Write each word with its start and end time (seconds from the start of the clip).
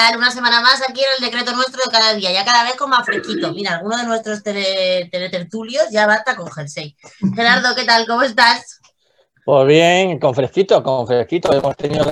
tal? 0.00 0.16
Una 0.16 0.30
semana 0.30 0.60
más 0.60 0.80
aquí 0.88 1.00
en 1.00 1.08
el 1.18 1.30
decreto 1.30 1.54
nuestro 1.54 1.82
de 1.84 1.90
cada 1.90 2.14
día, 2.14 2.32
ya 2.32 2.44
cada 2.44 2.64
vez 2.64 2.74
con 2.76 2.90
más 2.90 3.04
fresquito. 3.04 3.52
Mira, 3.52 3.76
alguno 3.76 3.96
de 3.98 4.04
nuestros 4.04 4.42
teletertulios 4.42 5.90
ya 5.90 6.06
basta 6.06 6.36
con 6.36 6.50
jersey. 6.50 6.96
Gerardo, 7.34 7.74
¿qué 7.74 7.84
tal? 7.84 8.06
¿Cómo 8.06 8.22
estás? 8.22 8.80
Pues 9.44 9.66
bien, 9.66 10.18
con 10.18 10.34
fresquito, 10.34 10.82
con 10.82 11.06
fresquito. 11.06 11.52
Hemos 11.52 11.76
tenido 11.76 12.04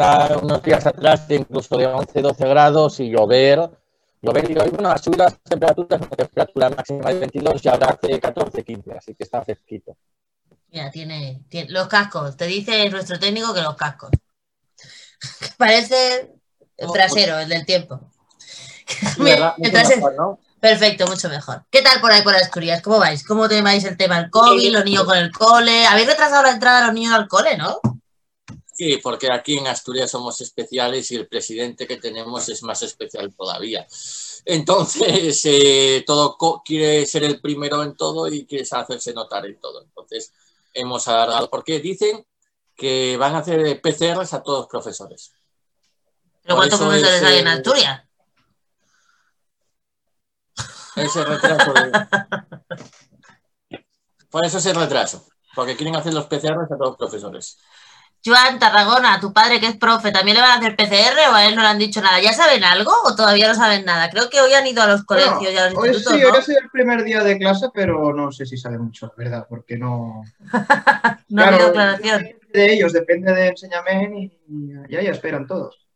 unos 0.43 0.63
días 0.63 0.87
atrás 0.87 1.29
de 1.29 1.37
incluso 1.37 1.77
de 1.77 1.87
11, 1.87 2.21
12 2.21 2.49
grados 2.49 3.01
y 3.01 3.11
llover. 3.11 3.71
Llover 4.21 4.51
y 4.51 4.59
hoy, 4.59 4.71
bueno, 4.71 4.91
ha 4.91 4.99
subido 4.99 5.25
las 5.25 5.39
temperaturas, 5.41 6.01
una 6.01 6.11
temperatura 6.11 6.71
máxima 6.71 7.09
de 7.11 7.21
22 7.21 7.65
y 7.65 7.69
hace 7.69 8.21
14, 8.21 8.65
15, 8.65 8.93
así 8.93 9.15
que 9.15 9.25
está 9.25 9.43
fresquito. 9.43 9.97
Mira, 10.71 10.91
tiene, 10.91 11.45
los 11.69 11.89
cascos. 11.89 12.37
Te 12.37 12.47
dice 12.47 12.91
nuestro 12.91 13.19
técnico 13.19 13.55
que 13.55 13.63
los 13.63 13.77
cascos. 13.77 14.11
Parece 15.57 16.38
el 16.79 16.91
trasero, 16.93 17.39
el 17.39 17.49
del 17.49 17.67
tiempo. 17.67 18.01
Perfecto, 20.61 21.07
mucho 21.07 21.29
mejor. 21.29 21.63
¿Qué 21.71 21.83
tal 21.83 22.01
por 22.01 22.11
ahí 22.11 22.23
por 22.23 22.35
Asturias? 22.35 22.83
¿Cómo 22.83 22.99
vais? 22.99 23.25
¿Cómo 23.25 23.49
tenéis 23.49 23.85
el 23.85 23.97
tema 23.97 24.21
del 24.21 24.31
COVID, 24.31 24.73
los 24.73 24.85
niños 24.85 25.05
con 25.05 25.17
el 25.17 25.31
cole? 25.31 25.87
Habéis 25.87 26.09
retrasado 26.09 26.43
la 26.43 26.51
entrada 26.51 26.81
de 26.81 26.87
los 26.87 26.95
niños 26.95 27.15
al 27.15 27.29
cole, 27.29 27.57
¿no? 27.57 27.81
Sí, 28.73 28.99
porque 29.03 29.31
aquí 29.31 29.59
en 29.59 29.67
Asturias 29.67 30.11
somos 30.11 30.41
especiales 30.41 31.11
y 31.11 31.17
el 31.17 31.29
presidente 31.29 31.87
que 31.87 31.97
tenemos 31.97 32.49
es 32.49 32.63
más 32.63 32.83
especial 32.83 33.35
todavía. 33.35 33.87
Entonces, 34.45 35.41
eh, 35.45 36.05
todo 36.07 36.37
quiere 36.65 37.05
ser 37.07 37.25
el 37.25 37.41
primero 37.41 37.83
en 37.83 37.97
todo 37.97 38.29
y 38.29 38.47
quiere 38.47 38.65
hacerse 38.71 39.13
notar 39.13 39.47
en 39.47 39.61
todo. 39.61 39.83
Entonces, 39.83 40.33
hemos 40.75 41.07
alargado, 41.09 41.51
porque 41.51 41.81
dicen 41.81 42.25
que 42.77 43.17
van 43.17 43.35
a 43.35 43.39
hacer 43.39 43.81
PCRs 43.81 44.33
a 44.35 44.43
todos 44.43 44.61
los 44.61 44.69
profesores. 44.69 45.33
¿Pero 46.49 46.57
cuántos 46.57 46.81
profesores 46.81 47.23
hay 47.23 47.39
en 47.41 47.49
Asturias? 47.49 48.03
Ese 50.97 51.23
retraso. 51.23 51.75
Por 54.31 54.47
eso 54.47 54.59
ese 54.59 54.73
retraso, 54.73 55.27
porque 55.55 55.77
quieren 55.77 55.97
hacer 55.97 56.13
los 56.13 56.27
PCRs 56.27 56.71
a 56.71 56.77
todos 56.77 56.91
los 56.91 56.97
profesores. 56.97 57.59
Joan 58.25 58.59
Tarragona, 58.59 59.21
tu 59.21 59.33
padre 59.33 59.61
que 59.61 59.67
es 59.67 59.77
profe, 59.77 60.11
¿también 60.11 60.37
le 60.37 60.43
van 60.43 60.51
a 60.53 60.57
hacer 60.57 60.77
PCR 60.77 61.31
o 61.31 61.35
a 61.35 61.47
él 61.47 61.55
no 61.55 61.63
le 61.63 61.69
han 61.69 61.79
dicho 61.79 62.03
nada? 62.03 62.21
¿Ya 62.21 62.33
saben 62.33 62.65
algo 62.65 62.93
o 63.05 63.15
todavía 63.15 63.49
no 63.49 63.55
saben 63.55 63.87
nada? 63.87 64.11
Creo 64.11 64.29
que 64.29 64.41
hoy 64.41 64.53
han 64.53 64.67
ido 64.67 64.83
a 64.83 64.87
los 64.87 65.05
colegios 65.05 65.53
y 65.53 65.57
a 65.57 65.71
los 65.71 65.79
hoy 65.79 65.95
Sí, 65.95 66.25
hoy 66.25 66.37
ha 66.37 66.43
sido 66.43 66.61
el 66.61 66.71
primer 66.71 67.05
día 67.05 67.25
de 67.25 67.39
clase, 67.39 67.69
pero 67.73 68.13
no 68.13 68.33
sé 68.33 68.45
si 68.45 68.57
sabe 68.57 68.79
mucho, 68.79 69.07
la 69.07 69.13
verdad, 69.17 69.47
porque 69.49 69.79
no. 69.79 70.25
no 71.29 71.43
ha 71.43 71.47
habido 71.47 71.69
aclaración. 71.69 72.29
De 72.53 72.73
ellos, 72.73 72.93
depende 72.93 73.33
de 73.33 73.49
Enseñamen 73.49 74.15
y, 74.15 74.33
ya, 74.91 75.03
ya 75.03 75.11
esperan 75.11 75.47
todos. 75.47 75.88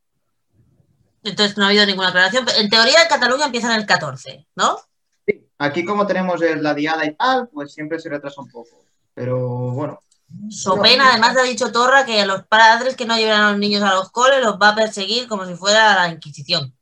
Entonces 1.24 1.56
no 1.56 1.64
ha 1.64 1.68
habido 1.68 1.86
ninguna 1.86 2.08
aclaración. 2.08 2.46
En 2.58 2.68
teoría, 2.68 3.02
en 3.02 3.08
Cataluña 3.08 3.46
empiezan 3.46 3.78
el 3.78 3.86
14, 3.86 4.46
¿no? 4.56 4.78
Sí, 5.26 5.46
aquí 5.58 5.84
como 5.84 6.06
tenemos 6.06 6.40
la 6.40 6.74
diada 6.74 7.04
y 7.04 7.14
tal, 7.14 7.48
pues 7.48 7.72
siempre 7.72 7.98
se 7.98 8.08
retrasa 8.08 8.40
un 8.40 8.50
poco. 8.50 8.84
Pero 9.14 9.70
bueno, 9.72 10.00
Sopena, 10.48 11.10
además, 11.10 11.36
ha 11.36 11.42
dicho 11.42 11.72
Torra 11.72 12.04
que 12.04 12.20
a 12.20 12.26
los 12.26 12.44
padres 12.46 12.96
que 12.96 13.06
no 13.06 13.16
lleven 13.16 13.34
a 13.34 13.50
los 13.50 13.58
niños 13.58 13.82
a 13.82 13.94
los 13.94 14.10
coles 14.10 14.42
los 14.42 14.54
va 14.54 14.70
a 14.70 14.74
perseguir 14.74 15.28
como 15.28 15.46
si 15.46 15.54
fuera 15.54 15.94
la 15.94 16.08
Inquisición. 16.08 16.74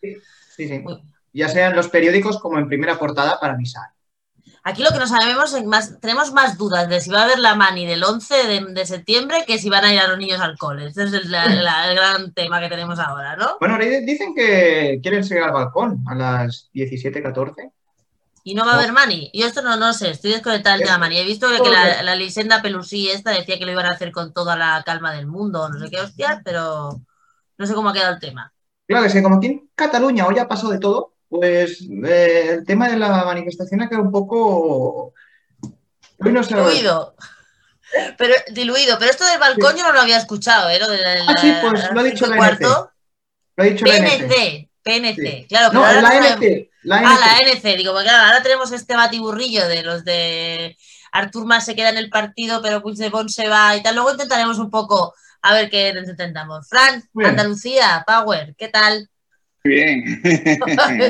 Sí, 0.00 0.16
sí, 0.56 0.68
sí. 0.68 0.84
Ya 1.32 1.48
sea 1.48 1.68
en 1.68 1.76
los 1.76 1.88
periódicos 1.88 2.38
como 2.38 2.58
en 2.58 2.68
primera 2.68 2.98
portada 2.98 3.38
para 3.40 3.54
avisar. 3.54 3.88
Aquí 4.64 4.82
lo 4.82 4.90
que 4.90 4.98
no 4.98 5.08
sabemos 5.08 5.52
es 5.54 5.64
más, 5.64 5.98
tenemos 6.00 6.32
más 6.32 6.56
dudas 6.56 6.88
de 6.88 7.00
si 7.00 7.10
va 7.10 7.22
a 7.22 7.24
haber 7.24 7.40
la 7.40 7.56
mani 7.56 7.84
del 7.84 8.04
11 8.04 8.62
de, 8.72 8.86
septiembre 8.86 9.44
que 9.44 9.58
si 9.58 9.68
van 9.68 9.84
a 9.84 9.92
ir 9.92 9.98
a 9.98 10.06
los 10.06 10.18
niños 10.18 10.40
al 10.40 10.56
cole. 10.56 10.86
Ese 10.86 11.02
es 11.02 11.12
el, 11.12 11.28
gran 11.28 12.32
tema 12.32 12.60
que 12.60 12.68
tenemos 12.68 13.00
ahora, 13.00 13.34
¿no? 13.34 13.56
Bueno, 13.58 13.76
dicen 13.78 14.34
que 14.36 15.00
quieren 15.02 15.24
seguir 15.24 15.42
al 15.42 15.52
balcón 15.52 16.04
a 16.06 16.14
las 16.14 16.70
17.14 16.74 17.72
y 18.44 18.54
no 18.54 18.64
va 18.64 18.72
a 18.72 18.78
haber 18.78 18.92
Mani. 18.92 19.30
Yo 19.34 19.46
esto 19.46 19.62
no, 19.62 19.76
no 19.76 19.92
sé, 19.92 20.10
estoy 20.10 20.32
desconectada 20.32 20.76
del 20.76 20.86
tema 20.86 20.98
Mani. 20.98 21.18
He 21.18 21.24
visto 21.24 21.48
que 21.62 21.70
la, 21.70 22.02
la 22.02 22.14
Lisenda 22.14 22.62
Pelusí 22.62 23.08
esta 23.08 23.30
decía 23.30 23.58
que 23.58 23.66
lo 23.66 23.72
iban 23.72 23.86
a 23.86 23.90
hacer 23.90 24.12
con 24.12 24.32
toda 24.32 24.56
la 24.56 24.82
calma 24.84 25.12
del 25.12 25.26
mundo, 25.26 25.68
no 25.68 25.78
sé 25.78 25.90
qué 25.90 26.00
hostias, 26.00 26.40
pero 26.44 27.00
no 27.58 27.66
sé 27.66 27.74
cómo 27.74 27.90
ha 27.90 27.92
quedado 27.92 28.14
el 28.14 28.20
tema. 28.20 28.52
Claro, 28.86 29.06
es 29.06 29.12
que 29.12 29.22
como 29.22 29.36
aquí 29.36 29.46
en 29.46 29.70
Cataluña 29.74 30.26
hoy 30.26 30.38
ha 30.38 30.48
pasado 30.48 30.72
de 30.72 30.78
todo, 30.78 31.11
pues 31.32 31.80
eh, 32.04 32.48
el 32.50 32.66
tema 32.66 32.90
de 32.90 32.98
la 32.98 33.24
manifestación 33.24 33.80
ha 33.80 33.88
quedado 33.88 34.04
un 34.04 34.12
poco... 34.12 35.14
diluido. 36.18 37.16
Pero, 38.18 38.34
diluido, 38.52 38.98
pero 38.98 39.10
esto 39.10 39.24
del 39.24 39.40
balcón 39.40 39.74
yo 39.74 39.82
no 39.82 39.92
lo 39.92 40.00
había 40.02 40.18
escuchado, 40.18 40.68
¿eh? 40.68 40.78
ah, 40.82 41.34
sí, 41.40 41.54
pues 41.62 41.90
lo 41.90 42.00
ha 42.00 42.02
dicho 42.02 42.26
la 42.26 42.36
NC. 42.36 42.60
Lo 42.60 42.90
ha 43.56 43.62
dicho 43.64 43.84
PNC, 43.86 44.68
PNC, 44.82 45.46
claro. 45.48 45.70
Pero 45.70 45.80
no, 45.80 46.02
la 46.02 46.34
NC. 46.34 46.70
La 46.82 47.00
NC. 47.00 47.06
Ah, 47.06 47.18
la 47.18 47.50
NC, 47.50 47.76
digo, 47.78 47.94
porque 47.94 48.10
ahora 48.10 48.42
tenemos 48.42 48.70
este 48.70 48.94
batiburrillo 48.94 49.66
de 49.68 49.82
los 49.82 50.04
de 50.04 50.76
Artur 51.12 51.46
Mas 51.46 51.64
se 51.64 51.74
queda 51.74 51.88
en 51.88 51.96
el 51.96 52.10
partido, 52.10 52.60
pero 52.60 52.82
Puigdemont 52.82 53.30
se 53.30 53.48
va 53.48 53.74
y 53.74 53.82
tal. 53.82 53.94
Luego 53.94 54.12
intentaremos 54.12 54.58
un 54.58 54.70
poco 54.70 55.14
a 55.40 55.54
ver 55.54 55.70
qué 55.70 55.88
entendamos. 55.88 56.68
Fran, 56.68 57.02
Andalucía, 57.24 58.04
Power, 58.06 58.54
¿qué 58.58 58.68
tal? 58.68 59.08
Bien. 59.64 60.20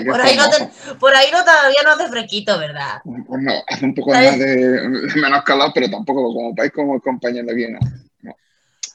por, 0.06 0.20
ahí 0.20 0.36
no 0.36 0.98
por, 0.98 1.14
ahí 1.14 1.30
no 1.32 1.40
todavía 1.40 1.82
no 1.84 1.92
hace 1.92 2.08
fresquito, 2.08 2.58
¿verdad? 2.58 3.00
Pues 3.04 3.42
no, 3.42 3.52
hace 3.66 3.84
un 3.84 3.94
poco 3.94 4.10
más 4.12 4.38
de, 4.38 4.88
menos 5.16 5.42
calor, 5.42 5.70
pero 5.74 5.90
tampoco 5.90 6.22
como 6.34 6.54
país 6.54 6.70
como 6.72 7.00
compañero 7.00 7.46
de 7.46 7.54
Viena. 7.54 7.78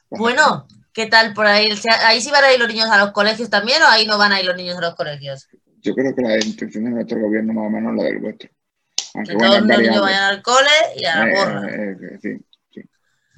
Bueno, 0.09 0.67
¿qué 0.93 1.07
tal 1.07 1.33
por 1.33 1.47
ahí? 1.47 1.69
¿Ahí 2.05 2.21
sí 2.21 2.29
van 2.29 2.43
a 2.43 2.53
ir 2.53 2.59
los 2.59 2.67
niños 2.67 2.89
a 2.89 2.99
los 2.99 3.11
colegios 3.11 3.49
también 3.49 3.81
o 3.81 3.87
ahí 3.87 4.05
no 4.05 4.17
van 4.17 4.31
a 4.31 4.39
ir 4.39 4.45
los 4.45 4.55
niños 4.55 4.77
a 4.77 4.81
los 4.81 4.95
colegios? 4.95 5.47
yo 5.87 5.95
creo 5.95 6.13
que 6.13 6.21
la 6.21 6.35
intención 6.35 6.85
de 6.85 6.91
nuestro 6.91 7.19
gobierno 7.19 7.53
más 7.53 7.67
o 7.67 7.69
menos 7.69 7.95
la 7.95 8.03
del 8.03 8.19
vuestro. 8.19 8.49
Aunque 9.13 9.31
que 9.31 9.37
todos 9.37 9.61
los 9.61 9.79
niños 9.79 10.01
vayan 10.01 10.23
al 10.23 10.41
cole 10.41 10.69
y 10.95 11.05
a 11.05 11.25
la 11.25 11.35
porra. 11.35 11.69
Eh, 11.69 11.97
eh, 12.01 12.19
sí, 12.21 12.37
sí. 12.73 12.81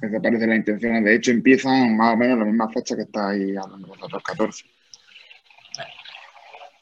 Me 0.00 0.20
parece 0.20 0.46
la 0.46 0.56
intención. 0.56 1.04
De 1.04 1.14
hecho, 1.14 1.30
empiezan 1.30 1.96
más 1.96 2.14
o 2.14 2.16
menos 2.16 2.38
la 2.38 2.44
misma 2.44 2.68
fecha 2.70 2.96
que 2.96 3.02
está 3.02 3.30
ahí 3.30 3.56
hablando 3.56 3.88
vosotros, 3.88 4.22
14. 4.22 4.64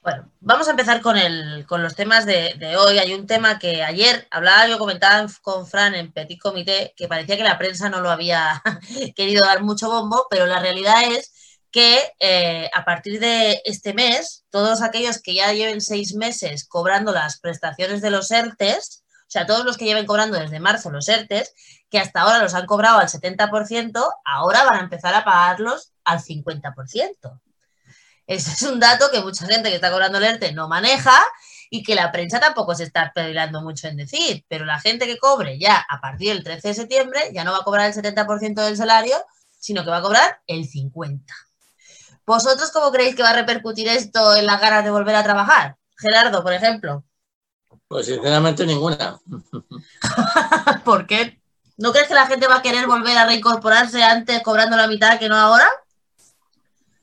Bueno, 0.02 0.30
vamos 0.40 0.68
a 0.68 0.70
empezar 0.70 1.00
con, 1.00 1.16
el, 1.16 1.66
con 1.66 1.82
los 1.82 1.94
temas 1.94 2.24
de, 2.24 2.76
hoy. 2.78 2.98
Hay 2.98 3.14
un 3.14 3.26
tema 3.26 3.58
que 3.58 3.82
ayer 3.82 4.26
hablaba, 4.30 4.68
yo 4.68 4.78
comentaba 4.78 5.26
con 5.42 5.66
Fran 5.66 5.94
en 5.94 6.12
Petit 6.12 6.40
Comité, 6.40 6.94
que 6.96 7.08
parecía 7.08 7.36
que 7.36 7.42
la 7.42 7.58
prensa 7.58 7.88
no 7.88 8.00
lo 8.00 8.10
había 8.10 8.62
querido 9.16 9.44
dar 9.44 9.62
mucho 9.62 9.90
bombo, 9.90 10.26
pero 10.30 10.46
la 10.46 10.60
realidad 10.60 11.02
es 11.12 11.32
que 11.70 11.98
eh, 12.20 12.70
a 12.72 12.84
partir 12.84 13.20
de 13.20 13.60
este 13.64 13.92
mes, 13.92 14.44
todos 14.50 14.82
aquellos 14.82 15.20
que 15.20 15.34
ya 15.34 15.52
lleven 15.52 15.80
seis 15.80 16.14
meses 16.14 16.66
cobrando 16.66 17.12
las 17.12 17.40
prestaciones 17.40 18.00
de 18.00 18.10
los 18.10 18.30
ERTES, 18.30 19.04
o 19.28 19.30
sea, 19.30 19.46
todos 19.46 19.64
los 19.66 19.76
que 19.76 19.84
lleven 19.84 20.06
cobrando 20.06 20.38
desde 20.38 20.60
marzo 20.60 20.90
los 20.90 21.08
ERTES, 21.08 21.52
que 21.90 21.98
hasta 21.98 22.22
ahora 22.22 22.38
los 22.38 22.54
han 22.54 22.66
cobrado 22.66 22.98
al 22.98 23.08
70%, 23.08 24.14
ahora 24.24 24.64
van 24.64 24.76
a 24.76 24.80
empezar 24.80 25.14
a 25.14 25.24
pagarlos 25.24 25.92
al 26.04 26.20
50%. 26.20 27.40
Ese 28.28 28.52
es 28.52 28.62
un 28.70 28.78
dato 28.78 29.10
que 29.10 29.22
mucha 29.22 29.46
gente 29.46 29.70
que 29.70 29.76
está 29.76 29.90
cobrando 29.90 30.18
el 30.18 30.24
ERTE 30.24 30.52
no 30.52 30.68
maneja 30.68 31.18
y 31.70 31.82
que 31.82 31.94
la 31.94 32.12
prensa 32.12 32.38
tampoco 32.38 32.74
se 32.74 32.84
está 32.84 33.10
peleando 33.14 33.62
mucho 33.62 33.88
en 33.88 33.96
decir, 33.96 34.44
pero 34.48 34.66
la 34.66 34.78
gente 34.78 35.06
que 35.06 35.16
cobre 35.16 35.58
ya 35.58 35.82
a 35.88 35.98
partir 35.98 36.34
del 36.34 36.44
13 36.44 36.68
de 36.68 36.74
septiembre 36.74 37.20
ya 37.32 37.42
no 37.42 37.52
va 37.52 37.58
a 37.58 37.64
cobrar 37.64 37.86
el 37.86 37.94
70% 37.94 38.62
del 38.62 38.76
salario, 38.76 39.16
sino 39.58 39.82
que 39.82 39.88
va 39.88 39.96
a 39.96 40.02
cobrar 40.02 40.42
el 40.46 40.68
50%. 40.68 41.24
¿Vosotros 42.26 42.70
cómo 42.70 42.92
creéis 42.92 43.16
que 43.16 43.22
va 43.22 43.30
a 43.30 43.34
repercutir 43.34 43.88
esto 43.88 44.36
en 44.36 44.44
las 44.44 44.60
ganas 44.60 44.84
de 44.84 44.90
volver 44.90 45.16
a 45.16 45.24
trabajar? 45.24 45.78
Gerardo, 45.96 46.42
por 46.42 46.52
ejemplo. 46.52 47.04
Pues 47.88 48.04
sinceramente 48.04 48.66
ninguna. 48.66 49.18
¿Por 50.84 51.06
qué? 51.06 51.40
¿No 51.78 51.92
crees 51.92 52.08
que 52.08 52.14
la 52.14 52.26
gente 52.26 52.46
va 52.46 52.56
a 52.56 52.62
querer 52.62 52.86
volver 52.86 53.16
a 53.16 53.24
reincorporarse 53.24 54.02
antes 54.02 54.42
cobrando 54.42 54.76
la 54.76 54.86
mitad 54.86 55.18
que 55.18 55.30
no 55.30 55.36
ahora? 55.36 55.66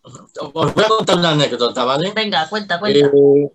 Os 0.05 0.73
voy 0.73 0.83
a 0.83 0.87
contar 0.87 1.17
una 1.17 1.31
anécdota, 1.31 1.83
¿vale? 1.83 2.11
Venga, 2.11 2.47
cuenta, 2.47 2.79
cuenta. 2.79 2.99
Eh, 2.99 3.51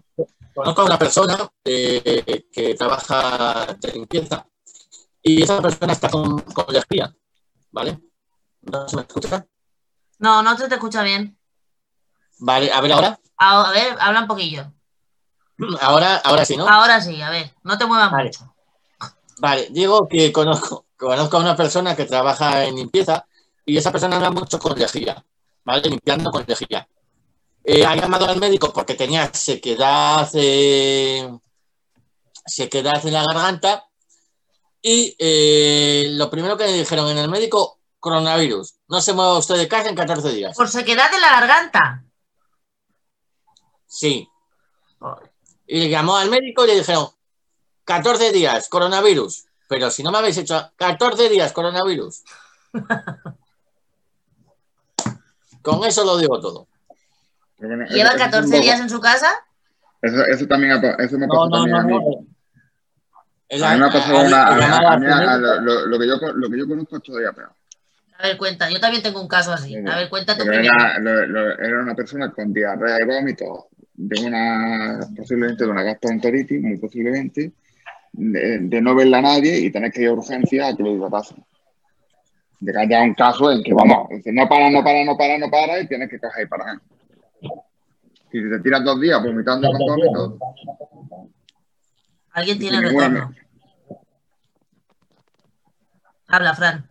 conozco 0.54 0.82
a 0.82 0.84
una 0.84 0.98
persona 0.98 1.48
eh, 1.64 2.48
que 2.52 2.74
trabaja 2.74 3.76
de 3.78 3.92
limpieza 3.92 4.46
y 5.22 5.42
esa 5.42 5.60
persona 5.60 5.92
está 5.92 6.08
con, 6.08 6.40
con 6.40 6.66
¿vale? 7.70 8.00
¿No 8.62 8.88
se 8.88 8.96
me 8.96 9.02
escucha? 9.02 9.46
No, 10.18 10.42
no 10.42 10.56
se 10.56 10.68
te 10.68 10.74
escucha 10.74 11.02
bien. 11.02 11.38
Vale, 12.38 12.72
a 12.72 12.80
ver 12.80 12.92
ahora. 12.92 13.20
A, 13.36 13.70
ver, 13.70 13.96
habla 14.00 14.22
un 14.22 14.26
poquillo. 14.26 14.72
Ahora, 15.80 16.16
ahora 16.16 16.44
sí, 16.44 16.56
¿no? 16.56 16.66
Ahora 16.66 17.00
sí, 17.00 17.20
a 17.20 17.30
ver, 17.30 17.54
no 17.62 17.78
te 17.78 17.86
muevas 17.86 18.10
mucho. 18.12 18.54
Vale, 19.38 19.68
digo 19.70 20.08
que 20.08 20.32
conozco, 20.32 20.86
conozco 20.96 21.36
a 21.36 21.40
una 21.40 21.56
persona 21.56 21.94
que 21.94 22.06
trabaja 22.06 22.64
en 22.64 22.76
limpieza 22.76 23.26
y 23.64 23.76
esa 23.76 23.92
persona 23.92 24.16
anda 24.16 24.30
mucho 24.30 24.58
con 24.58 24.78
lejía, 24.78 25.24
¿vale? 25.70 25.88
Limpiando 25.88 26.30
con 26.30 26.44
lejía. 26.46 26.88
Eh, 27.62 27.84
ha 27.84 27.94
llamado 27.94 28.26
al 28.26 28.40
médico 28.40 28.72
porque 28.72 28.94
tenía 28.94 29.32
sequedad, 29.32 30.28
eh, 30.34 31.30
sequedad 32.46 33.06
en 33.06 33.12
la 33.12 33.24
garganta 33.24 33.86
y 34.82 35.14
eh, 35.18 36.08
lo 36.10 36.30
primero 36.30 36.56
que 36.56 36.64
le 36.64 36.72
dijeron 36.72 37.08
en 37.08 37.18
el 37.18 37.28
médico, 37.28 37.78
coronavirus. 37.98 38.74
No 38.88 39.00
se 39.00 39.12
mueva 39.12 39.38
usted 39.38 39.56
de 39.56 39.68
casa 39.68 39.90
en 39.90 39.94
14 39.94 40.32
días. 40.32 40.56
Por 40.56 40.68
sequedad 40.68 41.10
de 41.10 41.20
la 41.20 41.30
garganta. 41.30 42.04
Sí. 43.86 44.28
Y 45.66 45.80
le 45.80 45.88
llamó 45.88 46.16
al 46.16 46.30
médico 46.30 46.64
y 46.64 46.68
le 46.68 46.76
dijeron, 46.76 47.08
14 47.84 48.32
días, 48.32 48.68
coronavirus. 48.68 49.44
Pero 49.68 49.90
si 49.90 50.02
no 50.02 50.10
me 50.10 50.18
habéis 50.18 50.38
hecho 50.38 50.72
14 50.76 51.28
días, 51.28 51.52
coronavirus. 51.52 52.22
Con 55.62 55.84
eso 55.84 56.04
lo 56.04 56.18
digo 56.18 56.40
todo. 56.40 56.66
¿Lleva 57.58 57.74
eso- 57.84 57.94
eso 57.94 58.06
es 58.06 58.12
un 58.14 58.18
14 58.18 58.50
poco- 58.50 58.62
días 58.62 58.80
en 58.80 58.88
su 58.90 59.00
casa? 59.00 59.30
Eso, 60.02 60.24
eso 60.26 60.46
también 60.46 60.72
eso 60.98 61.18
me 61.18 61.26
No, 61.26 61.32
pasó 61.32 61.46
no, 61.46 61.50
también 61.50 61.76
no, 61.76 61.78
a 61.78 61.84
mí. 61.84 61.92
no. 61.92 62.26
El- 63.50 63.64
A 63.64 63.72
mí 63.74 63.80
me 63.80 63.86
ha 63.86 63.90
pasado 63.90 64.20
una, 64.20 65.36
lo, 65.86 65.98
que 65.98 66.06
yo, 66.06 66.18
con- 66.20 66.40
lo 66.40 66.48
que 66.48 66.58
yo 66.58 66.68
conozco 66.68 66.96
es 66.96 67.02
todavía 67.02 67.32
peor. 67.32 67.50
A 68.18 68.22
ver, 68.28 68.36
cuenta. 68.36 68.70
Yo 68.70 68.78
también 68.80 69.02
tengo 69.02 69.20
un 69.20 69.28
caso 69.28 69.52
así. 69.52 69.74
A 69.76 69.96
ver, 69.96 70.08
primero. 70.44 70.62
era, 70.62 70.98
lo- 71.00 71.26
lo- 71.26 71.58
era 71.58 71.82
una 71.82 71.94
persona 71.94 72.30
con 72.32 72.52
diarrea 72.52 72.98
y 73.02 73.06
vómito, 73.06 73.68
de 73.94 74.24
una, 74.26 75.00
posiblemente 75.16 75.64
de 75.64 75.70
una 75.70 75.82
gastroenteritis, 75.82 76.62
muy 76.62 76.78
posiblemente, 76.78 77.52
de, 78.12 78.58
de 78.60 78.80
no 78.80 78.94
verla 78.94 79.18
a 79.18 79.22
nadie 79.22 79.58
y 79.58 79.70
tener 79.70 79.90
que 79.90 80.02
ir 80.02 80.08
a 80.08 80.12
urgencia 80.12 80.68
a 80.68 80.76
que 80.76 80.82
lo 80.82 80.90
hidratasen. 80.94 81.44
De 82.60 82.72
que 82.72 82.78
haya 82.78 83.02
un 83.02 83.14
caso 83.14 83.50
en 83.50 83.62
que, 83.62 83.72
vamos, 83.72 84.08
dice, 84.10 84.30
no 84.32 84.46
para, 84.48 84.70
no 84.70 84.84
para, 84.84 85.02
no 85.04 85.16
para, 85.16 85.38
no 85.38 85.50
para, 85.50 85.80
y 85.80 85.86
tienes 85.88 86.10
que 86.10 86.18
coger 86.20 86.44
y 86.44 86.48
parar. 86.48 86.78
Si 88.30 88.48
te 88.48 88.60
tiras 88.60 88.84
dos 88.84 89.00
días 89.00 89.22
vomitando 89.22 89.68
con 89.72 89.78
vómito, 89.78 90.38
Alguien 92.32 92.58
tiene 92.58 92.80
retorno. 92.80 93.32
Habla, 96.28 96.54
Fran. 96.54 96.86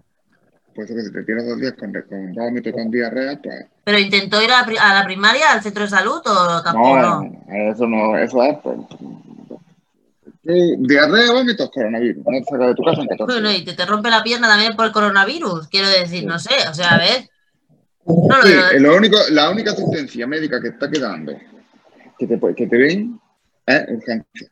pues 0.75 0.87
que 0.87 1.01
si 1.01 1.13
te 1.13 1.23
tiras 1.23 1.45
dos 1.47 1.59
días 1.59 1.73
con, 1.79 1.93
con 1.93 2.33
vómito 2.33 2.69
y 2.69 2.73
con 2.73 2.91
diarrea, 2.91 3.39
pues 3.41 3.65
¿Pero 3.85 3.99
intentó 3.99 4.41
ir 4.41 4.51
a, 4.51 4.59
la 4.61 4.65
pri- 4.65 4.77
a 4.77 4.93
la 4.93 5.05
primaria, 5.05 5.51
al 5.53 5.61
centro 5.61 5.83
de 5.83 5.89
salud 5.89 6.21
o 6.25 6.61
tampoco? 6.63 6.95
No, 6.97 7.71
eso 7.71 7.87
no, 7.87 8.17
eso 8.17 8.43
es. 8.43 8.57
Pues, 8.61 8.77
tú, 10.43 10.75
diarrea, 10.79 11.31
vómitos, 11.31 11.69
coronavirus. 11.71 12.23
No 12.25 12.31
te 12.39 12.43
sacas 12.45 12.67
de 12.67 12.75
tu 12.75 12.83
casa 12.83 13.01
en 13.01 13.07
14 13.07 13.33
Bueno, 13.33 13.49
días. 13.49 13.61
y 13.61 13.65
te, 13.65 13.73
te 13.73 13.85
rompe 13.85 14.09
la 14.09 14.23
pierna 14.23 14.47
también 14.47 14.75
por 14.75 14.85
el 14.85 14.91
coronavirus. 14.91 15.67
Quiero 15.67 15.89
decir, 15.89 16.25
no 16.25 16.39
sé. 16.39 16.55
O 16.69 16.73
sea, 16.73 16.95
a 16.95 16.97
ver. 16.97 17.29
No 18.05 18.41
Sí, 18.41 18.51
eh, 18.73 18.79
lo 18.79 18.95
único, 18.95 19.17
la 19.31 19.49
única 19.49 19.71
asistencia 19.71 20.25
médica 20.25 20.61
que 20.61 20.69
está 20.69 20.89
quedando, 20.89 21.33
que 22.17 22.25
te, 22.27 22.39
que 22.55 22.67
te 22.67 22.77
ven, 22.77 23.19
es 23.65 23.81
urgencia. 23.87 24.51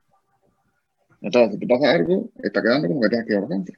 Entonces, 1.22 1.54
si 1.54 1.60
te 1.60 1.68
pasa 1.68 1.92
algo, 1.92 2.30
está 2.44 2.62
quedando 2.62 2.88
como 2.88 3.01
que 3.01 3.10
tienes 3.10 3.25
que 3.28 3.34
ir 3.34 3.39
a 3.39 3.42
urgencia. 3.44 3.78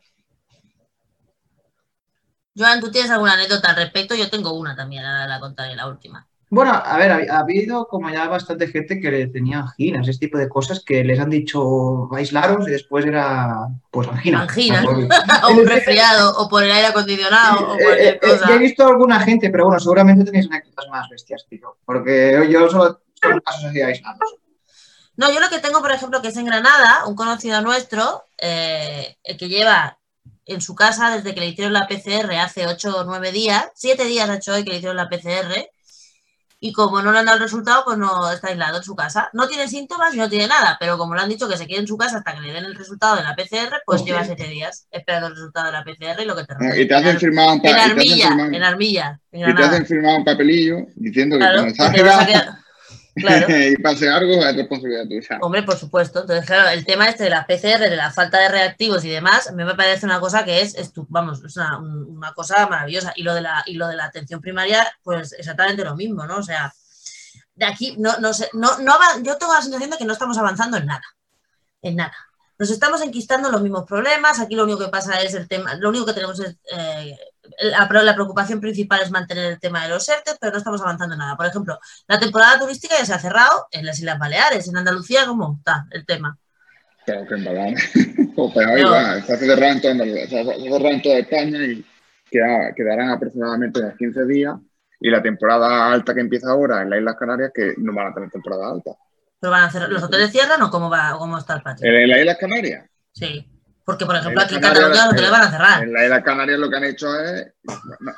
Joan, 2.57 2.81
¿tú 2.81 2.91
tienes 2.91 3.09
alguna 3.11 3.33
anécdota 3.33 3.69
al 3.69 3.77
respecto? 3.77 4.15
Yo 4.15 4.29
tengo 4.29 4.53
una 4.53 4.75
también, 4.75 5.05
ahora 5.05 5.27
la 5.27 5.39
contaré, 5.39 5.75
la 5.75 5.87
última. 5.87 6.27
Bueno, 6.51 6.71
a 6.73 6.97
ver, 6.97 7.11
ha, 7.11 7.35
ha 7.35 7.39
habido 7.41 7.87
como 7.87 8.09
ya 8.09 8.27
bastante 8.27 8.67
gente 8.67 8.99
que 8.99 9.11
le 9.11 9.27
tenía 9.27 9.59
anginas, 9.59 10.07
ese 10.07 10.19
tipo 10.19 10.37
de 10.37 10.49
cosas 10.49 10.83
que 10.83 11.03
les 11.03 11.19
han 11.19 11.29
dicho 11.29 12.09
aislaros 12.15 12.67
y 12.67 12.71
después 12.71 13.05
era 13.05 13.67
pues 13.91 14.07
angina. 14.07 14.41
Angina. 14.41 14.83
O 15.43 15.51
un 15.53 15.67
resfriado, 15.67 16.37
o 16.37 16.49
por 16.49 16.63
el 16.63 16.71
aire 16.71 16.87
acondicionado, 16.87 17.71
o 17.71 17.75
Eh, 17.75 17.83
cualquier 17.83 18.07
eh, 18.15 18.19
eh, 18.21 18.29
cosa. 18.39 18.55
he 18.55 18.57
visto 18.57 18.87
alguna 18.87 19.19
gente, 19.19 19.49
pero 19.49 19.65
bueno, 19.65 19.79
seguramente 19.79 20.25
tenéis 20.25 20.47
anécdotas 20.47 20.87
más 20.89 21.07
bestias, 21.09 21.45
tío. 21.49 21.77
Porque 21.85 22.47
yo 22.49 22.69
solo 22.69 23.01
son 23.21 23.39
casos 23.41 23.65
así 23.65 23.81
aislados. 23.81 24.19
No, 25.17 25.31
yo 25.33 25.39
lo 25.41 25.49
que 25.49 25.59
tengo, 25.59 25.81
por 25.81 25.91
ejemplo, 25.91 26.21
que 26.21 26.29
es 26.29 26.37
en 26.37 26.45
Granada, 26.45 27.05
un 27.05 27.13
conocido 27.15 27.61
nuestro, 27.61 28.23
eh, 28.37 29.17
el 29.23 29.37
que 29.37 29.49
lleva 29.49 29.99
en 30.45 30.61
su 30.61 30.75
casa 30.75 31.15
desde 31.15 31.33
que 31.33 31.41
le 31.41 31.47
hicieron 31.47 31.73
la 31.73 31.87
PCR 31.87 32.31
hace 32.39 32.65
8 32.65 32.97
o 32.97 33.03
9 33.03 33.31
días, 33.33 33.65
7 33.75 34.05
días 34.05 34.29
ha 34.29 34.35
hecho 34.35 34.53
hoy 34.53 34.63
que 34.63 34.71
le 34.71 34.77
hicieron 34.77 34.95
la 34.95 35.09
PCR, 35.09 35.69
y 36.61 36.73
como 36.73 37.01
no 37.01 37.11
le 37.13 37.19
han 37.19 37.25
dado 37.25 37.37
el 37.37 37.43
resultado, 37.43 37.83
pues 37.85 37.97
no 37.97 38.29
está 38.31 38.49
aislado 38.49 38.77
en 38.77 38.83
su 38.83 38.95
casa. 38.95 39.29
No 39.33 39.47
tiene 39.47 39.67
síntomas 39.67 40.13
y 40.13 40.17
no 40.17 40.29
tiene 40.29 40.47
nada, 40.47 40.75
pero 40.79 40.97
como 40.97 41.15
le 41.15 41.21
han 41.21 41.29
dicho 41.29 41.47
que 41.47 41.55
se 41.57 41.65
quede 41.67 41.79
en 41.79 41.87
su 41.87 41.97
casa 41.97 42.17
hasta 42.17 42.33
que 42.35 42.41
le 42.41 42.51
den 42.51 42.65
el 42.65 42.75
resultado 42.75 43.15
de 43.15 43.23
la 43.23 43.35
PCR, 43.35 43.81
pues 43.85 44.03
lleva 44.03 44.23
7 44.25 44.43
días 44.49 44.85
esperando 44.91 45.27
el 45.27 45.35
resultado 45.35 45.67
de 45.67 45.71
la 45.71 45.83
PCR 45.83 46.21
y 46.21 46.25
lo 46.25 46.35
que 46.35 46.43
te 46.43 46.81
Y 46.81 46.87
te 46.87 46.95
hacen 46.95 47.17
firmar 47.17 47.47
un, 47.53 47.61
pa- 47.61 47.69
En 47.69 47.75
Armilla, 47.77 48.29
en 48.51 48.63
Armilla, 48.63 49.19
en 49.31 49.49
y 49.49 49.55
te 49.55 49.63
hacen 49.63 49.85
firmar 49.85 50.17
un 50.17 50.25
papelillo 50.25 50.77
diciendo 50.95 51.35
que 51.37 51.39
Claro, 51.39 51.59
cuando 51.59 51.73
que 51.73 51.97
te 51.97 52.03
vas 52.03 52.15
a 52.15 52.19
salgas 52.19 52.27
quedar- 52.43 52.57
Claro. 53.19 53.47
y 53.55 53.75
pase 53.77 54.09
algo 54.09 54.33
es 54.45 54.55
responsabilidad 54.55 55.05
tuya. 55.07 55.37
Hombre, 55.41 55.63
por 55.63 55.77
supuesto. 55.77 56.21
Entonces, 56.21 56.45
claro, 56.45 56.69
el 56.69 56.85
tema 56.85 57.07
este 57.07 57.23
de 57.25 57.29
las 57.29 57.45
PCR, 57.45 57.79
de 57.89 57.95
la 57.95 58.11
falta 58.11 58.39
de 58.39 58.49
reactivos 58.49 59.03
y 59.05 59.09
demás, 59.09 59.47
a 59.47 59.51
mí 59.53 59.63
me 59.63 59.75
parece 59.75 60.05
una 60.05 60.19
cosa 60.19 60.43
que 60.45 60.61
es, 60.61 60.75
estu- 60.77 61.05
vamos, 61.09 61.43
es 61.43 61.55
una, 61.57 61.77
un- 61.79 62.17
una 62.17 62.33
cosa 62.33 62.67
maravillosa. 62.67 63.13
Y 63.15 63.23
lo 63.23 63.33
de 63.33 63.41
la, 63.41 63.63
y 63.65 63.73
lo 63.75 63.87
de 63.87 63.95
la 63.95 64.05
atención 64.05 64.41
primaria, 64.41 64.85
pues 65.03 65.33
exactamente 65.33 65.83
lo 65.83 65.95
mismo, 65.95 66.25
¿no? 66.25 66.37
O 66.37 66.43
sea, 66.43 66.73
de 67.55 67.65
aquí 67.65 67.95
no, 67.97 68.17
no 68.19 68.33
sé, 68.33 68.49
no, 68.53 68.77
no 68.79 68.93
yo 69.21 69.37
tengo 69.37 69.53
la 69.53 69.61
sensación 69.61 69.89
de 69.89 69.97
que 69.97 70.05
no 70.05 70.13
estamos 70.13 70.37
avanzando 70.37 70.77
en 70.77 70.85
nada. 70.85 71.03
En 71.81 71.95
nada. 71.97 72.13
Nos 72.59 72.69
estamos 72.71 73.01
enquistando 73.01 73.47
en 73.47 73.53
los 73.53 73.61
mismos 73.61 73.85
problemas. 73.85 74.39
Aquí 74.41 74.53
lo 74.53 74.65
único 74.65 74.79
que 74.79 74.89
pasa 74.89 75.21
es 75.21 75.33
el 75.33 75.47
tema, 75.47 75.75
lo 75.75 75.89
único 75.89 76.05
que 76.05 76.13
tenemos 76.13 76.39
es 76.41 76.57
eh, 76.77 77.17
la, 77.61 77.87
la 78.03 78.13
preocupación 78.13 78.59
principal 78.59 78.99
es 79.01 79.11
mantener 79.11 79.45
el 79.53 79.59
tema 79.59 79.81
de 79.83 79.89
los 79.89 80.07
ERTE, 80.09 80.31
pero 80.39 80.51
no 80.51 80.57
estamos 80.57 80.81
avanzando 80.81 81.13
en 81.15 81.19
nada. 81.19 81.37
Por 81.37 81.45
ejemplo, 81.45 81.79
la 82.07 82.19
temporada 82.19 82.59
turística 82.59 82.95
ya 82.97 83.05
se 83.05 83.13
ha 83.13 83.19
cerrado 83.19 83.67
en 83.71 83.85
las 83.85 83.97
Islas 83.99 84.19
Baleares, 84.19 84.67
en 84.67 84.75
Andalucía, 84.77 85.25
¿cómo 85.25 85.55
está 85.57 85.85
el 85.91 86.05
tema? 86.05 86.37
Pero 87.05 87.25
que 87.25 87.33
en 87.35 87.45
Baleares. 87.45 87.91
O 88.41 88.53
peor, 88.53 88.79
No. 88.81 88.91
se 89.25 89.33
hace 89.33 89.45
cerrado 89.47 89.71
en 89.73 89.81
toda 89.81 89.95
cerrado 90.27 90.87
en 90.91 91.01
toda 91.01 91.17
España 91.17 91.57
y 91.65 91.85
queda- 92.29 92.73
quedarán 92.75 93.09
aproximadamente 93.09 93.79
unos 93.79 93.97
15 93.97 94.25
días. 94.25 94.55
Y 95.01 95.09
la 95.09 95.21
temporada 95.21 95.91
alta 95.91 96.13
que 96.13 96.19
empieza 96.21 96.49
ahora 96.51 96.81
en 96.81 96.89
las 96.89 96.99
Islas 96.99 97.15
Canarias, 97.17 97.51
que 97.53 97.73
no 97.77 97.93
van 97.93 98.07
a 98.07 98.13
tener 98.13 98.29
temporada 98.29 98.69
alta. 98.69 98.91
¿Pero 99.39 99.51
van 99.51 99.63
a 99.63 99.65
hacer 99.67 99.87
los 99.89 100.03
hoteles 100.03 100.31
cierran 100.31 100.61
o 100.61 100.69
cómo 100.69 100.89
va, 100.89 101.15
cómo 101.17 101.37
está 101.37 101.55
el 101.55 101.61
patio? 101.61 101.87
En 101.89 102.09
las 102.09 102.19
Islas 102.19 102.37
Canarias, 102.39 102.89
Sí. 103.13 103.45
Porque, 103.85 104.05
por 104.05 104.15
ejemplo, 104.15 104.39
aquí 104.43 104.53
en 104.53 104.61
Cataluña 104.61 105.05
los 105.05 105.13
hoteles 105.13 105.31
van 105.31 105.41
a 105.41 105.49
cerrar. 105.51 105.83
en 105.83 105.93
las 105.93 106.03
Islas 106.03 106.23
Canarias 106.23 106.59
lo 106.59 106.69
que 106.69 106.75
han 106.77 106.83
hecho 106.83 107.07
es. 107.19 107.53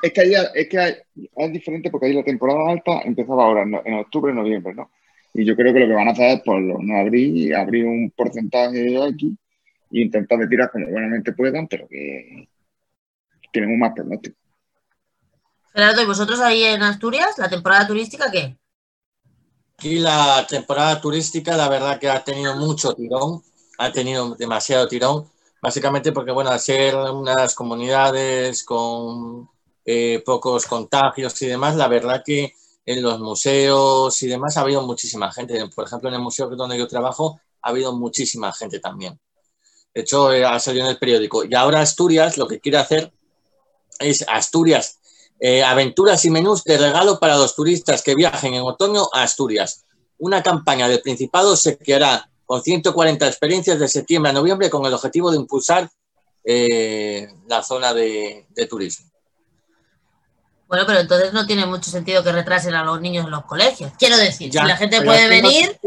es 0.02 0.12
que, 0.12 0.22
ahí, 0.22 0.34
es, 0.54 0.68
que 0.68 0.78
hay- 0.80 0.96
es 1.38 1.54
diferente 1.54 1.90
porque 1.90 2.08
ahí 2.08 2.14
la 2.14 2.24
temporada 2.24 2.60
alta 2.72 3.00
empezaba 3.06 3.46
ahora, 3.46 3.62
en, 3.64 3.94
octubre, 3.94 4.34
noviembre, 4.34 4.74
¿no? 4.74 4.92
Y 5.34 5.46
yo 5.46 5.56
creo 5.56 5.74
que 5.74 5.80
lo 5.80 5.88
que 5.88 5.94
van 5.94 6.10
a 6.10 6.12
hacer 6.12 6.30
es 6.38 6.42
pues, 6.44 6.62
lo- 6.62 6.78
no 6.82 6.98
abrir, 7.00 7.56
abrir 7.56 7.86
un 7.86 8.12
porcentaje 8.12 9.02
aquí 9.02 9.38
e 9.94 10.02
intentar 10.02 10.40
de 10.40 10.48
tirar 10.48 10.70
como 10.72 10.88
buenamente 10.88 11.32
puedan, 11.32 11.68
pero 11.68 11.88
que 11.88 12.50
tienen 13.54 13.72
un 13.72 13.80
más 13.80 13.94
pronóstico. 13.94 14.36
Gerardo, 15.74 16.02
¿y 16.02 16.06
vosotros 16.06 16.42
ahí 16.42 16.64
en 16.66 16.84
Asturias, 16.84 17.38
la 17.38 17.48
temporada 17.50 17.88
turística 17.88 18.30
qué? 18.30 18.58
Aquí 19.82 19.98
la 19.98 20.46
temporada 20.48 21.02
turística, 21.02 21.58
la 21.58 21.68
verdad 21.68 22.00
que 22.00 22.08
ha 22.08 22.24
tenido 22.24 22.56
mucho 22.56 22.94
tirón, 22.94 23.42
ha 23.80 23.92
tenido 23.92 24.36
demasiado 24.36 24.88
tirón, 24.88 25.28
básicamente 25.60 26.12
porque, 26.12 26.32
bueno, 26.32 26.52
al 26.52 26.60
ser 26.60 26.94
unas 26.96 27.56
comunidades 27.56 28.64
con 28.64 29.50
eh, 29.84 30.22
pocos 30.24 30.68
contagios 30.68 31.42
y 31.42 31.48
demás, 31.48 31.76
la 31.78 31.88
verdad 31.88 32.22
que 32.24 32.54
en 32.86 33.02
los 33.02 33.20
museos 33.22 34.22
y 34.22 34.28
demás 34.28 34.56
ha 34.56 34.62
habido 34.62 34.84
muchísima 34.84 35.32
gente. 35.32 35.68
Por 35.74 35.88
ejemplo, 35.88 36.10
en 36.10 36.14
el 36.14 36.22
museo 36.22 36.48
donde 36.56 36.78
yo 36.78 36.88
trabajo 36.88 37.42
ha 37.64 37.70
habido 37.70 37.92
muchísima 37.92 38.54
gente 38.54 38.80
también. 38.80 39.20
De 39.96 40.02
hecho, 40.02 40.32
eh, 40.32 40.46
ha 40.46 40.60
salido 40.60 40.86
en 40.86 40.92
el 40.92 41.00
periódico. 41.00 41.44
Y 41.44 41.56
ahora 41.56 41.82
Asturias 41.82 42.38
lo 42.38 42.48
que 42.48 42.60
quiere 42.60 42.78
hacer 42.78 43.12
es 43.98 44.24
Asturias 44.28 45.00
eh, 45.44 45.64
aventuras 45.64 46.24
y 46.24 46.30
menús 46.30 46.64
de 46.64 46.78
regalo 46.78 47.20
para 47.20 47.36
los 47.36 47.56
turistas 47.56 48.02
que 48.04 48.14
viajen 48.16 48.54
en 48.54 48.62
otoño 48.62 49.10
a 49.12 49.24
Asturias. 49.24 49.86
Una 50.20 50.44
campaña 50.44 50.88
del 50.88 51.02
Principado 51.02 51.56
se 51.58 51.78
creará 51.78 52.30
con 52.46 52.62
140 52.62 53.28
experiencias 53.28 53.80
de 53.80 53.88
septiembre 53.88 54.30
a 54.30 54.34
noviembre 54.34 54.70
con 54.70 54.86
el 54.86 54.94
objetivo 54.94 55.32
de 55.32 55.38
impulsar 55.38 55.90
eh, 56.44 57.28
la 57.48 57.64
zona 57.64 57.94
de, 57.94 58.46
de 58.50 58.68
turismo. 58.68 59.10
Bueno, 60.68 60.86
pero 60.88 61.00
entonces 61.00 61.34
no 61.34 61.46
tiene 61.46 61.66
mucho 61.66 61.90
sentido 61.92 62.24
que 62.24 62.32
retrasen 62.32 62.74
a 62.76 62.84
los 62.84 63.02
niños 63.02 63.26
en 63.26 63.32
los 63.32 63.44
colegios. 63.46 63.92
Quiero 63.98 64.18
decir, 64.18 64.50
Ya, 64.52 64.62
si 64.62 64.68
la 64.68 64.78
gente 64.78 65.02
puede 65.02 65.26
aquí 65.26 65.42
no- 65.42 65.48
venir, 65.50 65.80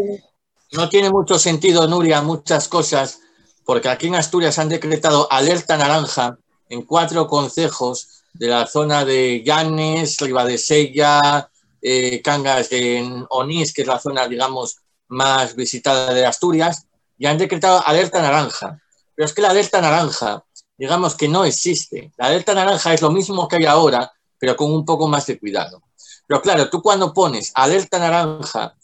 No 0.72 0.88
tiene 0.88 1.10
mucho 1.10 1.38
sentido, 1.38 1.86
Nuria, 1.86 2.20
muchas 2.20 2.68
cosas, 2.68 3.20
porque 3.64 3.88
aquí 3.88 4.08
en 4.08 4.16
Asturias 4.16 4.58
han 4.58 4.68
decretado 4.68 5.30
alerta 5.30 5.76
naranja 5.76 6.38
en 6.68 6.82
cuatro 6.82 7.28
concejos 7.28 8.23
de 8.34 8.48
la 8.48 8.66
zona 8.66 9.04
de 9.04 9.42
Llanes, 9.44 10.18
Ribadesella, 10.20 11.48
eh, 11.80 12.20
Cangas 12.20 12.68
de 12.68 13.24
Onís, 13.30 13.72
que 13.72 13.82
es 13.82 13.88
la 13.88 13.98
zona, 13.98 14.26
digamos, 14.26 14.78
más 15.08 15.54
visitada 15.54 16.12
de 16.12 16.26
Asturias, 16.26 16.86
y 17.16 17.26
han 17.26 17.38
decretado 17.38 17.82
alerta 17.86 18.20
naranja. 18.20 18.80
Pero 19.14 19.26
es 19.26 19.32
que 19.32 19.42
la 19.42 19.50
alerta 19.50 19.80
naranja, 19.80 20.44
digamos 20.76 21.14
que 21.14 21.28
no 21.28 21.44
existe. 21.44 22.12
La 22.16 22.26
alerta 22.26 22.54
naranja 22.54 22.92
es 22.92 23.00
lo 23.00 23.10
mismo 23.10 23.46
que 23.46 23.56
hay 23.56 23.66
ahora, 23.66 24.12
pero 24.38 24.56
con 24.56 24.72
un 24.72 24.84
poco 24.84 25.06
más 25.06 25.26
de 25.26 25.38
cuidado. 25.38 25.82
Pero 26.26 26.42
claro, 26.42 26.68
tú 26.68 26.82
cuando 26.82 27.12
pones 27.12 27.52
alerta 27.54 28.00
naranja, 28.00 28.74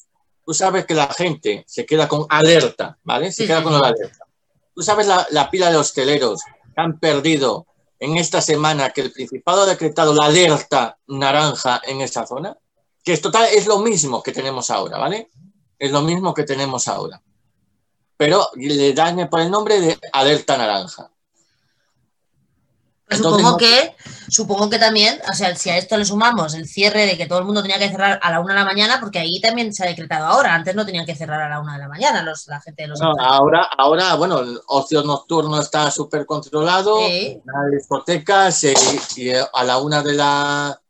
tú 0.47 0.55
sabes 0.55 0.87
que 0.87 0.95
la 0.95 1.13
gente 1.13 1.65
se 1.67 1.85
queda 1.85 2.07
con 2.07 2.27
alerta, 2.29 2.99
¿vale? 3.03 3.33
Se 3.33 3.47
queda 3.47 3.65
con 3.65 3.73
la 3.73 3.89
alerta. 3.89 4.27
Tú 4.75 4.83
sabes 4.83 5.09
la, 5.09 5.27
la 5.31 5.51
pila 5.51 5.71
de 5.71 5.77
hosteleros 5.77 6.43
que 6.43 6.81
han 6.81 7.01
perdido 7.01 7.67
en 8.01 8.17
esta 8.17 8.41
semana 8.41 8.91
que 8.91 9.03
el 9.03 9.13
Principado 9.13 9.63
ha 9.63 9.67
decretado 9.67 10.15
la 10.15 10.25
alerta 10.27 10.99
naranja 11.07 11.83
en 11.85 12.01
esa 12.01 12.27
zona, 12.27 12.57
que 13.05 13.13
es 13.13 13.21
total, 13.21 13.47
es 13.53 13.67
lo 13.67 13.79
mismo 13.79 14.23
que 14.23 14.33
tenemos 14.33 14.71
ahora, 14.71 14.99
¿vale? 14.99 15.31
Es 15.79 15.93
lo 15.93 16.01
mismo 16.01 16.33
que 16.33 16.45
tenemos 16.45 16.89
ahora. 16.89 17.23
Pero 18.17 18.47
le 18.57 18.93
dan 18.95 19.29
por 19.29 19.41
el 19.41 19.51
nombre 19.51 19.81
de 19.81 19.99
alerta 20.13 20.57
naranja. 20.57 21.11
Supongo 23.17 23.57
que, 23.57 23.97
supongo 24.29 24.71
que 24.71 24.79
también, 24.79 25.21
o 25.31 25.35
sea, 25.35 25.55
si 25.57 25.69
a 25.71 25.77
esto 25.77 25.97
le 25.97 26.05
sumamos 26.05 26.55
el 26.55 26.69
cierre 26.69 27.07
de 27.07 27.17
que 27.17 27.27
todo 27.27 27.41
el 27.41 27.45
mundo 27.45 27.63
tenía 27.63 27.79
que 27.79 27.89
cerrar 27.89 28.21
a 28.23 28.31
la 28.31 28.41
una 28.41 28.55
de 28.55 28.61
la 28.61 28.67
mañana, 28.67 29.01
porque 29.01 29.19
ahí 29.19 29.41
también 29.41 29.73
se 29.75 29.85
ha 29.85 29.89
decretado 29.89 30.27
ahora, 30.27 30.55
antes 30.55 30.75
no 30.75 30.87
tenían 30.87 31.05
que 31.05 31.17
cerrar 31.17 31.41
a 31.41 31.49
la 31.49 31.61
una 31.61 31.75
de 31.75 31.81
la 31.81 31.89
mañana 31.89 32.23
los, 32.23 32.47
la 32.47 32.61
gente 32.61 32.83
de 32.83 32.89
los 32.89 33.01
ahora, 33.01 33.69
ahora, 33.77 34.15
bueno, 34.15 34.39
el 34.39 34.61
ocio 34.69 35.03
nocturno 35.03 35.61
está 35.61 35.91
súper 35.91 36.25
controlado, 36.25 36.99
sí. 36.99 37.41
las 37.45 37.71
discotecas 37.73 38.65
y 39.17 39.33
a 39.33 39.65
la 39.65 39.79
una 39.79 40.03
de 40.03 40.15
la 40.15 40.81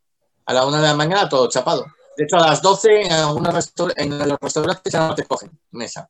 a 0.50 0.52
la 0.52 0.66
una 0.66 0.80
de 0.80 0.88
la 0.88 0.94
mañana 0.94 1.28
todo 1.28 1.48
chapado. 1.48 1.86
De 2.16 2.24
hecho, 2.24 2.36
a 2.36 2.48
las 2.48 2.60
12 2.60 3.02
en, 3.02 4.12
en 4.12 4.28
los 4.28 4.38
restaurantes 4.40 4.92
ya 4.92 5.08
no 5.08 5.14
te 5.14 5.24
cogen 5.24 5.58
mesa. 5.70 6.08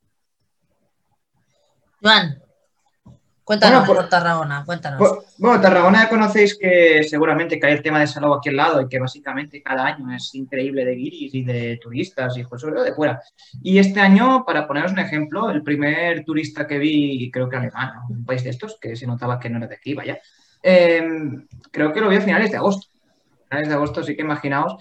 Juan, 2.01 2.41
Cuéntanos 3.43 3.87
por, 3.87 4.07
Tarragona, 4.07 4.63
cuéntanos. 4.65 4.99
bueno, 5.39 5.59
Tarragona 5.59 6.03
ya 6.03 6.09
conocéis 6.09 6.57
que 6.57 7.03
seguramente 7.03 7.59
hay 7.61 7.73
el 7.73 7.81
tema 7.81 7.99
de 7.99 8.05
salud 8.05 8.37
aquí 8.37 8.49
al 8.49 8.55
lado 8.55 8.81
y 8.81 8.87
que 8.87 8.99
básicamente 8.99 9.63
cada 9.63 9.87
año 9.87 10.13
es 10.15 10.33
increíble 10.35 10.85
de 10.85 10.95
guiris 10.95 11.33
y 11.33 11.43
de 11.43 11.77
turistas 11.81 12.37
y 12.37 12.43
sobre 12.43 12.75
todo 12.75 12.83
de 12.83 12.93
fuera. 12.93 13.19
Y 13.63 13.79
este 13.79 13.99
año, 13.99 14.45
para 14.45 14.67
poneros 14.67 14.91
un 14.91 14.99
ejemplo, 14.99 15.49
el 15.49 15.63
primer 15.63 16.23
turista 16.23 16.67
que 16.67 16.77
vi, 16.77 17.31
creo 17.31 17.49
que 17.49 17.57
alemán, 17.57 17.93
un 18.09 18.23
país 18.25 18.43
de 18.43 18.51
estos, 18.51 18.77
que 18.79 18.95
se 18.95 19.07
notaba 19.07 19.39
que 19.39 19.49
no 19.49 19.57
era 19.57 19.67
de 19.67 19.75
aquí, 19.75 19.95
vaya, 19.95 20.19
em, 20.61 21.47
creo 21.71 21.91
que 21.91 22.01
lo 22.01 22.09
vi 22.09 22.17
a 22.17 22.21
finales 22.21 22.51
de 22.51 22.57
agosto. 22.57 22.87
finales 23.49 23.69
de 23.69 23.73
agosto, 23.73 24.01
así 24.01 24.15
que 24.15 24.21
imaginaos. 24.21 24.77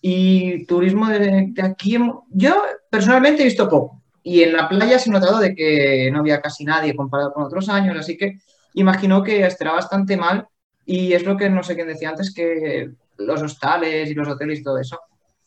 Y 0.00 0.64
turismo 0.66 1.08
de, 1.08 1.48
de 1.48 1.62
aquí, 1.62 1.98
yo 2.30 2.62
personalmente 2.90 3.42
he 3.42 3.46
visto 3.46 3.68
poco 3.68 4.03
y 4.26 4.42
en 4.42 4.54
la 4.54 4.70
playa 4.70 4.98
se 4.98 5.10
ha 5.10 5.12
notado 5.12 5.38
de 5.38 5.54
que 5.54 6.10
no 6.10 6.20
había 6.20 6.40
casi 6.40 6.64
nadie 6.64 6.96
comparado 6.96 7.34
con 7.34 7.44
otros 7.44 7.68
años, 7.68 7.94
así 7.96 8.16
que 8.16 8.38
imagino 8.72 9.22
que 9.22 9.44
estará 9.44 9.72
bastante 9.72 10.16
mal. 10.16 10.48
Y 10.86 11.12
es 11.12 11.24
lo 11.24 11.36
que 11.36 11.50
no 11.50 11.62
sé 11.62 11.74
quién 11.74 11.88
decía 11.88 12.08
antes, 12.08 12.32
que 12.34 12.90
los 13.18 13.42
hostales 13.42 14.10
y 14.10 14.14
los 14.14 14.26
hoteles 14.26 14.60
y 14.60 14.62
todo 14.62 14.78
eso 14.78 14.98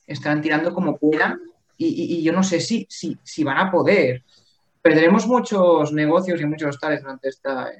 estarán 0.05 0.41
tirando 0.41 0.75
como 0.75 0.96
puedan. 0.96 1.39
Y, 1.75 2.22
yo 2.24 2.31
no 2.34 2.43
sé 2.43 2.60
si, 2.60 2.86
si, 2.88 3.17
si, 3.24 3.43
van 3.43 3.57
a 3.57 3.72
poder. 3.72 4.24
Perderemos 4.81 5.27
muchos 5.27 5.91
negocios 5.91 6.39
y 6.39 6.46
muchos 6.46 6.69
hostales 6.69 7.01
durante 7.01 7.29
esta, 7.29 7.72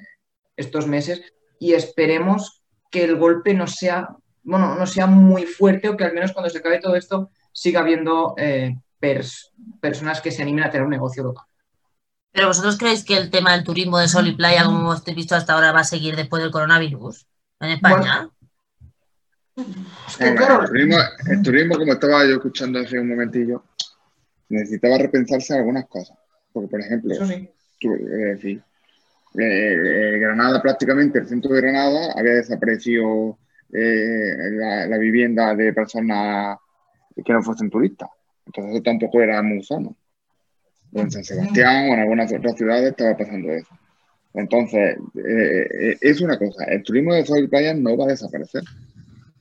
estos 0.56 0.88
meses 0.88 1.22
y 1.60 1.74
esperemos 1.74 2.62
que 2.90 3.04
el 3.04 3.16
golpe 3.16 3.54
no 3.54 3.68
sea, 3.68 4.08
bueno, 4.42 4.74
no 4.74 4.86
sea 4.86 5.06
muy 5.06 5.44
fuerte 5.44 5.88
o 5.88 5.96
que 5.96 6.04
al 6.04 6.12
menos 6.12 6.32
cuando 6.32 6.50
se 6.50 6.58
acabe 6.58 6.80
todo 6.80 6.96
esto 6.96 7.30
siga 7.52 7.80
habiendo 7.80 8.34
eh, 8.36 8.76
personas 9.00 10.20
que 10.20 10.30
se 10.30 10.42
animen 10.42 10.64
a 10.64 10.70
tener 10.70 10.84
un 10.84 10.90
negocio 10.90 11.22
local. 11.22 11.44
¿Pero 12.32 12.48
vosotros 12.48 12.76
creéis 12.76 13.04
que 13.04 13.16
el 13.16 13.30
tema 13.30 13.52
del 13.52 13.64
turismo 13.64 13.98
de 13.98 14.08
sol 14.08 14.28
y 14.28 14.36
playa, 14.36 14.64
como 14.64 14.80
hemos 14.80 15.04
visto 15.04 15.34
hasta 15.34 15.54
ahora, 15.54 15.72
va 15.72 15.80
a 15.80 15.84
seguir 15.84 16.14
después 16.14 16.42
del 16.42 16.52
coronavirus 16.52 17.26
en 17.60 17.70
España? 17.70 18.30
el, 20.20 21.42
turismo, 21.42 21.76
como 21.76 21.92
estaba 21.92 22.24
yo 22.24 22.34
escuchando 22.34 22.78
hace 22.78 22.98
un 22.98 23.08
momentillo, 23.08 23.64
necesitaba 24.48 24.98
repensarse 24.98 25.54
algunas 25.54 25.86
cosas. 25.86 26.16
Porque, 26.52 26.68
por 26.68 26.80
ejemplo, 26.80 27.14
eh, 27.14 28.60
eh, 29.34 30.18
Granada 30.18 30.62
prácticamente, 30.62 31.18
el 31.18 31.28
centro 31.28 31.52
de 31.52 31.60
Granada, 31.60 32.12
había 32.16 32.34
desaparecido 32.34 33.38
eh, 33.72 34.34
la, 34.88 34.98
vivienda 34.98 35.54
de 35.54 35.72
personas 35.72 36.58
que 37.24 37.32
no 37.32 37.42
fuesen 37.42 37.70
turistas. 37.70 38.08
Entonces 38.48 38.74
eso 38.74 38.82
tampoco 38.82 39.20
era 39.20 39.42
muy 39.42 39.62
sano. 39.62 39.94
En 40.92 41.10
San 41.10 41.22
Sebastián 41.22 41.90
o 41.90 41.94
en 41.94 42.00
algunas 42.00 42.32
otras 42.32 42.56
ciudades 42.56 42.90
estaba 42.90 43.14
pasando 43.14 43.52
eso. 43.52 43.78
Entonces, 44.32 44.96
eh, 45.16 45.68
eh, 45.80 45.98
es 46.00 46.20
una 46.22 46.38
cosa, 46.38 46.64
el 46.64 46.82
turismo 46.82 47.12
de 47.12 47.26
sol 47.26 47.48
y 47.50 47.80
no 47.80 47.96
va 47.96 48.04
a 48.04 48.08
desaparecer, 48.08 48.62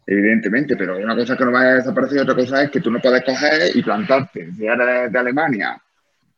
evidentemente, 0.05 0.75
pero 0.75 0.97
una 0.97 1.15
cosa 1.15 1.37
que 1.37 1.45
no 1.45 1.51
vaya 1.51 1.69
a 1.69 1.75
desaparecer 1.75 2.17
y 2.17 2.21
otra 2.21 2.35
cosa 2.35 2.63
es 2.63 2.71
que 2.71 2.81
tú 2.81 2.91
no 2.91 2.99
puedes 2.99 3.23
coger 3.23 3.75
y 3.75 3.81
plantarte, 3.81 4.51
si 4.53 4.65
eres 4.65 5.11
de 5.11 5.19
Alemania, 5.19 5.81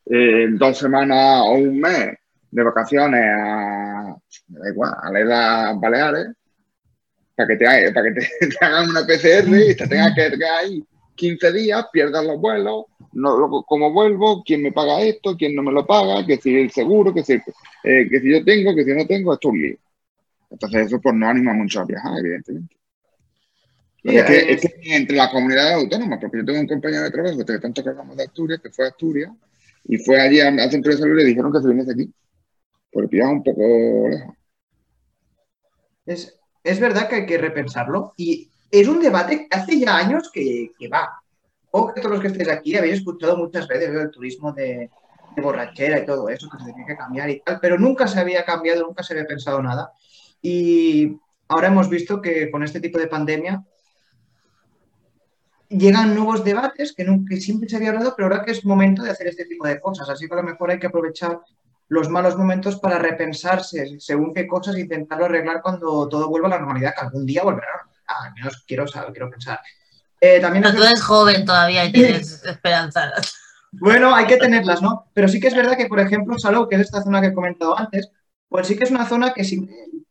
eh, 0.05 0.47
dos 0.51 0.77
semanas 0.77 1.41
o 1.45 1.53
un 1.53 1.79
mes 1.79 2.17
de 2.51 2.63
vacaciones 2.63 3.21
a, 3.23 4.15
da 4.47 4.69
igual, 4.69 4.93
a 5.01 5.11
las 5.11 5.79
Baleares, 5.79 6.27
para 7.35 7.47
que 7.47 7.55
te, 7.55 7.91
para 7.93 8.13
que 8.13 8.19
te, 8.19 8.27
hagan 8.65 8.89
una 8.89 9.01
PCR 9.05 9.71
y 9.71 9.75
te 9.75 9.87
tengas 9.87 10.13
que 10.13 10.37
quedar 10.37 10.65
ahí 10.65 10.83
15 11.19 11.51
días, 11.51 11.85
pierdas 11.91 12.25
los 12.25 12.39
vuelos, 12.39 12.85
no, 13.11 13.63
cómo 13.67 13.91
vuelvo, 13.91 14.41
quién 14.41 14.63
me 14.63 14.71
paga 14.71 15.01
esto, 15.01 15.35
quién 15.35 15.53
no 15.53 15.61
me 15.61 15.73
lo 15.73 15.85
paga, 15.85 16.25
que 16.25 16.37
si 16.37 16.55
el 16.55 16.71
seguro, 16.71 17.13
que 17.13 17.23
si, 17.23 17.33
eh, 17.33 18.07
que 18.09 18.21
si 18.21 18.31
yo 18.31 18.43
tengo, 18.43 18.73
que 18.73 18.85
si 18.85 18.91
no 18.91 19.05
tengo, 19.05 19.33
esto 19.33 19.49
es 19.49 19.53
un 19.53 19.61
lío. 19.61 19.77
Entonces 20.49 20.87
eso 20.87 21.01
pues 21.01 21.13
no 21.13 21.27
anima 21.27 21.53
mucho 21.53 21.81
a 21.81 21.85
viajar, 21.85 22.19
evidentemente. 22.19 22.75
es, 24.03 24.23
que, 24.23 24.51
es, 24.53 24.61
que, 24.61 24.95
entre 24.95 25.17
las 25.17 25.29
comunidades 25.29 25.73
autónomas, 25.73 26.19
porque 26.21 26.37
yo 26.37 26.45
tengo 26.45 26.61
un 26.61 26.67
compañero 26.67 27.03
de 27.03 27.11
trabajo 27.11 27.37
que 27.37 27.59
tanto 27.59 27.81
hablamos 27.81 28.15
de 28.15 28.23
Asturias, 28.23 28.61
que 28.63 28.69
fue 28.69 28.85
a 28.85 28.87
Asturias, 28.87 29.31
y 29.83 29.97
fue 29.97 30.21
allí 30.21 30.39
al 30.39 30.71
centro 30.71 30.93
de 30.93 30.99
salud 30.99 31.15
y 31.15 31.23
le 31.23 31.25
dijeron 31.25 31.51
que 31.51 31.59
se 31.59 31.67
viniese 31.67 31.91
aquí, 31.91 32.13
porque 32.93 33.09
pillaba 33.09 33.31
un 33.31 33.43
poco 33.43 34.07
lejos. 34.09 34.35
Es, 36.05 36.39
es 36.63 36.79
verdad 36.79 37.09
que 37.09 37.15
hay 37.15 37.25
que 37.25 37.37
repensarlo 37.37 38.13
y 38.15 38.49
es 38.71 38.87
un 38.87 38.99
debate 38.99 39.47
que 39.47 39.55
hace 39.55 39.79
ya 39.79 39.97
años 39.97 40.29
que, 40.31 40.71
va. 40.91 41.21
O 41.71 41.93
que 41.93 42.01
todos 42.01 42.13
los 42.13 42.21
que 42.21 42.27
estéis 42.27 42.49
aquí 42.49 42.75
habéis 42.75 42.95
escuchado 42.95 43.37
muchas 43.37 43.67
veces 43.67 43.89
el 43.89 44.11
turismo 44.11 44.51
de, 44.53 44.89
borrachera 45.37 45.99
y 45.99 46.05
todo 46.05 46.29
eso, 46.29 46.49
que 46.49 46.57
se 46.57 46.73
tiene 46.73 46.85
que 46.85 46.97
cambiar 46.97 47.29
y 47.29 47.39
tal, 47.39 47.59
pero 47.61 47.77
nunca 47.77 48.07
se 48.07 48.19
había 48.19 48.43
cambiado, 48.43 48.85
nunca 48.85 49.03
se 49.03 49.13
había 49.13 49.25
pensado 49.25 49.61
nada. 49.61 49.93
Y 50.41 51.17
ahora 51.47 51.67
hemos 51.67 51.89
visto 51.89 52.21
que 52.21 52.49
con 52.51 52.63
este 52.63 52.79
tipo 52.79 52.97
de 52.97 53.07
pandemia 53.07 53.63
llegan 55.69 56.15
nuevos 56.15 56.43
debates 56.43 56.93
que, 56.93 57.03
nunca, 57.03 57.35
siempre 57.37 57.69
se 57.69 57.77
había 57.77 57.89
hablado, 57.89 58.13
pero 58.15 58.27
ahora 58.27 58.43
que 58.43 58.51
es 58.51 58.65
momento 58.65 59.03
de 59.03 59.11
hacer 59.11 59.27
este 59.27 59.45
tipo 59.45 59.67
de 59.67 59.79
cosas. 59.79 60.09
Así 60.09 60.27
que 60.27 60.33
a 60.33 60.37
lo 60.37 60.43
mejor 60.43 60.71
hay 60.71 60.79
que 60.79 60.87
aprovechar 60.87 61.39
los 61.87 62.09
malos 62.09 62.37
momentos 62.37 62.79
para 62.79 62.99
repensarse 62.99 63.99
según 63.99 64.33
qué 64.33 64.47
cosas 64.47 64.75
e 64.75 64.81
intentarlo 64.81 65.25
arreglar 65.25 65.61
cuando 65.61 66.07
todo 66.07 66.27
vuelva 66.27 66.47
a 66.47 66.51
la 66.51 66.59
normalidad, 66.59 66.93
que 66.93 67.01
algún 67.01 67.25
día 67.25 67.43
volverá 67.43 67.88
al 68.09 68.33
menos 68.33 68.63
quiero 68.67 68.87
saber, 68.87 69.11
quiero 69.11 69.29
pensar. 69.29 69.59
Eh, 70.21 70.39
también 70.39 70.63
Pero 70.63 70.75
tú 70.75 70.83
eres 70.83 71.01
joven 71.01 71.45
todavía 71.45 71.85
y 71.85 71.91
tienes 71.91 72.43
esperanzas. 72.45 73.33
Bueno, 73.71 74.13
hay 74.13 74.25
que 74.25 74.37
tenerlas, 74.37 74.81
¿no? 74.81 75.05
Pero 75.13 75.27
sí 75.27 75.39
que 75.39 75.47
es 75.47 75.55
verdad 75.55 75.77
que, 75.77 75.85
por 75.85 75.99
ejemplo, 75.99 76.37
Salou, 76.37 76.67
que 76.67 76.75
es 76.75 76.81
esta 76.81 77.01
zona 77.01 77.21
que 77.21 77.27
he 77.27 77.33
comentado 77.33 77.77
antes, 77.77 78.11
pues 78.47 78.67
sí 78.67 78.75
que 78.75 78.83
es 78.83 78.91
una 78.91 79.07
zona 79.07 79.33
que, 79.33 79.43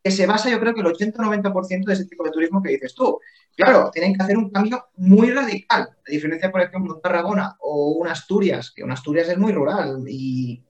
que 0.01 0.11
se 0.11 0.25
basa, 0.25 0.49
yo 0.49 0.59
creo 0.59 0.73
que 0.73 0.79
el 0.79 0.87
80-90% 0.87 1.85
de 1.85 1.93
ese 1.93 2.05
tipo 2.05 2.23
de 2.23 2.31
turismo 2.31 2.63
que 2.63 2.71
dices 2.71 2.95
tú. 2.95 3.19
Claro, 3.55 3.91
tienen 3.91 4.15
que 4.15 4.23
hacer 4.23 4.37
un 4.37 4.49
cambio 4.49 4.87
muy 4.95 5.31
radical. 5.31 5.81
A 5.81 6.11
diferencia, 6.11 6.49
por 6.49 6.61
ejemplo, 6.61 6.93
de 6.93 7.01
Tarragona 7.01 7.57
o 7.59 7.91
una 7.91 8.13
Asturias, 8.13 8.71
que 8.73 8.83
una 8.83 8.93
Asturias 8.93 9.27
es 9.27 9.37
muy 9.37 9.51
rural 9.51 10.05
y, 10.07 10.63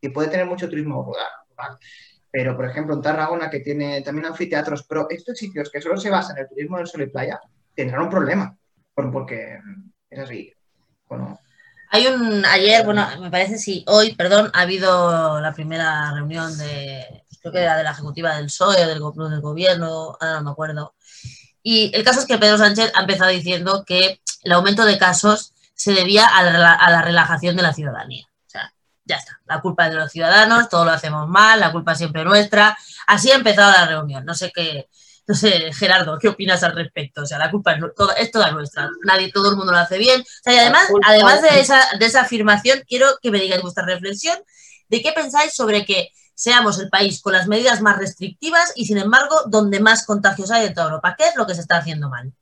y 0.00 0.08
puede 0.10 0.28
tener 0.28 0.46
mucho 0.46 0.68
turismo 0.68 1.02
rural. 1.02 1.78
Pero, 2.30 2.56
por 2.56 2.66
ejemplo, 2.66 2.94
en 2.94 3.02
Tarragona, 3.02 3.48
que 3.48 3.60
tiene 3.60 4.02
también 4.02 4.26
anfiteatros, 4.26 4.84
pero 4.84 5.08
estos 5.08 5.38
sitios 5.38 5.70
que 5.70 5.80
solo 5.80 5.96
se 5.96 6.10
basan 6.10 6.36
en 6.36 6.42
el 6.42 6.48
turismo 6.48 6.76
del 6.76 6.86
sol 6.86 7.02
y 7.02 7.06
playa, 7.06 7.40
tendrán 7.74 8.02
un 8.02 8.10
problema, 8.10 8.56
porque 8.94 9.58
es 10.10 10.18
así. 10.18 10.52
Bueno, 11.08 11.38
hay 11.90 12.06
un, 12.08 12.44
ayer, 12.44 12.84
bueno, 12.84 13.06
me 13.20 13.30
parece 13.30 13.58
sí, 13.58 13.84
hoy, 13.86 14.14
perdón, 14.14 14.50
ha 14.52 14.62
habido 14.62 15.40
la 15.40 15.52
primera 15.52 16.12
reunión 16.12 16.56
de, 16.58 17.24
creo 17.40 17.52
que 17.52 17.62
era 17.62 17.76
de 17.76 17.84
la 17.84 17.92
ejecutiva 17.92 18.36
del 18.36 18.46
PSOE 18.46 18.84
o 18.84 18.88
del, 18.88 19.30
del 19.30 19.40
gobierno, 19.40 20.16
ahora 20.20 20.34
no 20.34 20.42
me 20.42 20.50
acuerdo. 20.50 20.94
Y 21.62 21.90
el 21.94 22.04
caso 22.04 22.20
es 22.20 22.26
que 22.26 22.38
Pedro 22.38 22.58
Sánchez 22.58 22.92
ha 22.94 23.00
empezado 23.00 23.30
diciendo 23.30 23.84
que 23.86 24.20
el 24.42 24.52
aumento 24.52 24.84
de 24.84 24.98
casos 24.98 25.52
se 25.74 25.92
debía 25.92 26.26
a 26.26 26.42
la 26.90 27.02
relajación 27.02 27.56
de 27.56 27.62
la 27.62 27.72
ciudadanía 27.72 28.26
ya 29.06 29.16
está, 29.16 29.40
la 29.46 29.60
culpa 29.60 29.86
es 29.86 29.92
de 29.92 29.98
los 29.98 30.10
ciudadanos, 30.12 30.68
todo 30.68 30.84
lo 30.84 30.90
hacemos 30.90 31.28
mal, 31.28 31.60
la 31.60 31.72
culpa 31.72 31.92
es 31.92 31.98
siempre 31.98 32.24
nuestra. 32.24 32.76
Así 33.06 33.30
ha 33.30 33.36
empezado 33.36 33.72
la 33.72 33.86
reunión. 33.86 34.24
No 34.24 34.34
sé 34.34 34.52
qué, 34.54 34.88
no 35.26 35.34
sé, 35.34 35.72
Gerardo, 35.72 36.18
¿qué 36.18 36.28
opinas 36.28 36.62
al 36.62 36.74
respecto? 36.74 37.22
O 37.22 37.26
sea, 37.26 37.38
la 37.38 37.50
culpa 37.50 37.72
es, 37.72 38.30
toda, 38.30 38.50
nuestra. 38.50 38.90
Nadie, 39.04 39.32
todo 39.32 39.50
el 39.50 39.56
mundo 39.56 39.72
lo 39.72 39.78
hace 39.78 39.98
bien. 39.98 40.24
y 40.44 40.56
además, 40.56 40.88
además 41.04 41.42
de 41.42 41.60
esa, 41.60 41.80
de 41.98 42.06
esa 42.06 42.22
afirmación, 42.22 42.82
quiero 42.86 43.06
que 43.22 43.30
me 43.30 43.40
digáis 43.40 43.62
vuestra 43.62 43.84
reflexión 43.84 44.38
de 44.88 45.02
qué 45.02 45.12
pensáis 45.12 45.54
sobre 45.54 45.84
que 45.84 46.10
seamos 46.34 46.78
el 46.78 46.90
país 46.90 47.20
con 47.20 47.32
las 47.32 47.48
medidas 47.48 47.80
más 47.80 47.98
restrictivas 47.98 48.72
y, 48.76 48.86
sin 48.86 48.98
embargo, 48.98 49.36
donde 49.46 49.80
más 49.80 50.04
contagios 50.04 50.50
hay 50.50 50.68
de 50.68 50.74
toda 50.74 50.86
Europa. 50.86 51.16
¿Qué 51.16 51.28
es 51.28 51.36
lo 51.36 51.46
que 51.46 51.54
se 51.54 51.62
está 51.62 51.78
haciendo 51.78 52.08
mal? 52.08 52.32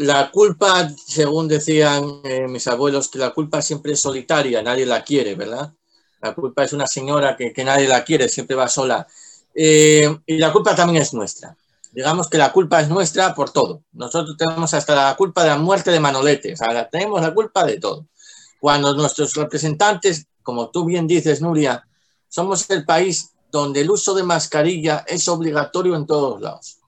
La 0.00 0.30
culpa, 0.30 0.90
según 1.06 1.46
decían 1.46 2.20
eh, 2.24 2.46
mis 2.48 2.66
abuelos, 2.66 3.08
que 3.08 3.18
la 3.18 3.30
culpa 3.30 3.60
siempre 3.60 3.92
es 3.92 4.00
solitaria, 4.00 4.62
nadie 4.62 4.86
la 4.86 5.04
quiere, 5.04 5.34
¿verdad? 5.34 5.74
La 6.22 6.34
culpa 6.34 6.64
es 6.64 6.72
una 6.72 6.86
señora 6.86 7.36
que, 7.36 7.52
nadie 7.64 7.86
la 7.86 8.02
quiere, 8.02 8.28
siempre 8.28 8.56
va 8.56 8.66
sola. 8.68 9.06
Eh, 9.54 10.08
y 10.24 10.38
la 10.38 10.52
culpa 10.52 10.74
también 10.74 11.02
es 11.02 11.12
nuestra. 11.12 11.54
digamos 11.92 12.28
que 12.28 12.38
la 12.38 12.50
culpa 12.50 12.80
es 12.80 12.88
nuestra 12.88 13.34
por 13.34 13.50
todo. 13.50 13.82
Nosotros 13.92 14.36
tenemos 14.38 14.72
hasta 14.72 14.94
la 14.94 15.16
culpa 15.16 15.42
de 15.42 15.50
la 15.50 15.58
muerte 15.58 15.90
de 15.90 16.00
Manolete, 16.00 16.54
o 16.54 16.86
tenemos 16.90 17.20
la 17.20 17.34
culpa 17.34 17.64
de 17.64 17.78
todo. 17.78 18.06
Cuando 18.58 18.94
nuestros 18.94 19.34
representantes, 19.34 20.26
como 20.42 20.70
tú 20.70 20.86
bien 20.86 21.06
dices, 21.06 21.42
Nuria, 21.42 21.86
somos 22.28 22.70
el 22.70 22.86
país 22.86 23.32
donde 23.50 23.82
el 23.82 23.90
uso 23.90 24.14
de 24.14 24.22
mascarilla 24.22 25.04
es 25.06 25.28
obligatorio 25.28 25.94
en 25.94 26.06
todos 26.06 26.40
lados. 26.40 26.78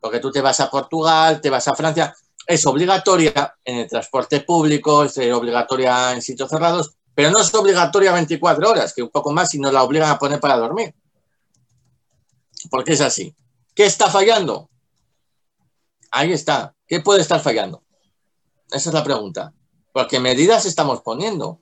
Porque 0.00 0.18
tú 0.18 0.30
te 0.30 0.42
vas 0.42 0.60
a 0.60 0.68
Portugal, 0.68 1.40
te 1.40 1.48
vas 1.48 1.68
a 1.68 1.74
Francia, 1.74 2.14
es 2.46 2.66
obligatoria 2.66 3.56
en 3.64 3.78
el 3.78 3.88
transporte 3.88 4.40
público, 4.40 5.04
es 5.04 5.16
obligatoria 5.32 6.12
en 6.12 6.22
sitios 6.22 6.50
cerrados, 6.50 6.96
pero 7.14 7.30
no 7.30 7.40
es 7.40 7.52
obligatoria 7.54 8.12
24 8.12 8.70
horas, 8.70 8.92
que 8.94 9.02
un 9.02 9.10
poco 9.10 9.32
más 9.32 9.50
si 9.50 9.58
nos 9.58 9.72
la 9.72 9.82
obligan 9.82 10.10
a 10.10 10.18
poner 10.18 10.40
para 10.40 10.56
dormir. 10.56 10.94
Porque 12.70 12.92
es 12.92 13.00
así. 13.00 13.34
¿Qué 13.74 13.84
está 13.84 14.10
fallando? 14.10 14.70
Ahí 16.10 16.32
está. 16.32 16.74
¿Qué 16.86 17.00
puede 17.00 17.22
estar 17.22 17.40
fallando? 17.40 17.82
Esa 18.70 18.90
es 18.90 18.94
la 18.94 19.04
pregunta. 19.04 19.52
Porque 19.92 20.20
medidas 20.20 20.64
estamos 20.64 21.02
poniendo, 21.02 21.60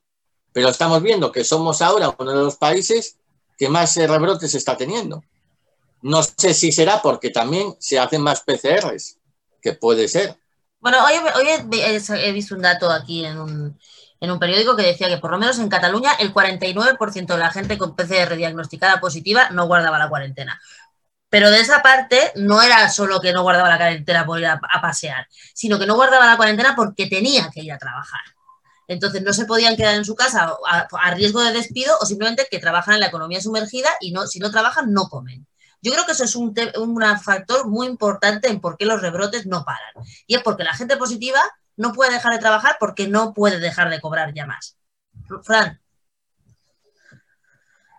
pero 0.53 0.69
estamos 0.69 1.03
viendo 1.03 1.33
que 1.33 1.45
somos 1.45 1.83
ahora 1.83 2.15
uno 2.19 2.31
de 2.33 2.45
los 2.45 2.57
países 2.57 3.17
que 3.59 3.69
más 3.69 3.97
rebrotes 3.97 4.55
está 4.55 4.77
teniendo. 4.77 5.23
No 6.03 6.23
sé 6.23 6.55
si 6.55 6.73
será 6.73 7.03
porque 7.03 7.31
también 7.31 7.77
se 7.79 7.99
hacen 7.99 8.23
más 8.23 8.41
PCRs, 8.41 9.19
que 9.61 9.75
puede 9.75 10.09
ser. 10.09 10.40
Bueno, 10.81 10.99
hoy, 11.05 11.15
he, 11.45 12.33
visto 12.33 12.55
un 12.55 12.63
dato 12.63 12.91
aquí 12.91 13.25
en 13.25 13.39
un, 13.39 14.39
periódico 14.39 14.77
que 14.77 14.83
decía 14.83 15.09
que 15.09 15.19
por 15.19 15.31
lo 15.31 15.39
menos 15.39 15.59
en 15.59 15.69
Cataluña 15.69 16.13
el 16.19 16.33
49% 16.33 17.27
de 17.27 17.39
la 17.39 17.51
gente 17.51 17.77
con 17.77 17.95
PCR 17.95 18.35
diagnosticada 18.35 18.99
positiva 18.99 19.51
no 19.51 19.67
guardaba 19.67 19.99
la 19.99 20.09
cuarentena. 20.09 20.61
Pero 21.29 21.51
de 21.51 21.61
esa 21.61 21.83
parte 21.83 22.33
no 22.37 22.63
era 22.63 22.89
solo 22.89 23.21
que 23.21 23.33
no 23.33 23.43
guardaba 23.43 23.69
la 23.69 23.77
cuarentena 23.77 24.25
por 24.25 24.41
ir 24.41 24.47
a, 24.47 24.59
pasear, 24.81 25.29
sino 25.55 25.79
que 25.79 25.87
no 25.87 25.97
guardaba 25.97 26.27
la 26.27 26.37
cuarentena 26.37 26.75
porque 26.75 27.07
tenía 27.07 27.51
que 27.53 27.61
ir 27.61 27.73
a 27.73 27.79
trabajar. 27.79 28.23
Entonces 28.89 29.23
no 29.23 29.33
se 29.33 29.45
podían 29.45 29.77
quedar 29.77 29.95
en 29.95 30.05
su 30.05 30.17
casa 30.17 30.57
a, 30.67 31.15
riesgo 31.15 31.43
de 31.43 31.53
despido 31.53 31.97
o 32.01 32.07
simplemente 32.07 32.49
que 32.51 32.59
trabajan 32.59 32.95
en 32.95 33.01
la 33.01 33.07
economía 33.07 33.41
sumergida 33.41 33.91
y 34.01 34.13
no, 34.13 34.27
si 34.27 34.41
no 34.41 34.51
trabajan 34.51 34.93
no 34.93 35.09
comen. 35.09 35.47
Yo 35.83 35.93
creo 35.93 36.05
que 36.05 36.13
eso 36.13 36.25
es 36.25 36.37
un, 36.37 36.55
un 36.79 37.03
factor 37.19 37.67
muy 37.69 37.87
importante 37.87 38.49
en 38.49 38.61
por 38.61 38.77
qué 38.77 38.85
los 38.85 39.01
rebrotes 39.01 39.47
no 39.47 39.65
paran. 39.65 40.05
Y 40.27 40.35
es 40.35 40.43
porque 40.43 40.65
la 40.65 40.75
gente 40.75 40.97
positiva 40.97 41.41
no 41.77 41.93
puede 41.93 42.13
dejar 42.13 42.33
de 42.33 42.39
trabajar 42.39 42.77
porque 42.79 43.09
no 43.09 43.33
puede 43.33 43.59
dejar 43.59 43.89
de 43.89 44.01
cobrar 44.01 44.35
ya 44.35 44.47
más. 44.47 44.77
Fran. 45.43 45.81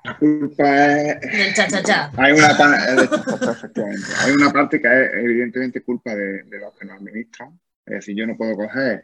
La 0.04 0.18
culpa 0.18 0.96
es. 0.96 1.60
Hay 2.18 2.32
una, 2.32 2.50
Hay 4.20 4.32
una 4.32 4.52
parte 4.52 4.82
que 4.82 4.88
es 4.88 5.14
evidentemente 5.14 5.84
culpa 5.84 6.16
de, 6.16 6.44
los 6.60 6.74
que 6.76 6.86
nos 6.86 6.98
administran. 6.98 7.60
Es 7.86 7.94
decir, 7.96 8.16
yo 8.16 8.26
no 8.26 8.38
puedo 8.38 8.56
coger 8.56 9.04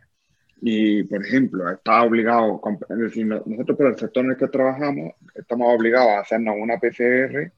y, 0.62 1.04
por 1.04 1.24
ejemplo, 1.24 1.70
está 1.72 2.02
obligado, 2.02 2.60
es 2.90 2.98
decir, 2.98 3.28
nosotros 3.28 3.78
por 3.78 3.88
el 3.88 3.98
sector 3.98 4.26
en 4.26 4.32
el 4.32 4.38
que 4.38 4.48
trabajamos, 4.48 5.14
estamos 5.36 5.68
obligados 5.72 6.10
a 6.10 6.22
hacernos 6.22 6.56
una 6.60 6.80
PCR 6.80 7.52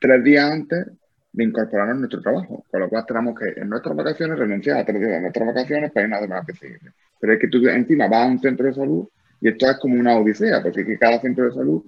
tres 0.00 0.24
días 0.24 0.50
antes 0.50 0.86
de 1.32 1.44
incorporarnos 1.44 1.96
a 1.96 1.98
nuestro 1.98 2.20
trabajo. 2.20 2.64
Con 2.70 2.80
lo 2.80 2.88
cual 2.88 3.04
tenemos 3.06 3.38
que 3.38 3.60
en 3.60 3.68
nuestras 3.68 3.96
vacaciones 3.96 4.38
renunciar 4.38 4.78
a 4.78 4.84
tres 4.84 5.00
días 5.00 5.12
de 5.12 5.20
nuestras 5.20 5.46
vacaciones 5.46 5.92
para 5.92 6.06
ir 6.06 6.12
a 6.12 6.16
hacer 6.16 6.30
una 6.30 6.42
PCR. 6.42 6.92
Pero 7.20 7.32
es 7.32 7.38
que 7.38 7.48
tú 7.48 7.66
encima 7.68 8.08
vas 8.08 8.26
a 8.26 8.30
un 8.30 8.40
centro 8.40 8.66
de 8.66 8.74
salud 8.74 9.08
y 9.40 9.48
esto 9.48 9.70
es 9.70 9.78
como 9.78 9.94
una 10.00 10.16
odisea, 10.16 10.62
porque 10.62 10.98
cada 10.98 11.20
centro 11.20 11.44
de 11.44 11.52
salud 11.52 11.84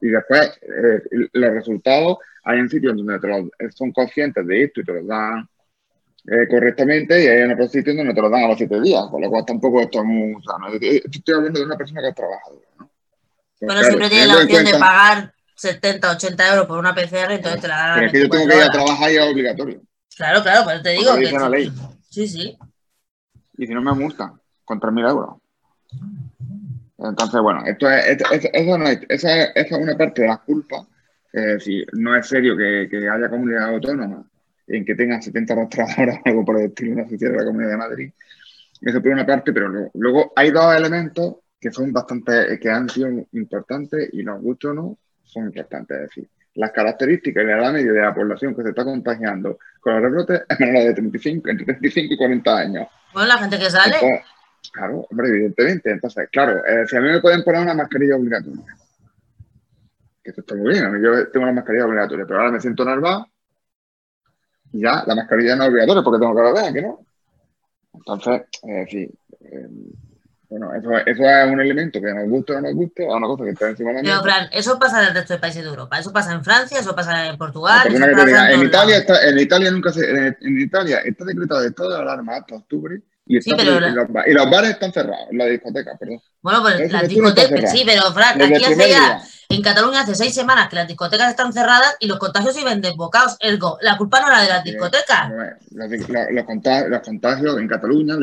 y 0.00 0.08
después 0.08 0.58
eh, 0.62 1.28
los 1.32 1.52
resultados 1.52 2.18
hay 2.42 2.58
en 2.58 2.68
sitios 2.68 2.96
donde 2.96 3.50
son 3.72 3.92
conscientes 3.92 4.46
de 4.46 4.64
esto 4.64 4.80
y 4.80 4.84
te 4.84 4.92
los 4.92 5.06
dan 5.06 5.48
eh, 6.26 6.48
correctamente 6.48 7.22
y 7.22 7.26
hay 7.26 7.42
en 7.42 7.52
otros 7.52 7.70
sitios 7.70 7.96
donde 7.96 8.12
te 8.12 8.20
los 8.20 8.30
dan 8.30 8.44
a 8.44 8.48
los 8.48 8.58
siete 8.58 8.80
días, 8.80 9.04
con 9.10 9.22
lo 9.22 9.30
cual 9.30 9.44
tampoco 9.44 9.80
esto 9.80 10.00
es 10.00 10.04
muy 10.04 10.42
sano. 10.42 10.68
Estoy 10.68 11.34
hablando 11.34 11.60
de 11.60 11.66
una 11.66 11.76
persona 11.76 12.00
que 12.00 12.08
ha 12.08 12.12
trabajado. 12.12 12.62
¿no? 12.78 12.90
Bueno, 13.60 13.82
siempre 13.82 14.08
tiene 14.08 14.26
la 14.26 14.36
opción 14.36 14.64
de 14.64 14.72
pagar 14.72 15.34
70, 15.54 16.10
80 16.12 16.52
euros 16.52 16.66
por 16.66 16.78
una 16.78 16.94
PCR, 16.94 17.32
entonces 17.32 17.60
te 17.60 17.68
la 17.68 17.76
dan 17.76 17.94
Pero 17.94 18.06
es 18.06 18.12
que 18.12 18.20
yo 18.20 18.28
tengo 18.28 18.48
que 18.48 18.56
ir 18.56 18.62
a 18.62 18.70
trabajar 18.70 19.12
y 19.12 19.16
es 19.16 19.22
obligatorio. 19.22 19.82
Claro, 20.16 20.42
claro, 20.42 20.64
pero 20.66 20.82
te 20.82 20.90
digo 20.90 21.16
que... 21.16 21.32
La 21.32 21.48
ley. 21.48 21.72
Sí, 22.10 22.28
sí. 22.28 22.56
Y 23.56 23.66
si 23.66 23.74
no 23.74 23.82
me 23.82 23.92
multan, 23.92 24.40
con 24.64 24.80
3.000 24.80 25.10
euros. 25.10 25.36
Entonces, 26.98 27.40
bueno, 27.40 27.64
esto 27.66 27.90
es, 27.90 28.18
eso 28.52 28.78
no 28.78 28.86
es, 28.86 29.00
esa, 29.08 29.44
es 29.44 29.70
una 29.72 29.96
parte 29.96 30.22
de 30.22 30.28
la 30.28 30.38
culpa. 30.38 30.86
Decir, 31.32 31.86
no 31.94 32.14
es 32.14 32.28
serio 32.28 32.56
que, 32.56 32.88
haya 32.92 33.28
comunidad 33.28 33.68
autónoma 33.70 34.24
en 34.68 34.84
que 34.84 34.94
tengan 34.94 35.20
70 35.20 35.54
rastreadores 35.54 36.16
o 36.16 36.28
algo 36.28 36.44
por 36.44 36.60
el 36.60 36.66
estilo, 36.66 37.02
sociedad 37.08 37.32
de 37.32 37.38
la 37.38 37.44
Comunidad 37.44 37.70
de 37.70 37.76
Madrid. 37.76 38.12
Eso 38.80 39.02
por 39.02 39.12
una 39.12 39.26
parte, 39.26 39.52
pero 39.52 39.90
luego, 39.94 40.32
hay 40.36 40.50
dos 40.50 40.74
elementos 40.74 41.36
que 41.60 41.70
son 41.70 41.92
bastante, 41.92 42.58
que 42.60 42.70
han 42.70 42.88
sido 42.88 43.08
importantes 43.32 44.10
y 44.12 44.22
nos 44.22 44.40
gusta 44.40 44.68
o 44.68 44.74
no, 44.74 44.98
son 45.34 45.46
importantes. 45.46 45.96
Es 45.96 46.02
decir, 46.02 46.28
las 46.54 46.70
características 46.70 47.42
y 47.42 47.46
la 47.46 47.58
edad 47.58 47.72
media 47.72 47.92
de 47.92 48.00
la 48.00 48.14
población 48.14 48.54
que 48.54 48.62
se 48.62 48.68
está 48.68 48.84
contagiando 48.84 49.58
con 49.80 49.94
los 49.94 50.02
rebrotes 50.02 50.42
es 50.48 50.60
menor 50.60 50.84
de 50.84 50.94
35, 50.94 51.48
entre 51.48 51.66
35 51.66 52.14
y 52.14 52.16
40 52.16 52.56
años. 52.56 52.88
Bueno, 53.12 53.28
la 53.28 53.38
gente 53.38 53.58
que 53.58 53.70
sale. 53.70 53.96
Claro, 54.72 55.06
hombre, 55.10 55.28
evidentemente. 55.28 55.90
Entonces, 55.90 56.28
claro, 56.30 56.64
eh, 56.64 56.86
si 56.86 56.96
a 56.96 57.00
mí 57.00 57.08
me 57.08 57.20
pueden 57.20 57.42
poner 57.42 57.62
una 57.62 57.74
mascarilla 57.74 58.16
obligatoria, 58.16 58.76
que 60.22 60.30
esto 60.30 60.40
está 60.40 60.54
muy 60.54 60.72
bien, 60.72 60.84
a 60.84 60.88
mí 60.90 61.04
yo 61.04 61.28
tengo 61.30 61.44
una 61.44 61.52
mascarilla 61.52 61.86
obligatoria, 61.86 62.24
pero 62.26 62.38
ahora 62.38 62.52
me 62.52 62.60
siento 62.60 62.84
nervado 62.84 63.26
y 64.72 64.82
ya 64.82 65.04
la 65.06 65.14
mascarilla 65.14 65.54
no 65.54 65.64
es 65.64 65.70
obligatoria 65.70 66.02
porque 66.02 66.20
tengo 66.20 66.34
que 66.34 66.42
beber, 66.42 66.72
¿que 66.72 66.82
no? 66.82 67.06
Entonces, 67.92 68.42
eh, 68.66 68.86
sí, 68.90 69.10
eh, 69.40 69.68
bueno, 70.56 70.72
eso, 70.72 70.88
eso, 71.04 71.24
es 71.24 71.52
un 71.52 71.60
elemento 71.60 72.00
que 72.00 72.14
nos 72.14 72.28
guste 72.28 72.52
o 72.52 72.60
no 72.60 72.68
nos 72.68 72.74
guste, 72.74 73.02
es 73.02 73.08
una 73.12 73.26
cosa 73.26 73.42
que 73.42 73.50
está 73.50 73.68
encima 73.70 73.90
de 73.90 73.96
la 73.96 74.02
Pero, 74.02 74.22
Fran, 74.22 74.48
eso 74.52 74.78
pasa 74.78 75.02
en 75.02 75.08
el 75.08 75.14
resto 75.14 75.34
de 75.34 75.40
países 75.40 75.64
de 75.64 75.68
Europa, 75.68 75.98
eso 75.98 76.12
pasa 76.12 76.32
en 76.32 76.44
Francia, 76.44 76.78
eso 76.78 76.94
pasa 76.94 77.26
en 77.26 77.36
Portugal. 77.36 77.88
en, 77.88 78.62
Italia 78.62 78.98
está, 78.98 79.28
en 79.28 79.38
Italia 79.38 79.70
nunca 79.72 79.92
se, 79.92 80.08
en, 80.08 80.36
en 80.40 80.60
Italia 80.60 80.98
está 81.04 81.24
decretado 81.24 81.60
de 81.60 81.68
estado 81.68 81.90
de 81.90 81.98
alarma 81.98 82.36
hasta 82.36 82.54
octubre 82.54 83.02
y, 83.26 83.40
los, 84.34 84.50
bares 84.50 84.70
están 84.70 84.92
cerrados, 84.92 85.26
la 85.32 85.46
discoteca, 85.46 85.96
perdón. 85.98 86.20
Bueno, 86.40 86.62
pues 86.62 86.92
las 86.92 87.08
discotecas, 87.08 87.72
sí, 87.72 87.82
pero 87.84 88.12
Fran, 88.12 88.40
aquí 88.40 88.64
hace 88.64 88.90
ya, 88.90 89.22
en 89.48 89.62
Cataluña 89.62 90.02
hace 90.02 90.14
seis 90.14 90.34
semanas 90.34 90.68
que 90.68 90.76
las 90.76 90.86
discotecas 90.86 91.30
están 91.30 91.52
cerradas 91.52 91.96
y 92.00 92.06
los 92.06 92.18
contagios 92.18 92.56
iban 92.60 92.80
desbocados. 92.80 93.36
Ergo, 93.40 93.78
la 93.80 93.96
culpa 93.96 94.20
no 94.20 94.28
era 94.28 94.42
de 94.42 94.48
las 94.48 94.62
discotecas. 94.62 95.30
los, 95.70 96.44
contagios, 97.02 97.58
en 97.58 97.66
Cataluña, 97.66 98.16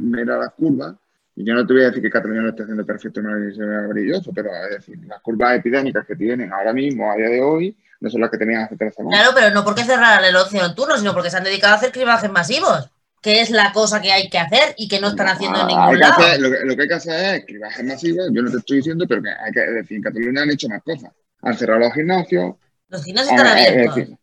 mira 0.00 0.38
las 0.38 0.52
curvas, 0.52 0.94
y 1.38 1.44
yo 1.44 1.54
no 1.54 1.64
te 1.64 1.72
voy 1.72 1.82
a 1.82 1.86
decir 1.86 2.02
que 2.02 2.10
Cataluña 2.10 2.42
lo 2.42 2.48
esté 2.48 2.64
haciendo 2.64 2.84
perfecto 2.84 3.20
y 3.20 3.22
maravilloso, 3.22 4.32
pero 4.34 4.50
es 4.64 4.78
decir, 4.78 4.98
las 5.06 5.20
curvas 5.20 5.56
epidémicas 5.56 6.04
que 6.04 6.16
tienen 6.16 6.52
ahora 6.52 6.72
mismo, 6.72 7.12
a 7.12 7.14
día 7.14 7.28
de 7.28 7.40
hoy, 7.40 7.76
no 8.00 8.10
son 8.10 8.22
las 8.22 8.30
que 8.30 8.38
tenían 8.38 8.62
hace 8.62 8.76
tres 8.76 8.96
semanas. 8.96 9.20
Claro, 9.20 9.34
pero 9.36 9.54
no 9.54 9.64
porque 9.64 9.84
cerraran 9.84 10.24
el 10.24 10.34
ocio 10.34 10.60
nocturno, 10.60 10.96
sino 10.98 11.14
porque 11.14 11.30
se 11.30 11.36
han 11.36 11.44
dedicado 11.44 11.74
a 11.74 11.76
hacer 11.76 11.92
cribajes 11.92 12.28
masivos 12.28 12.90
que 13.20 13.40
es 13.40 13.50
la 13.50 13.72
cosa 13.72 14.00
que 14.00 14.12
hay 14.12 14.28
que 14.28 14.38
hacer 14.38 14.74
y 14.76 14.88
que 14.88 15.00
no 15.00 15.08
están 15.08 15.28
haciendo 15.28 15.60
en 15.60 15.66
ningún 15.68 15.98
lado. 15.98 16.22
lo, 16.38 16.76
que, 16.76 16.82
hay 16.82 16.88
que 16.88 16.94
hacer 16.94 17.34
es 17.36 17.46
cribajes 17.46 17.84
masivos, 17.84 18.28
yo 18.32 18.42
no 18.42 18.50
te 18.50 18.58
estoy 18.58 18.76
diciendo, 18.78 19.06
pero 19.08 19.22
que 19.22 19.30
hay 19.30 19.52
que 19.52 19.60
decir, 19.60 19.96
en 19.96 20.02
Cataluña 20.02 20.42
han 20.42 20.50
hecho 20.50 20.68
más 20.68 20.82
cosas. 20.82 21.10
Han 21.42 21.56
cerrado 21.56 21.80
los 21.80 21.94
gimnasios. 21.94 22.54
Los 22.88 23.04
gimnasios 23.04 23.32
están 23.32 23.46
abiertos. 23.48 24.18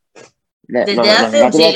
Desde 0.67 1.11
hace 1.11 1.51
sí, 1.51 1.75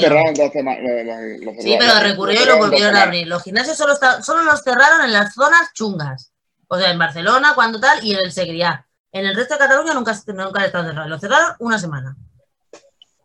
pero 1.77 1.99
recurrió 2.01 2.41
y 2.41 2.45
lo 2.45 2.57
volvieron 2.57 2.95
a 2.95 3.03
abrir. 3.03 3.27
Los 3.27 3.43
gimnasios 3.43 3.77
solo, 3.77 3.95
solo 4.23 4.43
los 4.43 4.63
cerraron 4.63 5.05
en 5.05 5.13
las 5.13 5.33
zonas 5.33 5.73
chungas. 5.73 6.31
O 6.67 6.77
sea, 6.77 6.91
en 6.91 6.99
Barcelona, 6.99 7.53
cuando 7.55 7.79
tal, 7.79 8.03
y 8.03 8.13
en 8.13 8.19
el 8.23 8.31
Segriá. 8.31 8.85
En 9.11 9.25
el 9.25 9.35
resto 9.35 9.55
de 9.55 9.59
Cataluña 9.59 9.93
nunca, 9.93 10.15
nunca 10.27 10.59
han 10.59 10.65
estado 10.65 10.87
cerrados. 10.87 11.09
Lo 11.09 11.19
cerraron 11.19 11.55
una 11.59 11.79
semana. 11.79 12.15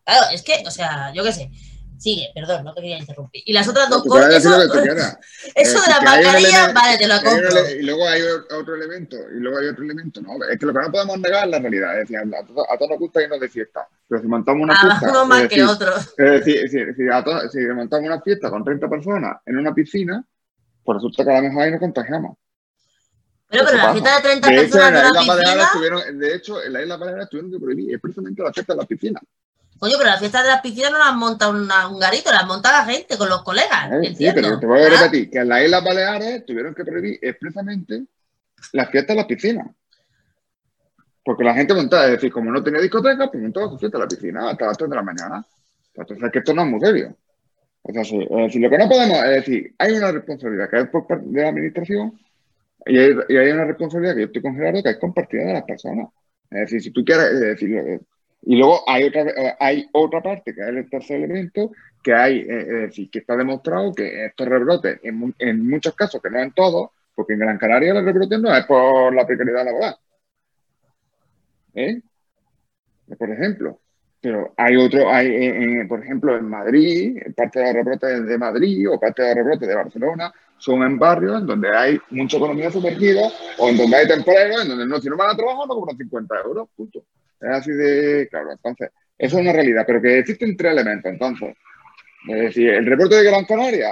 Claro, 0.04 0.26
es 0.32 0.42
que, 0.42 0.64
o 0.66 0.70
sea, 0.70 1.12
yo 1.12 1.22
qué 1.22 1.32
sé. 1.32 1.50
Sigue, 2.04 2.30
perdón, 2.34 2.64
no 2.64 2.74
te 2.74 2.82
quería 2.82 2.98
interrumpir. 2.98 3.42
Y 3.46 3.54
las 3.54 3.66
otras 3.66 3.88
dos 3.88 4.02
cosas. 4.02 4.34
Eso, 4.34 4.50
eso 5.54 5.80
de 5.80 5.88
la 5.88 6.00
mascarilla, 6.02 6.70
vale, 6.74 6.98
te 6.98 7.08
lo 7.08 7.14
compro. 7.14 7.70
Y 7.70 7.82
luego 7.82 8.06
hay 8.06 8.20
otro 8.20 8.74
elemento, 8.74 9.16
y 9.34 9.40
luego 9.40 9.58
hay 9.58 9.68
otro 9.68 9.84
elemento, 9.84 10.20
¿no? 10.20 10.32
Es 10.44 10.58
que 10.58 10.66
lo 10.66 10.74
que 10.74 10.80
no 10.80 10.92
podemos 10.92 11.18
negar 11.18 11.46
es 11.46 11.50
la 11.52 11.58
realidad. 11.60 11.98
Es 11.98 12.10
decir, 12.10 12.18
a, 12.18 12.46
todos, 12.46 12.90
nos 12.90 12.98
gusta 12.98 13.22
irnos 13.22 13.40
de 13.40 13.48
fiesta. 13.48 13.88
Pero 14.06 14.20
si 14.20 14.28
montamos 14.28 14.64
una 14.64 14.78
fiesta. 14.78 15.08
Uno 15.08 15.24
más 15.24 15.48
que 15.48 15.64
otros. 15.64 16.14
Es 16.18 16.44
decir, 16.44 17.10
a 17.10 17.24
todos, 17.24 17.50
si 17.50 17.60
montamos 17.60 18.06
una 18.06 18.20
fiesta 18.20 18.50
con 18.50 18.62
30 18.62 18.86
personas 18.90 19.38
en 19.46 19.56
una 19.56 19.72
piscina, 19.72 20.22
pues 20.84 20.96
resulta 20.96 21.24
que 21.24 21.30
a 21.30 21.40
lo 21.40 21.48
mejor 21.48 21.62
ahí 21.62 21.70
nos 21.70 21.80
contagiamos. 21.80 22.36
Pero, 23.48 23.64
pero 23.64 23.78
la 23.78 23.92
fiesta 23.92 24.16
de 24.16 24.22
30 24.22 24.48
personas 24.48 25.02
en 25.04 25.10
una 25.10 25.20
piscina. 25.20 26.12
de 26.12 26.34
hecho, 26.34 26.62
en 26.62 26.70
la 26.70 26.82
isla 26.82 26.98
Baleares 26.98 27.30
tuvieron 27.30 27.50
que 27.50 27.58
prohibir 27.58 27.98
precisamente 27.98 28.42
la 28.42 28.52
fiesta 28.52 28.74
de 28.74 28.78
la 28.78 28.86
piscina. 28.86 29.20
Coño, 29.84 29.96
pero 29.98 30.08
las 30.08 30.18
fiestas 30.18 30.44
de 30.44 30.48
las 30.48 30.62
piscinas 30.62 30.92
no 30.92 30.98
las 30.98 31.14
monta 31.14 31.50
un 31.50 31.98
garito, 31.98 32.32
las 32.32 32.46
monta 32.46 32.72
la 32.72 32.90
gente 32.90 33.18
con 33.18 33.28
los 33.28 33.42
colegas. 33.42 33.90
sí, 34.16 34.26
pero 34.34 34.58
te 34.58 34.64
voy 34.64 34.80
a 34.80 34.88
repetir 34.88 35.28
que 35.28 35.40
en 35.40 35.48
las 35.50 35.62
Islas 35.62 35.84
Baleares 35.84 36.46
tuvieron 36.46 36.74
que 36.74 36.86
prohibir 36.86 37.18
expresamente 37.20 38.04
las 38.72 38.88
fiestas 38.88 39.14
de 39.14 39.16
las 39.16 39.26
piscinas. 39.26 39.66
Porque 41.22 41.44
la 41.44 41.52
gente 41.52 41.74
montaba, 41.74 42.06
es 42.06 42.12
decir, 42.12 42.32
como 42.32 42.50
no 42.50 42.64
tenía 42.64 42.80
discoteca, 42.80 43.30
pues 43.30 43.42
montaba 43.42 43.68
su 43.68 43.78
fiesta 43.78 43.98
en 43.98 44.02
la 44.04 44.08
piscina 44.08 44.48
hasta 44.48 44.64
las 44.68 44.78
3 44.78 44.88
de 44.88 44.96
la 44.96 45.02
mañana. 45.02 45.44
Entonces, 45.94 46.24
es 46.24 46.32
que 46.32 46.38
esto 46.38 46.54
no 46.54 46.62
es 46.62 46.68
muy 46.68 46.80
serio. 46.80 47.14
O 47.82 47.92
sea, 47.92 48.04
sí, 48.04 48.22
es 48.22 48.36
decir, 48.38 48.62
lo 48.62 48.70
que 48.70 48.78
no 48.78 48.88
podemos, 48.88 49.18
es 49.18 49.30
decir, 49.30 49.74
hay 49.76 49.92
una 49.92 50.12
responsabilidad 50.12 50.70
que 50.70 50.80
es 50.80 50.88
por 50.88 51.06
parte 51.06 51.26
de 51.26 51.42
la 51.42 51.48
administración 51.50 52.18
y 52.86 52.98
hay, 52.98 53.14
y 53.28 53.36
hay 53.36 53.50
una 53.50 53.66
responsabilidad 53.66 54.14
que 54.14 54.20
yo 54.20 54.26
estoy 54.28 54.40
con 54.40 54.56
Gerardo 54.56 54.82
que 54.82 54.88
es 54.88 54.96
compartida 54.96 55.44
de 55.44 55.52
las 55.52 55.64
personas. 55.64 56.08
Es 56.50 56.60
decir, 56.60 56.80
si 56.80 56.90
tú 56.90 57.04
quieres, 57.04 57.26
es 57.26 57.40
decir, 57.40 57.76
eh, 57.76 58.00
y 58.46 58.56
luego 58.56 58.82
hay 58.86 59.04
otra, 59.04 59.22
eh, 59.22 59.54
hay 59.58 59.88
otra 59.92 60.22
parte 60.22 60.54
que 60.54 60.60
es 60.60 60.68
el 60.68 60.88
tercer 60.90 61.16
elemento, 61.22 61.70
que 62.02 62.12
hay, 62.14 62.46
eh, 62.48 62.90
que 63.10 63.18
está 63.18 63.36
demostrado 63.36 63.92
que 63.94 64.26
estos 64.26 64.46
rebrotes, 64.46 65.00
en, 65.02 65.16
mu- 65.16 65.32
en 65.38 65.68
muchos 65.68 65.94
casos, 65.94 66.20
que 66.22 66.30
no 66.30 66.38
en 66.40 66.52
todos, 66.52 66.90
porque 67.14 67.32
en 67.34 67.38
Gran 67.40 67.58
Canaria 67.58 67.94
los 67.94 68.04
rebrotes 68.04 68.38
no 68.40 68.54
es 68.54 68.64
por 68.66 69.14
la 69.14 69.26
precariedad 69.26 69.64
laboral. 69.64 69.96
¿Eh? 71.74 72.00
Por 73.18 73.30
ejemplo. 73.30 73.80
Pero 74.20 74.54
hay 74.56 74.76
otro, 74.76 75.10
hay, 75.10 75.26
eh, 75.28 75.84
por 75.86 76.02
ejemplo, 76.02 76.34
en 76.34 76.48
Madrid, 76.48 77.18
parte 77.36 77.58
de 77.60 77.66
los 77.66 77.74
rebrotes 77.74 78.26
de 78.26 78.38
Madrid 78.38 78.88
o 78.90 78.98
parte 78.98 79.22
de 79.22 79.28
los 79.34 79.36
rebrotes 79.44 79.68
de 79.68 79.74
Barcelona 79.74 80.32
son 80.56 80.82
en 80.82 80.98
barrios 80.98 81.40
en 81.42 81.46
donde 81.46 81.68
hay 81.76 81.98
mucha 82.08 82.38
economía 82.38 82.70
sumergida 82.70 83.20
o 83.58 83.68
en 83.68 83.76
donde 83.76 83.96
hay 83.96 84.08
temporeros, 84.08 84.62
en 84.62 84.68
donde 84.68 84.86
no, 84.86 84.98
si 84.98 85.10
no 85.10 85.16
van 85.18 85.30
a 85.30 85.36
trabajar 85.36 85.66
no 85.68 85.74
cobran 85.74 85.98
50 85.98 86.34
euros, 86.42 86.68
punto. 86.74 87.02
Es 87.44 87.50
así 87.50 87.70
de 87.72 88.28
claro. 88.30 88.52
Entonces, 88.52 88.90
eso 89.18 89.36
es 89.36 89.42
una 89.42 89.52
realidad, 89.52 89.84
pero 89.86 90.00
que 90.00 90.18
existen 90.18 90.56
tres 90.56 90.72
elementos. 90.72 91.12
Entonces, 91.12 91.54
es 92.28 92.40
decir, 92.40 92.70
el 92.70 92.86
reporte 92.86 93.16
de 93.16 93.24
Gran 93.24 93.44
Canaria, 93.44 93.90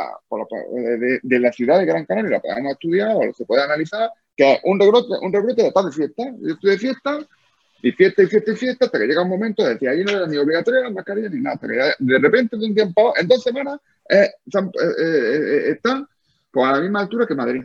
de, 1.23 1.39
la 1.39 1.53
ciudad 1.53 1.79
de 1.79 1.85
Gran 1.85 2.07
Canaria, 2.07 2.31
lo 2.31 2.41
podemos 2.41 2.73
estudiar 2.73 3.17
o 3.17 3.33
se 3.35 3.45
puede 3.45 3.63
analizar, 3.63 4.11
que 4.37 4.53
es 4.55 4.61
un 4.65 4.81
rebrote, 4.81 5.13
un 5.21 5.33
rebrote 5.33 5.63
de 5.63 5.69
estar 5.69 5.85
de 5.85 5.93
fiesta. 5.93 6.23
Yo 6.41 6.55
estoy 6.55 6.71
de 6.71 6.79
fiesta 6.79 7.19
y 7.83 7.93
fiesta 7.93 8.23
y 8.23 8.27
fiesta 8.27 8.53
y 8.53 8.57
fiesta 8.57 8.85
hasta 8.87 8.99
que 8.99 9.07
llega 9.07 9.23
un 9.23 9.29
momento 9.29 9.63
de 9.65 9.75
decir, 9.75 9.89
allí 9.89 10.05
no 10.05 10.13
era 10.13 10.27
ni 10.27 10.39
obligatoria 10.39 10.81
la 10.81 10.91
mascarilla 10.91 11.29
ni 11.29 11.41
nada. 11.41 11.59
Que 11.59 11.93
de 11.99 12.19
repente, 12.19 12.57
de 12.57 12.65
un 12.65 12.75
tiempo, 12.75 13.13
en 13.19 13.29
dos 13.29 13.43
semanas, 13.43 13.79
eh, 14.09 14.31
están, 14.47 14.67
eh, 14.69 14.95
eh, 14.99 15.39
eh, 15.39 15.71
están 15.73 16.07
pues, 16.51 16.67
a 16.67 16.73
la 16.73 16.81
misma 16.81 17.01
altura 17.01 17.27
que 17.27 17.35
Madrid, 17.35 17.65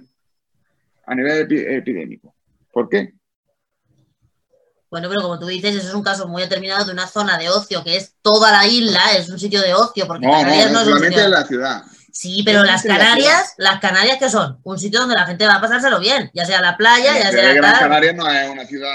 a 1.06 1.15
nivel 1.15 1.47
epi- 1.47 1.65
epidémico. 1.78 2.34
¿Por 2.73 2.89
qué? 2.89 3.13
Bueno, 4.97 5.10
pero 5.10 5.21
como 5.21 5.38
tú 5.39 5.45
dices, 5.45 5.75
eso 5.75 5.89
es 5.89 5.93
un 5.93 6.01
caso 6.03 6.27
muy 6.27 6.41
determinado 6.41 6.86
de 6.86 6.91
una 6.91 7.05
zona 7.07 7.38
de 7.38 7.49
ocio 7.49 7.83
que 7.83 7.97
es 7.97 8.13
toda 8.23 8.51
la 8.51 8.65
isla, 8.65 8.99
es 9.15 9.29
un 9.29 9.39
sitio 9.39 9.62
de 9.62 9.75
ocio, 9.75 10.07
porque 10.07 10.25
No, 10.25 10.33
no, 10.33 10.39
Canarias 10.39 10.71
no 10.71 10.73
no 10.73 10.81
es 10.81 10.88
un 10.88 11.03
sitio 11.07 11.23
en 11.23 11.31
la 11.31 11.45
ciudad. 11.45 11.83
Sí, 12.12 12.41
pero 12.43 12.63
las 12.63 12.83
en 12.83 12.89
la 12.93 12.97
Canarias, 12.97 13.53
las 13.57 13.79
Canarias 13.79 14.17
que 14.17 14.27
son 14.27 14.57
un 14.63 14.79
sitio 14.79 15.01
donde 15.01 15.13
la 15.15 15.27
gente 15.27 15.45
va 15.45 15.55
a 15.57 15.62
pasárselo 15.62 15.99
bien, 15.99 16.31
ya 16.33 16.47
sea 16.47 16.62
la 16.62 16.75
playa, 16.75 17.13
La 17.13 17.19
ya 17.19 17.31
sea 17.31 17.53
Gran 17.53 17.71
tal. 17.73 17.79
Canaria 17.81 18.13
no 18.13 18.27
es 18.27 18.49
una 18.49 18.65
ciudad 18.65 18.89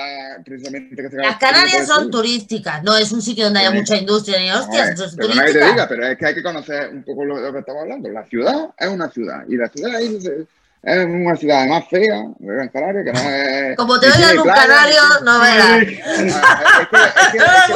precisamente 0.44 0.96
que 1.00 1.08
se 1.08 1.16
Las 1.18 1.36
Canarias 1.36 1.86
son 1.86 2.10
turísticas, 2.10 2.82
no 2.82 2.96
es 2.96 3.12
un 3.12 3.22
sitio 3.22 3.44
donde 3.44 3.60
haya 3.60 3.70
Sí. 3.70 3.76
mucha 3.76 3.96
industria 3.96 4.40
ni 4.40 4.50
hostias, 4.50 4.88
No, 4.88 4.92
eso 4.94 5.04
es 5.04 5.14
pero 5.16 5.34
nadie 5.36 5.52
te 5.52 5.64
diga, 5.64 5.86
pero 5.88 6.04
es 6.08 6.18
que 6.18 6.26
hay 6.26 6.34
que 6.34 6.42
conocer 6.42 6.88
un 6.92 7.04
poco 7.04 7.24
lo, 7.24 7.38
lo 7.38 7.52
que 7.52 7.60
estamos 7.60 7.82
hablando. 7.82 8.08
La 8.08 8.24
ciudad 8.26 8.70
es 8.76 8.88
una 8.88 9.08
ciudad 9.08 9.44
y 9.48 9.56
la 9.56 9.68
ciudad 9.68 10.00
es, 10.00 10.24
es 10.82 11.04
una 11.06 11.36
ciudad 11.36 11.60
además 11.60 11.84
fea, 11.88 12.24
de 12.38 12.54
Gran 12.54 12.68
Canaria, 12.68 13.04
que 13.04 13.12
no 13.12 13.20
es. 13.20 13.76
Como 13.76 14.00
te 14.00 14.06
oigan 14.06 14.36
un 14.38 14.42
playa, 14.42 14.62
canario, 14.66 15.00
no 15.24 15.40
verás. 15.40 15.86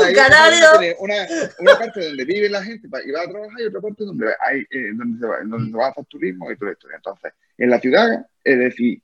Un 0.09 0.14
canario. 0.14 0.97
Una, 0.99 1.14
una 1.61 1.79
parte 1.79 2.05
donde 2.05 2.25
vive 2.25 2.49
la 2.49 2.62
gente 2.64 2.88
y 3.05 3.11
va 3.12 3.21
a 3.23 3.29
trabajar 3.29 3.61
y 3.61 3.66
otra 3.66 3.81
parte 3.81 4.05
donde, 4.05 4.27
hay, 4.45 4.61
eh, 4.71 4.90
donde, 4.95 5.21
se 5.21 5.27
va, 5.27 5.37
donde 5.45 5.71
se 5.71 5.77
va 5.77 5.87
a 5.87 5.90
hacer 5.90 6.05
turismo 6.07 6.51
y 6.51 6.57
todo 6.57 6.71
esto. 6.71 6.88
Entonces, 6.95 7.33
en 7.59 7.71
la 7.71 7.79
ciudad, 7.79 8.27
es 8.42 8.59
decir, 8.59 9.01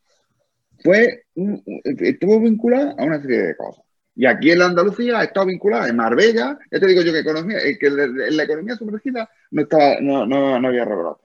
fue 0.83 1.25
un- 1.35 1.63
estuvo 1.85 2.41
vinculada 2.41 2.95
a 2.99 3.05
una 3.05 3.21
serie 3.23 3.43
de 3.43 3.57
cosas. 3.57 3.85
Y 4.15 4.27
aquí 4.27 4.51
en 4.51 4.59
la 4.59 4.67
Andalucía 4.67 5.21
ha 5.21 5.25
estado 5.25 5.47
vinculada 5.47 5.89
en 5.89 5.97
Marbella, 5.97 6.59
ya 6.71 6.81
te 6.81 6.87
digo 6.87 7.03
yo 7.03 7.13
que, 7.13 7.21
economía, 7.21 7.59
que 7.79 7.87
en 7.87 8.37
la 8.37 8.43
economía 8.43 8.75
sumergida 8.77 9.31
no, 9.53 9.63
estaba, 9.63 10.01
no, 10.01 10.27
no, 10.27 10.59
no 10.61 10.69
había 10.69 10.85
rebrote. 10.85 11.25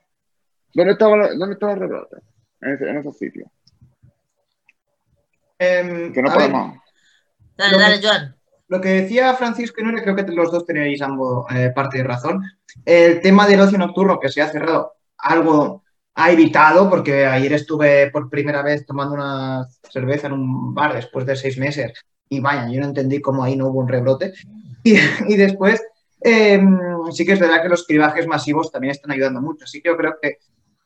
¿Dónde 0.73 0.93
estaba, 0.93 1.29
dónde 1.33 1.53
estaba 1.53 1.73
el 1.73 1.79
rebrote? 1.79 2.17
En, 2.61 2.73
ese- 2.73 2.89
en 2.89 2.97
esos 2.97 3.17
sitios. 3.17 3.47
Em, 5.59 6.13
Que 6.13 6.21
no 6.21 6.29
ver, 6.29 6.37
podemos. 6.37 6.77
Dale, 7.57 7.71
Lo 7.71 7.77
que- 7.77 7.83
dale, 7.83 7.99
Joan. 8.01 8.35
Lo 8.69 8.81
que 8.81 8.89
decía 8.89 9.33
Francisco 9.35 9.79
y 9.79 9.83
Nuria, 9.85 10.03
creo 10.03 10.15
que 10.15 10.23
los 10.23 10.51
dos 10.51 10.65
tenéis 10.65 11.01
ambos 11.01 11.45
eh, 11.55 11.71
parte 11.73 11.99
de 11.99 12.03
razón. 12.03 12.43
El 12.83 13.21
tema 13.21 13.47
del 13.47 13.61
ocio 13.61 13.77
nocturno 13.77 14.19
que 14.19 14.27
se 14.29 14.41
ha 14.41 14.49
cerrado, 14.49 14.93
algo 15.17 15.83
ha 16.15 16.31
evitado, 16.31 16.89
porque 16.89 17.25
ayer 17.25 17.53
estuve 17.53 18.11
por 18.11 18.29
primera 18.29 18.61
vez 18.63 18.85
tomando 18.85 19.13
una 19.13 19.65
cerveza 19.89 20.27
en 20.27 20.33
un 20.33 20.73
bar 20.73 20.93
después 20.95 21.25
de 21.25 21.35
seis 21.37 21.57
meses 21.57 21.93
y 22.27 22.39
vaya, 22.41 22.67
yo 22.69 22.81
no 22.81 22.87
entendí 22.87 23.21
cómo 23.21 23.43
ahí 23.43 23.55
no 23.55 23.67
hubo 23.67 23.79
un 23.79 23.87
rebrote. 23.87 24.33
Y, 24.83 24.95
y 25.27 25.35
después, 25.37 25.81
eh, 26.21 26.61
sí 27.11 27.25
que 27.25 27.33
es 27.33 27.39
verdad 27.39 27.61
que 27.61 27.69
los 27.69 27.85
cribajes 27.85 28.27
masivos 28.27 28.71
también 28.71 28.91
están 28.91 29.11
ayudando 29.11 29.41
mucho. 29.41 29.63
Así 29.63 29.81
que 29.81 29.89
yo 29.89 29.97
creo 29.97 30.15
que 30.21 30.37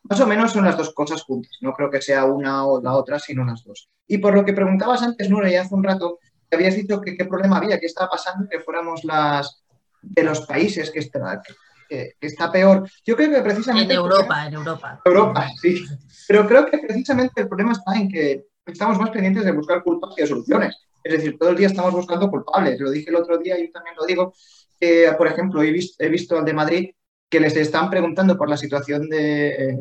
más 0.03 0.19
o 0.19 0.27
menos 0.27 0.51
son 0.51 0.65
las 0.65 0.77
dos 0.77 0.93
cosas 0.93 1.21
juntas. 1.23 1.51
No 1.61 1.73
creo 1.73 1.89
que 1.89 2.01
sea 2.01 2.25
una 2.25 2.65
o 2.65 2.81
la 2.81 2.93
otra, 2.93 3.19
sino 3.19 3.45
las 3.45 3.63
dos. 3.63 3.89
Y 4.07 4.17
por 4.17 4.33
lo 4.33 4.43
que 4.43 4.53
preguntabas 4.53 5.01
antes, 5.03 5.29
Nuria, 5.29 5.51
ya 5.51 5.61
hace 5.61 5.75
un 5.75 5.83
rato, 5.83 6.19
te 6.49 6.55
habías 6.55 6.75
dicho 6.75 6.99
que 7.01 7.15
qué 7.15 7.25
problema 7.25 7.57
había, 7.57 7.79
qué 7.79 7.85
estaba 7.85 8.09
pasando, 8.09 8.47
que 8.49 8.59
fuéramos 8.59 9.03
las 9.03 9.63
de 10.01 10.23
los 10.23 10.41
países 10.41 10.89
que 10.89 10.99
está, 10.99 11.41
que, 11.87 12.13
que 12.19 12.27
está 12.27 12.51
peor. 12.51 12.89
Yo 13.05 13.15
creo 13.15 13.31
que 13.31 13.41
precisamente... 13.41 13.93
En 13.93 13.99
Europa, 13.99 14.47
en 14.47 14.53
Europa. 14.53 15.01
Europa, 15.05 15.47
sí. 15.61 15.85
Pero 16.27 16.47
creo 16.47 16.65
que 16.65 16.79
precisamente 16.79 17.41
el 17.41 17.47
problema 17.47 17.73
está 17.73 17.95
en 17.95 18.09
que 18.09 18.45
estamos 18.65 18.97
más 18.97 19.11
pendientes 19.11 19.45
de 19.45 19.51
buscar 19.51 19.83
culpas 19.83 20.13
que 20.15 20.23
de 20.23 20.27
soluciones. 20.27 20.75
Es 21.03 21.13
decir, 21.13 21.37
todo 21.37 21.49
el 21.49 21.57
día 21.57 21.67
estamos 21.67 21.93
buscando 21.93 22.29
culpables. 22.29 22.79
Lo 22.79 22.91
dije 22.91 23.09
el 23.09 23.15
otro 23.15 23.37
día 23.37 23.57
y 23.57 23.67
yo 23.67 23.71
también 23.71 23.95
lo 23.95 24.05
digo. 24.05 24.33
que, 24.79 25.13
por 25.17 25.27
ejemplo, 25.27 25.61
he 25.61 25.71
visto, 25.71 26.03
he 26.03 26.09
visto 26.09 26.37
al 26.37 26.45
de 26.45 26.53
Madrid 26.53 26.89
que 27.31 27.39
les 27.39 27.55
están 27.55 27.89
preguntando 27.89 28.37
por 28.37 28.49
la 28.49 28.57
situación 28.57 29.09
de, 29.09 29.49
eh, 29.49 29.79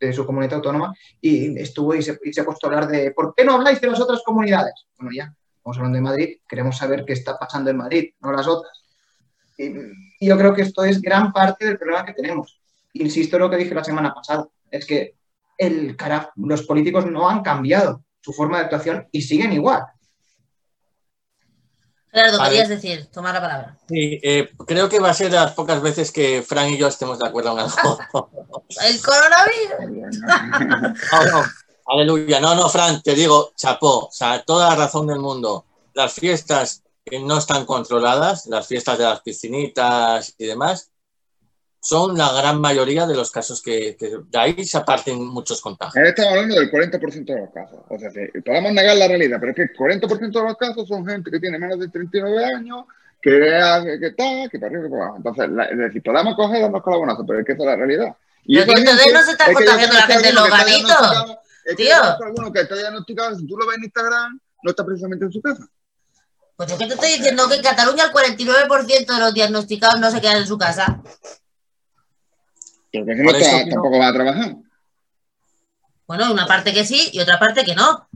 de 0.00 0.12
su 0.12 0.24
comunidad 0.24 0.54
autónoma 0.54 0.94
y 1.20 1.60
estuvo 1.60 1.94
y 1.94 2.02
se, 2.02 2.18
y 2.24 2.40
ha 2.40 2.44
puesto 2.44 2.66
a 2.66 2.70
hablar 2.70 2.88
de 2.88 3.10
¿por 3.12 3.34
qué 3.36 3.44
no 3.44 3.54
habláis 3.54 3.80
de 3.80 3.88
las 3.88 4.00
otras 4.00 4.22
comunidades? 4.24 4.86
Bueno, 4.96 5.12
ya, 5.14 5.34
estamos 5.54 5.76
hablando 5.76 5.96
de 5.96 6.02
Madrid, 6.02 6.36
queremos 6.48 6.78
saber 6.78 7.04
qué 7.04 7.12
está 7.12 7.38
pasando 7.38 7.70
en 7.70 7.76
Madrid, 7.76 8.10
no 8.20 8.32
las 8.32 8.48
otras. 8.48 8.82
Y, 9.58 10.26
yo 10.26 10.36
creo 10.36 10.54
que 10.54 10.62
esto 10.62 10.82
es 10.82 11.00
gran 11.00 11.32
parte 11.32 11.66
del 11.66 11.78
problema 11.78 12.04
que 12.04 12.14
tenemos. 12.14 12.60
Insisto 12.94 13.36
en 13.36 13.42
lo 13.42 13.50
que 13.50 13.56
dije 13.56 13.74
la 13.74 13.84
semana 13.84 14.12
pasada, 14.12 14.48
es 14.70 14.86
que 14.86 15.14
el 15.56 15.96
los 16.36 16.62
políticos 16.62 17.06
no 17.06 17.28
han 17.28 17.42
cambiado 17.42 18.02
su 18.20 18.32
forma 18.32 18.58
de 18.58 18.64
actuación 18.64 19.06
y 19.12 19.22
siguen 19.22 19.52
igual. 19.52 19.82
Gerardo, 22.10 22.38
Vale. 22.38 22.50
querías 22.50 22.68
decir, 22.68 23.06
tomar 23.12 23.34
la 23.34 23.40
palabra. 23.40 23.78
Sí, 23.88 24.18
eh, 24.22 24.50
creo 24.66 24.88
que 24.88 24.98
va 24.98 25.10
a 25.10 25.14
ser 25.14 25.30
de 25.30 25.36
las 25.36 25.52
pocas 25.52 25.82
veces 25.82 26.10
que 26.10 26.42
Fran 26.42 26.70
y 26.70 26.78
yo 26.78 26.88
estemos 26.88 27.18
de 27.18 27.28
acuerdo 27.28 27.52
en 27.52 27.58
algo. 27.60 27.98
El 28.82 29.02
coronavirus. 29.02 30.18
No, 31.12 31.24
no, 31.30 31.44
aleluya. 31.86 32.40
No, 32.40 32.54
no, 32.54 32.68
Fran, 32.68 33.02
te 33.02 33.14
digo, 33.14 33.52
chapó, 33.56 34.06
o 34.06 34.12
sea, 34.12 34.42
toda 34.42 34.70
la 34.70 34.76
razón 34.76 35.06
del 35.06 35.18
mundo. 35.18 35.64
Las 35.94 36.14
fiestas 36.14 36.82
que 37.04 37.18
no 37.20 37.38
están 37.38 37.64
controladas, 37.64 38.46
las 38.46 38.66
fiestas 38.66 38.98
de 38.98 39.04
las 39.04 39.20
piscinitas 39.20 40.34
y 40.38 40.46
demás, 40.46 40.90
son 41.88 42.18
la 42.18 42.30
gran 42.32 42.60
mayoría 42.60 43.06
de 43.06 43.14
los 43.14 43.30
casos 43.30 43.62
que, 43.62 43.96
que 43.98 44.18
de 44.28 44.38
ahí 44.38 44.64
se 44.66 44.76
aparten 44.76 45.24
muchos 45.24 45.60
contagios. 45.62 46.04
Estamos 46.06 46.32
hablando 46.32 46.56
del 46.56 46.70
40% 46.70 47.24
de 47.24 47.40
los 47.40 47.50
casos. 47.50 47.78
O 47.88 47.98
sea, 47.98 48.10
sí, 48.10 48.20
podemos 48.44 48.72
negar 48.72 48.94
la 48.96 49.08
realidad, 49.08 49.38
pero 49.40 49.52
es 49.52 49.56
que 49.56 49.62
el 49.62 49.72
40% 49.72 50.32
de 50.40 50.42
los 50.48 50.56
casos 50.58 50.86
son 50.86 51.06
gente 51.06 51.30
que 51.30 51.40
tiene 51.40 51.58
menos 51.58 51.78
de 51.78 51.88
39 51.88 52.44
años, 52.44 52.84
que, 53.22 53.30
que 54.00 54.06
está, 54.08 54.24
que 54.50 54.58
para 54.58 54.70
arriba 54.70 54.86
y 54.86 54.90
para 54.90 55.02
abajo. 55.04 55.16
Entonces, 55.16 55.48
la- 55.50 55.64
es 55.64 55.78
decir, 55.78 56.02
podemos 56.02 56.34
coger 56.36 56.58
y 56.58 56.62
darnos 56.62 56.82
calabazos, 56.84 57.24
pero 57.26 57.40
es 57.40 57.46
que 57.46 57.52
esa 57.52 57.62
es 57.62 57.66
la 57.68 57.76
realidad. 57.76 58.16
Pero 58.46 58.60
esa 58.60 58.74
que 58.74 58.80
entonces 58.80 59.04
gente- 59.04 59.18
no 59.18 59.24
se 59.24 59.30
está 59.32 59.44
es 59.44 59.48
que 59.48 59.54
contagiando 59.64 59.94
la 59.94 60.02
gente 60.02 60.28
en 60.28 60.36
alguno 60.38 60.48
los 60.50 60.58
que 60.58 60.64
diagnosticado- 60.70 61.38
Es 61.64 61.76
que 61.76 61.92
alguno 62.24 62.52
que 62.52 62.60
está 62.60 62.74
diagnosticado, 62.76 63.36
si 63.38 63.46
tú 63.46 63.56
lo 63.56 63.66
ves 63.66 63.76
en 63.78 63.84
Instagram, 63.84 64.40
no 64.62 64.70
está 64.70 64.84
precisamente 64.84 65.24
en 65.24 65.32
su 65.32 65.40
casa. 65.40 65.66
Pues 66.56 66.68
yo 66.70 66.76
que 66.78 66.86
te 66.86 66.94
estoy 66.94 67.10
diciendo 67.12 67.48
que 67.48 67.54
en 67.56 67.62
Cataluña 67.62 68.04
el 68.04 68.10
49% 68.12 69.14
de 69.14 69.20
los 69.20 69.32
diagnosticados 69.32 70.00
no 70.00 70.10
se 70.10 70.20
quedan 70.20 70.38
en 70.38 70.46
su 70.46 70.58
casa. 70.58 71.00
Pero 73.04 73.06
que 73.06 73.12
ese 73.12 73.22
no 73.22 73.30
Por 73.30 73.36
eso 73.36 73.44
está- 73.50 73.58
que 73.58 73.64
no. 73.70 73.74
tampoco 73.74 73.98
va 73.98 74.08
a 74.08 74.12
trabajar. 74.12 74.56
Bueno, 76.06 76.32
una 76.32 76.46
parte 76.46 76.72
que 76.72 76.84
sí 76.86 77.10
y 77.12 77.20
otra 77.20 77.38
parte 77.38 77.64
que 77.64 77.74
no. 77.74 78.08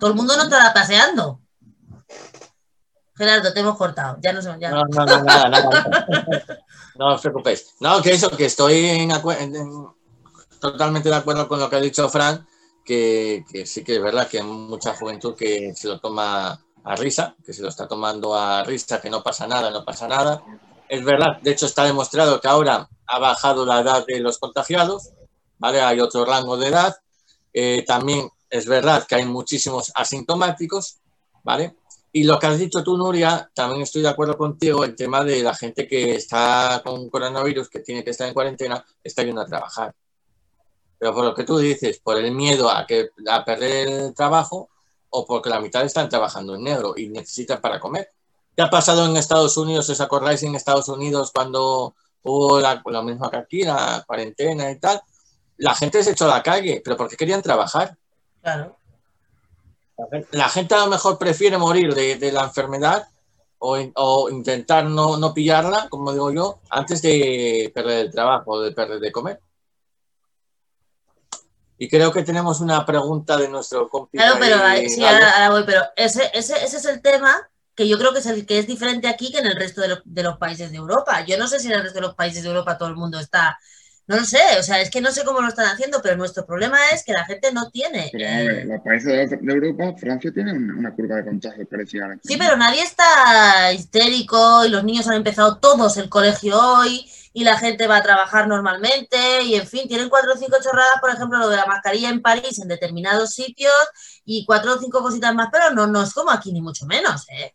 Todo 0.00 0.10
el 0.10 0.16
mundo 0.16 0.36
no 0.36 0.44
estará 0.44 0.72
paseando. 0.72 1.40
Gerardo, 3.14 3.52
te 3.52 3.60
hemos 3.60 3.76
cortado. 3.76 4.16
Ya 4.20 4.32
no 4.32 4.40
sé. 4.42 4.54
Ya. 4.58 4.70
No, 4.70 4.82
no, 4.84 5.04
no, 5.06 5.22
nada, 5.22 5.48
nada. 5.48 5.86
No 6.96 7.14
os 7.14 7.20
preocupéis. 7.20 7.74
No, 7.80 8.00
que 8.02 8.12
eso, 8.12 8.30
que 8.30 8.46
estoy 8.46 8.86
en- 8.86 9.10
en- 9.10 9.86
totalmente 10.60 11.08
de 11.08 11.14
acuerdo 11.14 11.46
con 11.48 11.60
lo 11.60 11.68
que 11.68 11.76
ha 11.76 11.80
dicho 11.80 12.08
Fran, 12.08 12.46
que, 12.84 13.44
que 13.50 13.66
sí 13.66 13.84
que 13.84 13.96
es 13.96 14.02
verdad 14.02 14.28
que 14.28 14.38
hay 14.38 14.44
mucha 14.44 14.94
juventud 14.94 15.34
que 15.36 15.72
se 15.74 15.88
lo 15.88 16.00
toma 16.00 16.58
a 16.84 16.96
risa, 16.96 17.34
que 17.44 17.52
se 17.52 17.62
lo 17.62 17.68
está 17.68 17.86
tomando 17.86 18.34
a 18.34 18.64
risa, 18.64 19.00
que 19.00 19.10
no 19.10 19.22
pasa 19.22 19.46
nada, 19.46 19.70
no 19.70 19.84
pasa 19.84 20.08
nada. 20.08 20.42
Es 20.92 21.02
verdad, 21.02 21.40
de 21.40 21.52
hecho 21.52 21.64
está 21.64 21.84
demostrado 21.84 22.38
que 22.38 22.48
ahora 22.48 22.86
ha 23.06 23.18
bajado 23.18 23.64
la 23.64 23.80
edad 23.80 24.04
de 24.06 24.20
los 24.20 24.36
contagiados, 24.36 25.08
¿vale? 25.58 25.80
Hay 25.80 26.00
otro 26.00 26.26
rango 26.26 26.58
de 26.58 26.68
edad. 26.68 26.94
Eh, 27.54 27.82
también 27.86 28.28
es 28.50 28.66
verdad 28.66 29.06
que 29.06 29.14
hay 29.14 29.24
muchísimos 29.24 29.90
asintomáticos, 29.94 30.98
¿vale? 31.44 31.74
Y 32.12 32.24
lo 32.24 32.38
que 32.38 32.46
has 32.46 32.58
dicho 32.58 32.84
tú, 32.84 32.98
Nuria, 32.98 33.50
también 33.54 33.80
estoy 33.80 34.02
de 34.02 34.10
acuerdo 34.10 34.36
contigo, 34.36 34.84
el 34.84 34.94
tema 34.94 35.24
de 35.24 35.42
la 35.42 35.54
gente 35.54 35.88
que 35.88 36.14
está 36.14 36.82
con 36.84 37.08
coronavirus, 37.08 37.70
que 37.70 37.80
tiene 37.80 38.04
que 38.04 38.10
estar 38.10 38.28
en 38.28 38.34
cuarentena, 38.34 38.84
está 39.02 39.22
yendo 39.22 39.40
a 39.40 39.46
trabajar. 39.46 39.94
Pero 40.98 41.14
por 41.14 41.24
lo 41.24 41.34
que 41.34 41.44
tú 41.44 41.56
dices, 41.56 42.00
por 42.00 42.18
el 42.18 42.32
miedo 42.32 42.70
a, 42.70 42.86
que, 42.86 43.08
a 43.30 43.42
perder 43.46 43.88
el 43.88 44.14
trabajo 44.14 44.68
o 45.08 45.24
porque 45.24 45.48
la 45.48 45.58
mitad 45.58 45.86
están 45.86 46.10
trabajando 46.10 46.54
en 46.54 46.64
negro 46.64 46.92
y 46.98 47.08
necesitan 47.08 47.62
para 47.62 47.80
comer. 47.80 48.10
¿Qué 48.54 48.62
ha 48.62 48.70
pasado 48.70 49.06
en 49.06 49.16
Estados 49.16 49.56
Unidos? 49.56 49.88
¿Os 49.88 50.00
acordáis 50.00 50.42
en 50.42 50.54
Estados 50.54 50.88
Unidos 50.88 51.30
cuando 51.32 51.94
hubo 52.22 52.60
la, 52.60 52.82
lo 52.84 53.02
mismo 53.02 53.30
que 53.30 53.36
aquí, 53.36 53.62
la 53.62 54.04
cuarentena 54.06 54.70
y 54.70 54.78
tal? 54.78 55.00
La 55.56 55.74
gente 55.74 56.02
se 56.02 56.12
echó 56.12 56.26
a 56.26 56.36
la 56.36 56.42
calle, 56.42 56.82
pero 56.84 56.96
porque 56.96 57.16
querían 57.16 57.40
trabajar. 57.40 57.96
Claro. 58.42 58.76
La 60.32 60.48
gente 60.48 60.74
a 60.74 60.78
lo 60.78 60.88
mejor 60.88 61.18
prefiere 61.18 61.56
morir 61.56 61.94
de, 61.94 62.16
de 62.16 62.32
la 62.32 62.44
enfermedad 62.44 63.08
o, 63.58 63.78
o 63.94 64.30
intentar 64.30 64.84
no, 64.84 65.16
no, 65.16 65.32
pillarla, 65.32 65.88
como 65.88 66.12
digo 66.12 66.32
yo, 66.32 66.58
antes 66.68 67.00
de 67.00 67.70
perder 67.74 68.06
el 68.06 68.10
trabajo, 68.10 68.60
de 68.60 68.72
perder 68.72 68.98
de 68.98 69.12
comer. 69.12 69.40
Y 71.78 71.88
creo 71.88 72.12
que 72.12 72.22
tenemos 72.22 72.60
una 72.60 72.84
pregunta 72.84 73.36
de 73.36 73.48
nuestro 73.48 73.88
compañero. 73.88 74.36
Claro, 74.36 74.40
pero 74.40 74.64
ahí, 74.64 74.88
sí, 74.88 75.04
ahora, 75.04 75.30
ahora, 75.30 75.50
voy, 75.50 75.62
pero 75.64 75.82
ese, 75.96 76.30
ese, 76.34 76.62
ese 76.64 76.76
es 76.76 76.84
el 76.84 77.00
tema 77.00 77.48
que 77.74 77.88
yo 77.88 77.98
creo 77.98 78.12
que 78.12 78.18
es 78.18 78.26
el 78.26 78.46
que 78.46 78.58
es 78.58 78.66
diferente 78.66 79.08
aquí 79.08 79.32
que 79.32 79.38
en 79.38 79.46
el 79.46 79.56
resto 79.56 79.80
de, 79.80 79.88
lo, 79.88 80.02
de, 80.04 80.22
los 80.22 80.38
países 80.38 80.70
de 80.70 80.76
Europa. 80.76 81.24
Yo 81.24 81.38
no 81.38 81.46
sé 81.48 81.58
si 81.58 81.68
en 81.68 81.74
el 81.74 81.82
resto 81.82 82.00
de 82.00 82.06
los 82.06 82.14
países 82.14 82.42
de 82.42 82.48
Europa 82.48 82.76
todo 82.76 82.88
el 82.88 82.96
mundo 82.96 83.18
está, 83.18 83.58
no 84.06 84.16
lo 84.16 84.24
sé, 84.24 84.40
o 84.58 84.62
sea, 84.62 84.80
es 84.80 84.90
que 84.90 85.00
no 85.00 85.10
sé 85.10 85.24
cómo 85.24 85.40
lo 85.40 85.48
están 85.48 85.66
haciendo, 85.66 86.00
pero 86.02 86.16
nuestro 86.16 86.44
problema 86.44 86.76
es 86.92 87.04
que 87.04 87.12
la 87.12 87.24
gente 87.24 87.52
no 87.52 87.70
tiene. 87.70 88.10
Pero, 88.12 88.24
ver, 88.24 88.66
los 88.66 88.80
países 88.82 89.30
de, 89.30 89.52
Europa, 89.52 89.94
Francia 89.96 90.32
tiene 90.32 90.52
una, 90.52 90.92
curva 90.94 91.16
de 91.16 91.24
contagio 91.24 91.66
parecida 91.66 92.06
a 92.06 92.08
la 92.08 92.18
Sí, 92.22 92.36
pero 92.36 92.56
nadie 92.56 92.82
está 92.82 93.72
histérico 93.72 94.64
y 94.66 94.70
los 94.70 94.84
niños 94.84 95.06
han 95.06 95.14
empezado 95.14 95.58
todos 95.58 95.96
el 95.96 96.08
colegio 96.08 96.58
hoy 96.58 97.08
y 97.32 97.44
la 97.44 97.56
gente 97.56 97.86
va 97.86 97.98
a 97.98 98.02
trabajar 98.02 98.48
normalmente 98.48 99.42
y 99.44 99.54
en 99.54 99.66
fin, 99.66 99.88
tienen 99.88 100.10
cuatro 100.10 100.34
o 100.34 100.36
cinco 100.36 100.56
chorradas, 100.62 101.00
por 101.00 101.10
ejemplo, 101.10 101.38
lo 101.38 101.48
de 101.48 101.56
la 101.56 101.66
mascarilla 101.66 102.10
en 102.10 102.20
París 102.20 102.58
en 102.58 102.68
determinados 102.68 103.34
sitios 103.34 103.72
y 104.24 104.44
cuatro 104.44 104.74
o 104.74 104.78
cinco 104.78 105.00
cositas 105.00 105.34
más, 105.34 105.48
pero 105.50 105.70
no, 105.70 105.86
no 105.86 106.02
es 106.02 106.12
como 106.12 106.30
aquí 106.30 106.52
ni 106.52 106.60
mucho 106.60 106.84
menos, 106.86 107.24
¿eh? 107.30 107.54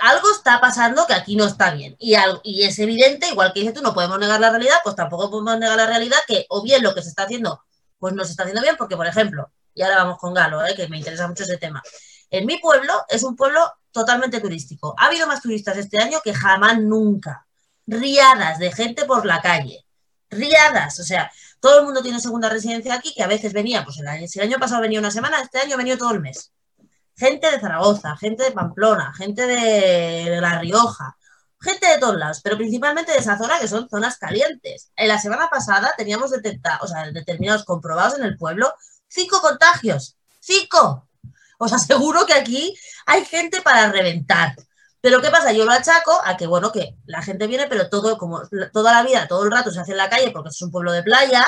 Algo 0.00 0.30
está 0.30 0.60
pasando 0.60 1.06
que 1.06 1.14
aquí 1.14 1.36
no 1.36 1.46
está 1.46 1.70
bien. 1.72 1.96
Y, 1.98 2.14
algo, 2.14 2.40
y, 2.44 2.64
es 2.64 2.78
evidente, 2.78 3.28
igual 3.28 3.52
que 3.52 3.60
dices 3.60 3.74
tú, 3.74 3.82
no 3.82 3.94
podemos 3.94 4.18
negar 4.18 4.40
la 4.40 4.50
realidad, 4.50 4.76
pues 4.84 4.96
tampoco 4.96 5.30
podemos 5.30 5.58
negar 5.58 5.76
la 5.76 5.86
realidad 5.86 6.18
que 6.26 6.46
o 6.50 6.62
bien 6.62 6.82
lo 6.82 6.94
que 6.94 7.02
se 7.02 7.08
está 7.08 7.24
haciendo, 7.24 7.62
pues 7.98 8.14
no 8.14 8.24
se 8.24 8.32
está 8.32 8.42
haciendo 8.42 8.62
bien, 8.62 8.76
porque, 8.76 8.96
por 8.96 9.06
ejemplo, 9.06 9.50
y 9.74 9.82
ahora 9.82 9.96
vamos 9.96 10.18
con 10.18 10.34
Galo, 10.34 10.64
¿eh? 10.64 10.74
que 10.74 10.88
me 10.88 10.98
interesa 10.98 11.26
mucho 11.28 11.44
ese 11.44 11.56
tema. 11.56 11.82
En 12.30 12.46
mi 12.46 12.58
pueblo 12.58 12.92
es 13.08 13.22
un 13.22 13.36
pueblo 13.36 13.60
totalmente 13.90 14.40
turístico. 14.40 14.94
Ha 14.98 15.06
habido 15.06 15.26
más 15.26 15.40
turistas 15.40 15.76
este 15.76 16.00
año 16.00 16.20
que 16.22 16.34
jamás 16.34 16.78
nunca. 16.78 17.46
Riadas 17.86 18.58
de 18.58 18.72
gente 18.72 19.04
por 19.04 19.26
la 19.26 19.40
calle. 19.40 19.84
Riadas, 20.28 21.00
o 21.00 21.02
sea, 21.02 21.30
todo 21.58 21.80
el 21.80 21.84
mundo 21.86 22.02
tiene 22.02 22.20
segunda 22.20 22.48
residencia 22.48 22.94
aquí, 22.94 23.12
que 23.14 23.22
a 23.22 23.26
veces 23.26 23.52
venía, 23.52 23.84
pues 23.84 23.98
el 23.98 24.06
año, 24.06 24.28
si 24.28 24.38
el 24.38 24.46
año 24.46 24.58
pasado 24.58 24.80
venía 24.82 25.00
una 25.00 25.10
semana, 25.10 25.42
este 25.42 25.58
año 25.58 25.76
venido 25.76 25.98
todo 25.98 26.12
el 26.12 26.20
mes 26.20 26.52
gente 27.20 27.50
de 27.50 27.60
Zaragoza, 27.60 28.16
gente 28.16 28.42
de 28.44 28.52
Pamplona, 28.52 29.12
gente 29.12 29.46
de 29.46 30.40
La 30.40 30.58
Rioja, 30.58 31.18
gente 31.60 31.86
de 31.86 31.98
todos 31.98 32.16
lados, 32.16 32.40
pero 32.42 32.56
principalmente 32.56 33.12
de 33.12 33.18
esa 33.18 33.36
zona 33.36 33.58
que 33.60 33.68
son 33.68 33.90
zonas 33.90 34.16
calientes. 34.16 34.90
En 34.96 35.08
la 35.08 35.18
semana 35.18 35.50
pasada 35.50 35.92
teníamos 35.98 36.30
detectados, 36.30 36.90
o 36.90 36.94
sea, 36.94 37.10
determinados 37.12 37.64
comprobados 37.64 38.18
en 38.18 38.24
el 38.24 38.38
pueblo, 38.38 38.72
cinco 39.06 39.42
contagios. 39.42 40.16
¡Cinco! 40.40 41.06
Os 41.58 41.72
aseguro 41.74 42.24
que 42.24 42.32
aquí 42.32 42.74
hay 43.04 43.26
gente 43.26 43.60
para 43.60 43.92
reventar. 43.92 44.56
Pero 45.02 45.20
¿qué 45.20 45.30
pasa? 45.30 45.52
Yo 45.52 45.66
lo 45.66 45.72
achaco 45.72 46.18
a 46.24 46.38
que, 46.38 46.46
bueno, 46.46 46.72
que 46.72 46.96
la 47.04 47.20
gente 47.20 47.46
viene, 47.46 47.66
pero 47.68 47.90
todo, 47.90 48.16
como 48.16 48.40
toda 48.72 48.92
la 48.94 49.02
vida, 49.02 49.28
todo 49.28 49.44
el 49.44 49.50
rato 49.50 49.70
se 49.70 49.80
hace 49.80 49.92
en 49.92 49.98
la 49.98 50.08
calle 50.08 50.30
porque 50.30 50.48
es 50.48 50.62
un 50.62 50.70
pueblo 50.70 50.92
de 50.92 51.02
playa, 51.02 51.46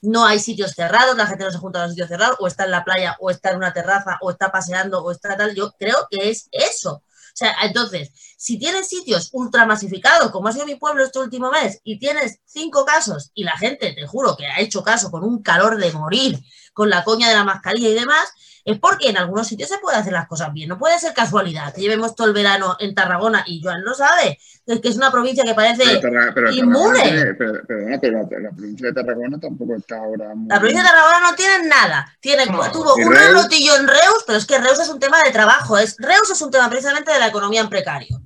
no 0.00 0.24
hay 0.24 0.38
sitios 0.38 0.72
cerrados, 0.72 1.16
la 1.16 1.26
gente 1.26 1.44
no 1.44 1.50
se 1.50 1.58
junta 1.58 1.80
en 1.80 1.84
los 1.84 1.92
sitios 1.92 2.08
cerrados, 2.08 2.36
o 2.40 2.46
está 2.46 2.64
en 2.64 2.70
la 2.70 2.84
playa, 2.84 3.16
o 3.20 3.30
está 3.30 3.50
en 3.50 3.56
una 3.56 3.72
terraza, 3.72 4.18
o 4.20 4.30
está 4.30 4.50
paseando, 4.52 5.02
o 5.02 5.10
está 5.10 5.36
tal. 5.36 5.54
Yo 5.54 5.72
creo 5.78 6.06
que 6.10 6.30
es 6.30 6.48
eso. 6.52 7.02
O 7.38 7.38
sea, 7.38 7.54
entonces, 7.62 8.10
si 8.36 8.58
tienes 8.58 8.88
sitios 8.88 9.28
ultramasificados, 9.32 10.32
como 10.32 10.48
ha 10.48 10.52
sido 10.52 10.66
mi 10.66 10.74
pueblo 10.74 11.04
este 11.04 11.20
último 11.20 11.50
mes, 11.50 11.80
y 11.84 11.98
tienes 11.98 12.40
cinco 12.46 12.84
casos, 12.84 13.30
y 13.34 13.44
la 13.44 13.56
gente, 13.56 13.92
te 13.92 14.06
juro, 14.06 14.36
que 14.36 14.46
ha 14.46 14.60
hecho 14.60 14.82
caso 14.82 15.10
con 15.10 15.22
un 15.22 15.42
calor 15.42 15.76
de 15.76 15.92
morir, 15.92 16.38
con 16.72 16.90
la 16.90 17.04
coña 17.04 17.28
de 17.28 17.36
la 17.36 17.44
mascarilla 17.44 17.88
y 17.90 17.94
demás, 17.94 18.28
es 18.68 18.78
porque 18.78 19.08
en 19.08 19.16
algunos 19.16 19.48
sitios 19.48 19.70
se 19.70 19.78
puede 19.78 19.96
hacer 19.96 20.12
las 20.12 20.28
cosas 20.28 20.52
bien. 20.52 20.68
No 20.68 20.78
puede 20.78 20.98
ser 20.98 21.14
casualidad 21.14 21.72
que 21.72 21.80
llevemos 21.80 22.14
todo 22.14 22.26
el 22.26 22.34
verano 22.34 22.76
en 22.78 22.94
Tarragona 22.94 23.42
y 23.46 23.62
Joan 23.62 23.82
lo 23.82 23.94
sabe, 23.94 24.38
es 24.66 24.80
que 24.80 24.88
es 24.88 24.96
una 24.96 25.10
provincia 25.10 25.42
que 25.42 25.54
parece 25.54 25.84
pero, 25.84 26.00
Tarra, 26.02 26.32
pero 26.34 26.52
inmune. 26.52 27.02
Tiene, 27.02 27.34
pero, 27.34 27.66
perdona, 27.66 27.98
pero 27.98 28.12
la, 28.18 28.40
la, 28.40 28.50
provincia 28.50 28.88
de 28.88 28.92
Tarragona 28.92 29.40
tampoco 29.40 29.74
está 29.74 29.96
ahora. 29.96 30.34
Muy 30.34 30.48
la 30.50 30.58
provincia 30.58 30.82
de 30.82 30.88
Tarragona 30.90 31.30
no 31.30 31.34
tiene 31.34 31.66
nada. 31.66 32.16
Tiene, 32.20 32.44
no, 32.44 32.70
tuvo 32.70 32.94
un 32.94 33.14
rotillo 33.32 33.76
en 33.76 33.88
Reus, 33.88 34.24
pero 34.26 34.36
es 34.38 34.44
que 34.44 34.58
Reus 34.58 34.78
es 34.78 34.90
un 34.90 35.00
tema 35.00 35.22
de 35.22 35.30
trabajo. 35.30 35.78
Es, 35.78 35.96
Reus 35.98 36.30
es 36.30 36.42
un 36.42 36.50
tema 36.50 36.68
precisamente 36.68 37.10
de 37.10 37.18
la 37.18 37.28
economía 37.28 37.62
en 37.62 37.70
precario. 37.70 38.20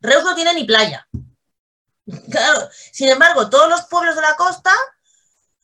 Reus 0.00 0.24
no 0.24 0.34
tiene 0.34 0.54
ni 0.54 0.64
playa. 0.64 1.06
Claro. 2.30 2.68
Sin 2.90 3.08
embargo, 3.08 3.48
todos 3.48 3.68
los 3.68 3.82
pueblos 3.82 4.16
de 4.16 4.22
la 4.22 4.34
costa 4.36 4.72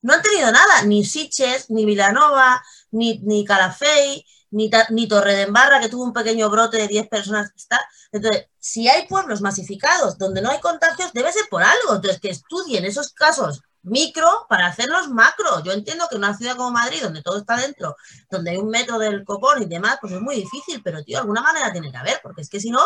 no 0.03 0.13
han 0.13 0.23
tenido 0.23 0.53
nada, 0.53 0.83
ni 0.83 1.05
Siches, 1.05 1.71
ni 1.71 1.85
Vilanova, 1.85 2.63
ni, 2.91 3.19
ni 3.21 3.45
Calafell, 3.45 4.25
ni, 4.51 4.71
ni 4.91 5.09
Torredembarra, 5.09 5.81
que 5.81 5.89
tuvo 5.89 6.05
un 6.05 6.13
pequeño 6.13 6.49
brote 6.51 6.79
de 6.79 6.89
10 6.89 7.09
personas 7.09 7.51
está. 7.55 7.81
Entonces, 8.13 8.47
si 8.59 8.89
hay 8.89 9.07
pueblos 9.07 9.41
masificados 9.41 10.19
donde 10.19 10.41
no 10.41 10.51
hay 10.51 10.61
contagios, 10.61 11.13
debe 11.13 11.33
ser 11.33 11.45
por 11.51 11.63
algo. 11.63 11.97
Entonces, 11.97 12.21
que 12.21 12.31
estudien 12.31 12.85
esos 12.85 13.13
casos 13.13 13.63
micro 13.83 14.47
para 14.49 14.67
hacerlos 14.67 15.09
macro. 15.09 15.63
Yo 15.65 15.73
entiendo 15.73 16.07
que 16.09 16.17
una 16.17 16.37
ciudad 16.37 16.57
como 16.57 16.71
Madrid, 16.71 17.03
donde 17.03 17.23
todo 17.23 17.39
está 17.39 17.57
dentro, 17.57 17.97
donde 18.31 18.53
hay 18.53 18.57
un 18.57 18.69
metro 18.69 18.99
del 18.99 19.25
copón 19.25 19.63
y 19.63 19.67
demás, 19.67 19.99
pues 20.01 20.13
es 20.13 20.21
muy 20.21 20.37
difícil, 20.37 20.83
pero 20.83 21.03
tío, 21.03 21.19
alguna 21.19 21.43
manera 21.43 21.73
tiene 21.73 21.91
que 21.91 21.97
haber, 21.97 22.21
porque 22.23 22.43
es 22.43 22.49
que 22.49 22.61
si 22.61 22.71
no, 22.71 22.81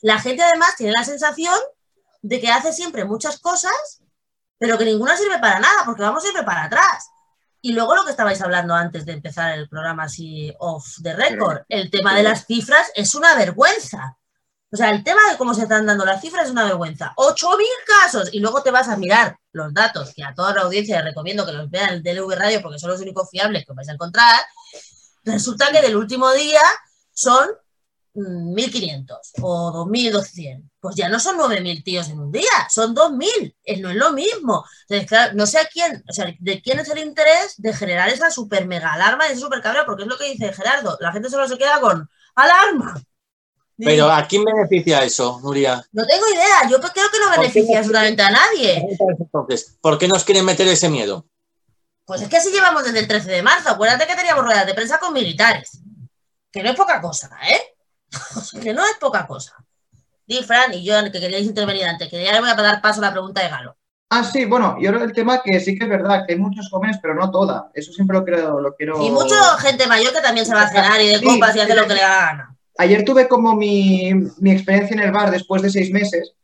la 0.00 0.18
gente 0.18 0.42
además 0.42 0.76
tiene 0.76 0.92
la 0.92 1.04
sensación 1.04 1.58
de 2.22 2.40
que 2.40 2.50
hace 2.50 2.72
siempre 2.72 3.04
muchas 3.04 3.40
cosas, 3.40 4.02
pero 4.58 4.78
que 4.78 4.84
ninguna 4.84 5.16
sirve 5.16 5.38
para 5.38 5.58
nada, 5.58 5.84
porque 5.84 6.02
vamos 6.02 6.22
siempre 6.22 6.44
para 6.44 6.64
atrás. 6.64 7.08
Y 7.64 7.72
luego 7.72 7.94
lo 7.94 8.04
que 8.04 8.10
estabais 8.10 8.42
hablando 8.42 8.74
antes 8.74 9.06
de 9.06 9.12
empezar 9.12 9.56
el 9.56 9.68
programa 9.68 10.04
así 10.04 10.52
off 10.58 10.96
the 11.00 11.14
record, 11.14 11.62
el 11.68 11.90
tema 11.90 12.16
de 12.16 12.24
las 12.24 12.44
cifras 12.44 12.90
es 12.96 13.14
una 13.14 13.36
vergüenza. 13.36 14.18
O 14.72 14.76
sea, 14.76 14.90
el 14.90 15.04
tema 15.04 15.20
de 15.30 15.36
cómo 15.36 15.54
se 15.54 15.62
están 15.62 15.86
dando 15.86 16.04
las 16.04 16.20
cifras 16.20 16.46
es 16.46 16.50
una 16.50 16.64
vergüenza. 16.64 17.12
8.000 17.16 17.64
casos 17.86 18.30
y 18.32 18.40
luego 18.40 18.62
te 18.62 18.72
vas 18.72 18.88
a 18.88 18.96
mirar 18.96 19.36
los 19.52 19.72
datos, 19.72 20.12
que 20.12 20.24
a 20.24 20.34
toda 20.34 20.54
la 20.54 20.62
audiencia 20.62 20.96
les 20.96 21.04
recomiendo 21.04 21.46
que 21.46 21.52
los 21.52 21.70
vean 21.70 21.90
el 21.90 22.02
DLV 22.02 22.34
Radio 22.34 22.62
porque 22.62 22.80
son 22.80 22.90
los 22.90 23.00
únicos 23.00 23.30
fiables 23.30 23.64
que 23.64 23.74
vais 23.74 23.88
a 23.88 23.92
encontrar. 23.92 24.40
Resulta 25.24 25.70
que 25.70 25.82
del 25.82 25.94
último 25.94 26.32
día 26.32 26.62
son 27.12 27.48
1.500 28.14 29.16
o 29.40 29.86
2.200. 29.86 30.70
Pues 30.80 30.96
ya 30.96 31.08
no 31.08 31.18
son 31.18 31.38
9.000 31.38 31.84
tíos 31.84 32.08
en 32.08 32.20
un 32.20 32.32
día, 32.32 32.68
son 32.68 32.94
2.000. 32.94 33.80
No 33.80 33.90
es 33.90 33.96
lo 33.96 34.12
mismo. 34.12 34.64
Entonces, 34.88 35.08
claro, 35.08 35.32
no 35.34 35.46
sé 35.46 35.58
a 35.58 35.66
quién, 35.66 36.02
o 36.08 36.12
sea, 36.12 36.32
de 36.38 36.62
quién 36.62 36.78
es 36.78 36.88
el 36.88 36.98
interés 36.98 37.54
de 37.56 37.72
generar 37.72 38.08
esa 38.08 38.30
super 38.30 38.66
mega 38.66 38.92
alarma 38.92 39.26
y 39.26 39.32
ese 39.32 39.40
super 39.40 39.62
cabreo, 39.62 39.84
porque 39.86 40.02
es 40.02 40.08
lo 40.08 40.18
que 40.18 40.30
dice 40.30 40.52
Gerardo. 40.52 40.98
La 41.00 41.12
gente 41.12 41.30
solo 41.30 41.48
se 41.48 41.58
queda 41.58 41.80
con 41.80 42.08
alarma. 42.34 43.02
Pero 43.78 44.12
¿a 44.12 44.26
quién 44.26 44.44
beneficia 44.44 45.02
eso, 45.02 45.40
Nuria? 45.42 45.84
No 45.92 46.04
tengo 46.06 46.24
idea, 46.28 46.68
yo 46.70 46.78
creo 46.78 47.10
que 47.10 47.18
no 47.18 47.30
beneficia 47.30 47.78
absolutamente 47.78 48.22
a 48.22 48.30
nadie. 48.30 48.86
Entonces, 49.18 49.76
¿por 49.80 49.98
qué 49.98 50.06
nos 50.06 50.24
quieren 50.24 50.44
meter 50.44 50.68
ese 50.68 50.88
miedo? 50.88 51.26
Pues 52.04 52.20
es 52.20 52.28
que 52.28 52.36
así 52.36 52.50
llevamos 52.50 52.84
desde 52.84 52.98
el 52.98 53.08
13 53.08 53.30
de 53.30 53.42
marzo. 53.42 53.70
Acuérdate 53.70 54.06
que 54.06 54.14
teníamos 54.14 54.44
ruedas 54.44 54.66
de 54.66 54.74
prensa 54.74 54.98
con 54.98 55.12
militares. 55.12 55.80
Que 56.50 56.62
no 56.62 56.70
es 56.70 56.76
poca 56.76 57.00
cosa, 57.00 57.30
¿eh? 57.48 57.60
Que 58.62 58.72
no 58.72 58.84
es 58.84 58.96
poca 59.00 59.26
cosa. 59.26 59.54
Di, 60.26 60.42
Fran 60.42 60.72
y 60.74 60.84
yo, 60.84 60.94
que 61.10 61.20
queríais 61.20 61.46
intervenir 61.46 61.84
antes, 61.84 62.08
que 62.08 62.22
ya 62.22 62.32
le 62.32 62.40
voy 62.40 62.50
a 62.50 62.54
dar 62.54 62.80
paso 62.80 63.00
a 63.00 63.06
la 63.06 63.12
pregunta 63.12 63.42
de 63.42 63.48
Galo. 63.48 63.76
Ah, 64.14 64.22
sí, 64.24 64.44
bueno, 64.44 64.76
yo 64.78 64.90
creo 64.90 65.04
el 65.04 65.12
tema 65.14 65.40
que 65.42 65.58
sí 65.58 65.74
que 65.74 65.84
es 65.84 65.90
verdad, 65.90 66.26
que 66.26 66.34
hay 66.34 66.38
muchos 66.38 66.68
jóvenes, 66.70 66.98
pero 67.00 67.14
no 67.14 67.30
toda. 67.30 67.70
Eso 67.72 67.92
siempre 67.92 68.18
lo 68.18 68.24
quiero... 68.24 68.60
Lo 68.60 68.74
quiero... 68.74 69.02
Y 69.02 69.10
mucha 69.10 69.36
gente 69.58 69.86
mayor 69.86 70.12
que 70.12 70.20
también 70.20 70.44
se 70.44 70.54
va 70.54 70.64
a 70.64 70.68
cenar 70.68 71.00
y 71.00 71.08
de 71.08 71.18
sí, 71.18 71.24
copas 71.24 71.56
y 71.56 71.60
hace 71.60 71.74
lo 71.74 71.86
que 71.86 71.94
le 71.94 72.02
da 72.02 72.26
gana. 72.26 72.56
Ayer 72.76 73.06
tuve 73.06 73.26
como 73.26 73.56
mi, 73.56 74.12
mi, 74.38 74.50
experiencia 74.50 74.94
en 74.94 75.00
el 75.00 75.12
bar 75.12 75.30
después 75.30 75.62
de 75.62 75.70
seis 75.70 75.90
meses 75.90 76.34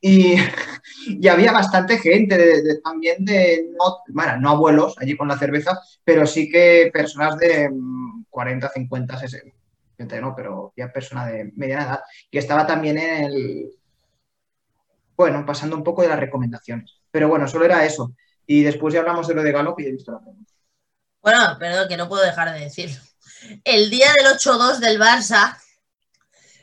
y, 0.00 0.36
y 1.08 1.28
había 1.28 1.52
bastante 1.52 1.98
gente 1.98 2.38
de, 2.38 2.62
de, 2.62 2.80
también 2.80 3.22
de, 3.22 3.66
no, 3.78 3.98
bueno, 4.08 4.38
no 4.38 4.50
abuelos 4.50 4.94
allí 4.98 5.14
con 5.14 5.28
la 5.28 5.38
cerveza, 5.38 5.78
pero 6.02 6.26
sí 6.26 6.50
que 6.50 6.90
personas 6.90 7.36
de 7.36 7.70
40, 8.30 8.70
50, 8.70 9.18
60, 9.18 9.56
no, 10.04 10.34
pero 10.34 10.72
ya 10.76 10.92
persona 10.92 11.26
de 11.26 11.52
mediana 11.56 11.84
edad, 11.84 12.00
que 12.30 12.38
estaba 12.38 12.66
también 12.66 12.98
en 12.98 13.24
el, 13.24 13.70
bueno, 15.16 15.44
pasando 15.44 15.76
un 15.76 15.84
poco 15.84 16.02
de 16.02 16.08
las 16.08 16.18
recomendaciones. 16.20 17.00
Pero 17.10 17.28
bueno, 17.28 17.46
solo 17.46 17.64
era 17.64 17.84
eso. 17.84 18.12
Y 18.46 18.62
después 18.62 18.94
ya 18.94 19.00
hablamos 19.00 19.28
de 19.28 19.34
lo 19.34 19.42
de 19.42 19.52
Galo, 19.52 19.76
ya 19.78 19.84
he 19.88 19.92
visto 19.92 20.12
la 20.12 20.18
pregunta. 20.20 20.52
Bueno, 21.22 21.56
perdón, 21.58 21.88
que 21.88 21.96
no 21.96 22.08
puedo 22.08 22.22
dejar 22.24 22.52
de 22.52 22.60
decir. 22.60 22.98
El 23.64 23.90
día 23.90 24.12
del 24.16 24.34
8-2 24.34 24.78
del 24.78 24.98
Barça, 24.98 25.56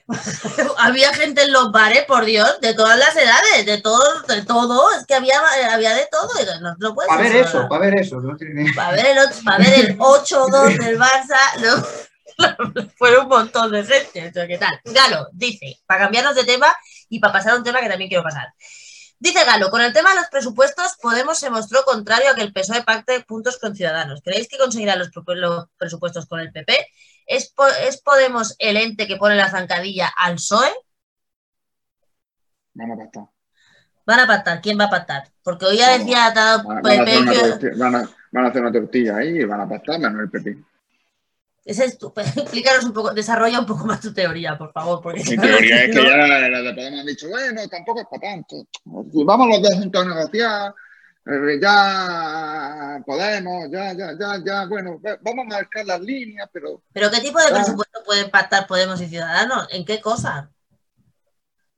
había 0.78 1.13
gente 1.13 1.43
en 1.43 1.52
los 1.52 1.71
bares, 1.71 2.06
por 2.06 2.23
Dios, 2.26 2.60
de 2.62 2.73
todas 2.73 2.97
las 2.97 3.15
edades, 3.15 3.65
de 3.65 3.82
todo, 3.82 4.21
de 4.28 4.41
todo, 4.43 4.91
es 4.97 5.06
que 5.06 5.15
había, 5.15 5.39
había 5.71 5.93
de 5.95 6.08
todo. 6.10 6.30
No, 6.62 6.76
no 6.80 6.95
puede 6.95 7.10
Para 7.10 7.21
ver 7.23 7.36
eso, 7.36 7.67
para 7.67 7.82
ver 7.82 8.00
eso. 8.00 8.19
no 8.21 8.36
tiene- 8.38 8.73
Para 8.73 8.91
ver 8.91 9.06
el, 9.06 9.17
ver 9.58 9.89
el 9.91 9.97
8-2 9.97 10.78
del 10.78 10.97
Barça, 10.97 11.38
no, 11.62 11.86
fue 12.97 13.17
un 13.17 13.28
montón 13.28 13.71
de 13.71 13.84
gente. 13.84 14.32
¿Qué 14.47 14.58
tal? 14.58 14.80
Galo 14.86 15.30
dice, 15.34 15.80
para 15.86 16.02
cambiarnos 16.02 16.36
de 16.36 16.43
tema 16.43 16.67
y 17.10 17.19
para 17.19 17.34
pasar 17.34 17.54
a 17.54 17.58
un 17.58 17.63
tema 17.63 17.82
que 17.82 17.89
también 17.89 18.10
quiero 18.10 18.23
pasar. 18.23 18.54
Dice 19.19 19.43
Galo, 19.45 19.71
con 19.71 19.82
el 19.82 19.93
tema 19.93 20.12
de 20.12 20.17
los 20.17 20.28
presupuestos, 20.28 20.95
Podemos 21.02 21.39
se 21.39 21.50
mostró 21.50 21.84
contrario 21.84 22.32
a 22.32 22.36
que 22.36 22.41
el 22.41 22.54
PSOE 22.54 22.84
pacte 22.84 23.21
puntos 23.21 23.58
con 23.58 23.76
Ciudadanos. 23.76 24.21
¿Creéis 24.23 24.47
que 24.47 24.58
conseguirá 24.58 24.95
los, 24.95 25.10
presupuestos 25.78 26.28
con 26.28 26.39
el 26.39 26.52
PP? 26.52 26.73
¿Es, 27.26 27.54
¿Es 27.82 28.02
Podemos 28.02 28.56
el 28.60 28.78
ente 28.78 29.08
que 29.08 29.17
pone 29.17 29.36
la 29.36 29.50
zancadilla 29.50 30.13
al 30.15 30.36
PSOE? 30.36 30.71
Van 32.76 32.91
a 32.91 32.95
pactar. 32.95 33.23
Van 34.06 34.19
a 34.19 34.28
pactar. 34.28 34.62
¿Quién 34.62 34.80
va 34.80 34.86
a 34.86 34.89
pactar? 34.89 35.23
Porque 35.41 35.65
hoy 35.65 35.78
ya 35.78 35.97
decía 35.97 36.32
Van, 37.76 38.10
van 38.32 38.45
a 38.45 38.50
hacer 38.50 38.62
una 38.62 38.71
tortilla 38.71 39.17
ahí 39.17 39.39
y 39.39 39.45
van 39.45 39.62
a 39.62 39.67
pactar 39.67 40.00
menos 40.00 40.21
el 40.21 40.30
PP. 40.30 40.58
Ese 41.68 41.84
es 41.86 41.98
tu- 41.98 42.14
explícanos 42.18 42.86
un 42.86 42.94
poco, 42.94 43.14
desarrolla 43.14 43.60
un 43.60 43.66
poco 43.66 43.86
más 43.86 44.00
tu 44.00 44.14
teoría, 44.14 44.58
por 44.58 44.72
favor. 44.72 45.02
Porque 45.02 45.22
Mi 45.30 45.38
teoría 45.38 45.84
es 45.84 45.96
que 45.96 46.04
ya 46.04 46.16
la, 46.18 46.50
la 46.50 46.62
de 46.62 46.74
Podemos 46.74 47.00
han 47.02 47.06
dicho, 47.06 47.28
bueno, 47.30 47.68
tampoco 47.68 48.00
es 48.00 48.08
para 48.10 48.22
tanto. 48.22 48.56
Si 49.12 49.24
vamos 49.26 49.50
los 49.50 49.62
dos 49.62 49.74
juntos 49.76 50.06
a 50.06 50.10
negociar, 50.10 50.74
eh, 51.26 51.60
ya 51.62 53.04
Podemos, 53.06 53.70
ya, 53.70 53.92
ya, 53.94 54.14
ya, 54.18 54.42
ya, 54.46 54.66
bueno, 54.66 55.00
vamos 55.22 55.46
a 55.46 55.50
marcar 55.56 55.86
las 55.86 56.00
líneas, 56.00 56.50
pero 56.54 56.82
¿Pero 56.94 57.12
qué 57.12 57.20
tipo 57.20 57.38
de 57.40 57.52
presupuesto 57.52 58.02
pueden 58.06 58.30
pactar 58.32 58.66
Podemos 58.66 59.02
y 59.02 59.08
Ciudadanos? 59.08 59.68
¿En 59.72 59.84
qué 59.86 60.00
cosa? 60.00 60.50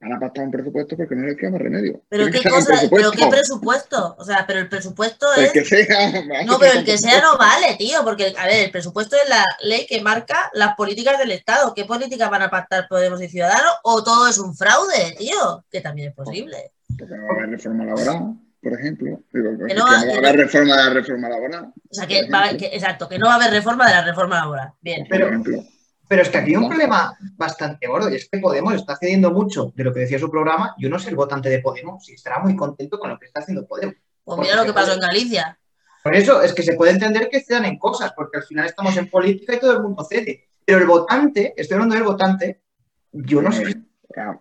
Van 0.02 0.14
a 0.14 0.20
pactar 0.20 0.46
un 0.46 0.52
presupuesto 0.52 0.96
porque 0.96 1.14
no 1.16 1.28
les 1.28 1.36
queda 1.36 1.52
más 1.52 1.62
remedio. 1.62 2.02
¿Pero 2.08 2.28
qué 2.32 2.42
cosa? 2.50 2.74
¿Pero 2.90 3.12
qué 3.12 3.28
presupuesto. 3.28 4.16
O 4.18 4.24
sea, 4.24 4.46
pero 4.48 4.60
el 4.60 4.70
presupuesto 4.70 5.28
El 5.36 5.46
es... 5.46 5.52
que 5.52 5.66
sea. 5.66 6.12
No, 6.46 6.58
pero 6.58 6.80
el 6.80 6.86
que 6.86 6.98
sea 6.98 7.22
no 7.22 7.38
vale, 7.38 7.76
tío, 7.78 8.00
porque, 8.04 8.34
a 8.38 8.46
ver, 8.46 8.66
el 8.66 8.72
presupuesto 8.72 9.16
es 9.22 9.28
la 9.30 9.44
ley 9.64 9.86
que 9.88 10.02
marca 10.02 10.50
las 10.54 10.76
políticas 10.76 11.20
del 11.20 11.32
Estado. 11.32 11.74
¿Qué 11.74 11.86
políticas 11.86 12.30
van 12.30 12.44
a 12.44 12.50
pactar 12.50 12.88
Podemos 12.88 13.22
y 13.22 13.28
Ciudadanos? 13.28 13.74
¿O 13.84 14.04
todo 14.04 14.28
es 14.30 14.38
un 14.38 14.56
fraude, 14.56 15.16
tío? 15.18 15.66
Que 15.70 15.82
también 15.82 16.10
es 16.10 16.16
posible. 16.16 16.72
Porque 16.98 17.16
no 17.16 17.24
va 17.26 17.30
a 17.34 17.38
haber 17.38 17.50
reforma 17.50 17.86
laboral, 17.86 18.36
por 18.64 18.74
ejemplo. 18.74 19.20
Digo, 19.34 19.50
que 19.68 19.74
no 19.74 19.80
no, 19.82 19.86
va- 19.86 19.98
a 19.98 20.02
haber 20.02 20.22
no- 20.22 20.32
reforma 20.44 20.78
de 20.78 20.84
la 20.86 20.90
reforma 20.94 21.30
laboral, 21.30 21.66
O 21.90 21.94
sea, 21.94 22.08
que, 22.08 22.30
va- 22.30 22.58
que- 22.58 22.68
exacto, 22.74 23.08
que 23.10 23.20
no 23.20 23.26
va 23.28 23.34
a 23.34 23.36
haber 23.36 23.52
reforma 23.52 23.86
de 23.88 23.94
la 23.94 24.06
reforma 24.06 24.36
laboral. 24.38 24.72
Bien. 24.82 25.02
por 25.02 25.10
Pero- 25.10 25.28
ejemplo. 25.28 25.64
Pero 26.10 26.24
es 26.24 26.30
que 26.30 26.40
aquí 26.40 26.50
hay 26.50 26.56
un 26.56 26.68
problema 26.68 27.16
bastante 27.38 27.86
gordo 27.86 28.10
y 28.10 28.16
es 28.16 28.28
que 28.28 28.40
Podemos 28.40 28.74
está 28.74 28.96
cediendo 28.96 29.30
mucho 29.30 29.72
de 29.76 29.84
lo 29.84 29.94
que 29.94 30.00
decía 30.00 30.18
su 30.18 30.32
programa. 30.32 30.74
Yo 30.80 30.90
no 30.90 30.98
soy 30.98 31.12
el 31.12 31.16
votante 31.16 31.50
de 31.50 31.60
Podemos 31.60 32.10
y 32.10 32.14
estará 32.14 32.40
muy 32.40 32.56
contento 32.56 32.98
con 32.98 33.12
lo 33.12 33.20
que 33.20 33.28
está 33.28 33.42
haciendo 33.42 33.68
Podemos. 33.68 33.94
Pues 34.24 34.40
mira 34.40 34.56
lo 34.56 34.66
que 34.66 34.74
pasó 34.74 34.94
en 34.94 35.02
Galicia. 35.02 35.60
Por 36.04 36.16
eso 36.16 36.42
es 36.42 36.54
que 36.54 36.64
se 36.64 36.74
puede 36.74 36.94
entender 36.94 37.30
que 37.30 37.42
cedan 37.42 37.66
en 37.66 37.78
cosas, 37.78 38.12
porque 38.16 38.38
al 38.40 38.44
final 38.44 38.66
estamos 38.66 38.98
en 38.98 39.08
política 39.08 39.54
y 39.54 39.60
todo 39.60 39.74
el 39.74 39.84
mundo 39.84 40.04
cede. 40.04 40.50
Pero 40.66 40.80
el 40.80 40.88
votante, 40.88 41.54
estoy 41.56 41.76
hablando 41.76 41.94
del 41.94 42.04
votante, 42.04 42.64
yo 43.12 43.44
no 43.44 43.52
sé. 43.52 43.76
Ah, 44.18 44.36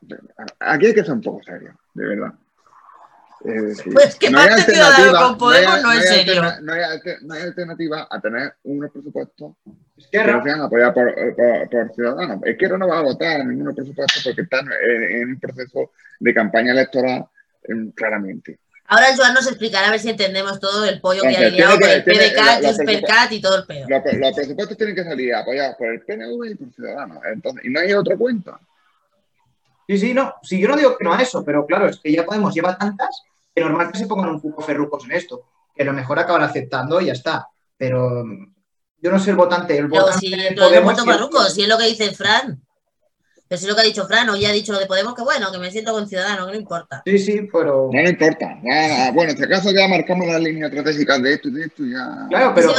Aquí 0.61 0.87
hay 0.87 0.94
que 0.94 1.04
ser 1.04 1.12
un 1.12 1.20
poco 1.20 1.42
serio, 1.42 1.78
de 1.92 2.07
verdad. 2.07 2.33
Es 3.44 3.62
decir, 3.62 3.92
Pues 3.92 4.16
que 4.16 4.31
pacte 4.31 4.62
Ciudadanos 4.62 4.98
alternativa- 4.98 5.29
con 5.29 5.38
Podemos 5.38 5.74
hay- 5.74 5.83
no 5.83 5.92
es 5.92 6.11
hay 6.11 6.16
serio. 6.18 6.42
alterna- 6.42 6.61
No 6.61 6.72
hay, 6.72 6.83
alter- 6.83 7.18
no 7.22 7.35
hay 7.35 7.42
alternativa 7.42 8.09
a 8.11 8.20
tener 8.20 8.55
unos 8.64 8.90
presupuestos 8.90 9.53
que 10.11 10.24
no 10.24 10.42
sean 10.42 10.61
apoyados 10.61 10.94
por, 10.94 11.14
por- 11.37 11.70
por 11.70 11.94
ciudadanos. 11.94 12.40
Izquierda 12.46 12.79
no 12.79 12.88
va 12.88 12.98
a 12.98 13.03
votar 13.03 13.40
en 13.40 13.48
ninguno 13.51 13.74
presupuesto 13.74 14.20
porque 14.24 14.42
están 14.42 14.66
en, 14.66 15.03
en 15.22 15.29
un 15.31 15.40
proceso 15.40 15.92
de 16.18 16.35
campaña 16.35 16.72
electoral 16.72 17.27
em, 17.64 17.90
claramente. 17.92 18.59
Ahora 18.90 19.07
Joan 19.14 19.35
nos 19.35 19.46
explicará 19.46 19.88
a 19.88 19.90
ver 19.90 20.01
si 20.01 20.09
entendemos 20.09 20.59
todo 20.59 20.87
el 20.87 20.98
pollo 21.01 21.20
que 21.22 21.37
hay 21.37 21.51
liado 21.51 21.72
con 21.72 21.81
que- 21.81 21.92
el 21.94 22.05
PDCAT, 22.05 22.62
la 22.62 22.68
Juspercat 22.70 23.33
y 23.33 23.40
todo 23.40 23.57
el 23.59 23.66
pedo. 23.66 23.87
Los, 23.88 24.03
los 24.14 24.35
presupuestos 24.35 24.77
tienen 24.79 24.94
que 24.96 25.05
salir 25.05 25.35
apoyados 25.35 25.77
por 25.77 25.88
el 25.92 26.01
PNV 26.01 26.44
y 26.51 26.55
por 26.55 26.72
ciudadanos. 26.72 27.18
Entonces, 27.31 27.64
y 27.66 27.70
no 27.70 27.81
hay 27.81 27.92
otra 27.92 28.16
cuenta. 28.16 28.59
sí, 29.87 29.98
sí, 29.98 30.14
no. 30.14 30.35
Sí, 30.42 30.61
yo 30.61 30.68
no 30.68 30.77
digo 30.77 30.96
que 30.96 31.05
no 31.05 31.12
a 31.14 31.20
eso, 31.22 31.44
pero 31.44 31.64
claro, 31.66 31.87
es 31.88 31.98
que 31.98 32.12
ya 32.12 32.24
Podemos 32.24 32.55
lleva 32.55 32.77
tantas 32.79 33.22
que 33.59 33.64
normal 33.64 33.92
que 33.92 33.99
se 33.99 34.07
pongan 34.07 34.31
un 34.31 34.40
poco 34.40 34.62
ferrucos 34.62 35.05
en 35.05 35.12
esto. 35.12 35.44
Que 35.75 35.83
a 35.83 35.87
lo 35.87 35.92
mejor 35.92 36.18
acaban 36.18 36.42
aceptando 36.42 37.01
y 37.01 37.07
ya 37.07 37.12
está. 37.12 37.49
Pero 37.77 38.25
mm, 38.25 38.55
yo 39.03 39.11
no 39.11 39.18
soy 39.18 39.31
el 39.31 39.37
votante. 39.37 39.77
El 39.77 39.88
Pero 39.88 40.03
votante 40.03 40.27
si 40.27 40.31
de 40.37 40.53
Podemos. 40.53 41.07
barruco, 41.07 41.44
si 41.44 41.62
es 41.62 41.68
lo 41.68 41.79
que 41.79 41.87
dice 41.87 42.12
Fran. 42.12 42.62
Pero 43.47 43.59
si 43.59 43.64
es 43.64 43.71
lo 43.71 43.75
que 43.77 43.81
ha 43.81 43.85
dicho 43.85 44.07
Fran, 44.07 44.29
hoy 44.29 44.44
ha 44.44 44.53
dicho 44.53 44.73
lo 44.73 44.79
de 44.79 44.87
Podemos, 44.87 45.14
que 45.14 45.23
bueno, 45.23 45.51
que 45.51 45.59
me 45.59 45.71
siento 45.71 45.92
con 45.92 46.07
Ciudadanos, 46.07 46.47
que 46.47 46.53
no 46.53 46.59
importa. 46.59 47.03
Sí, 47.07 47.18
sí, 47.18 47.49
pero. 47.51 47.88
No 47.92 48.03
le 48.03 48.11
importa. 48.11 48.61
Ya, 48.62 49.11
bueno, 49.12 49.31
en 49.31 49.37
este 49.37 49.49
caso 49.49 49.71
ya 49.71 49.88
marcamos 49.88 50.27
las 50.27 50.40
líneas 50.40 50.71
estratégicas 50.71 51.23
de 51.23 51.33
esto 51.33 51.49
y 51.49 51.53
de 51.53 51.62
esto 51.64 51.85
y 51.85 51.92
ya. 51.92 52.27
Claro, 52.29 52.53
pero-. 52.55 52.75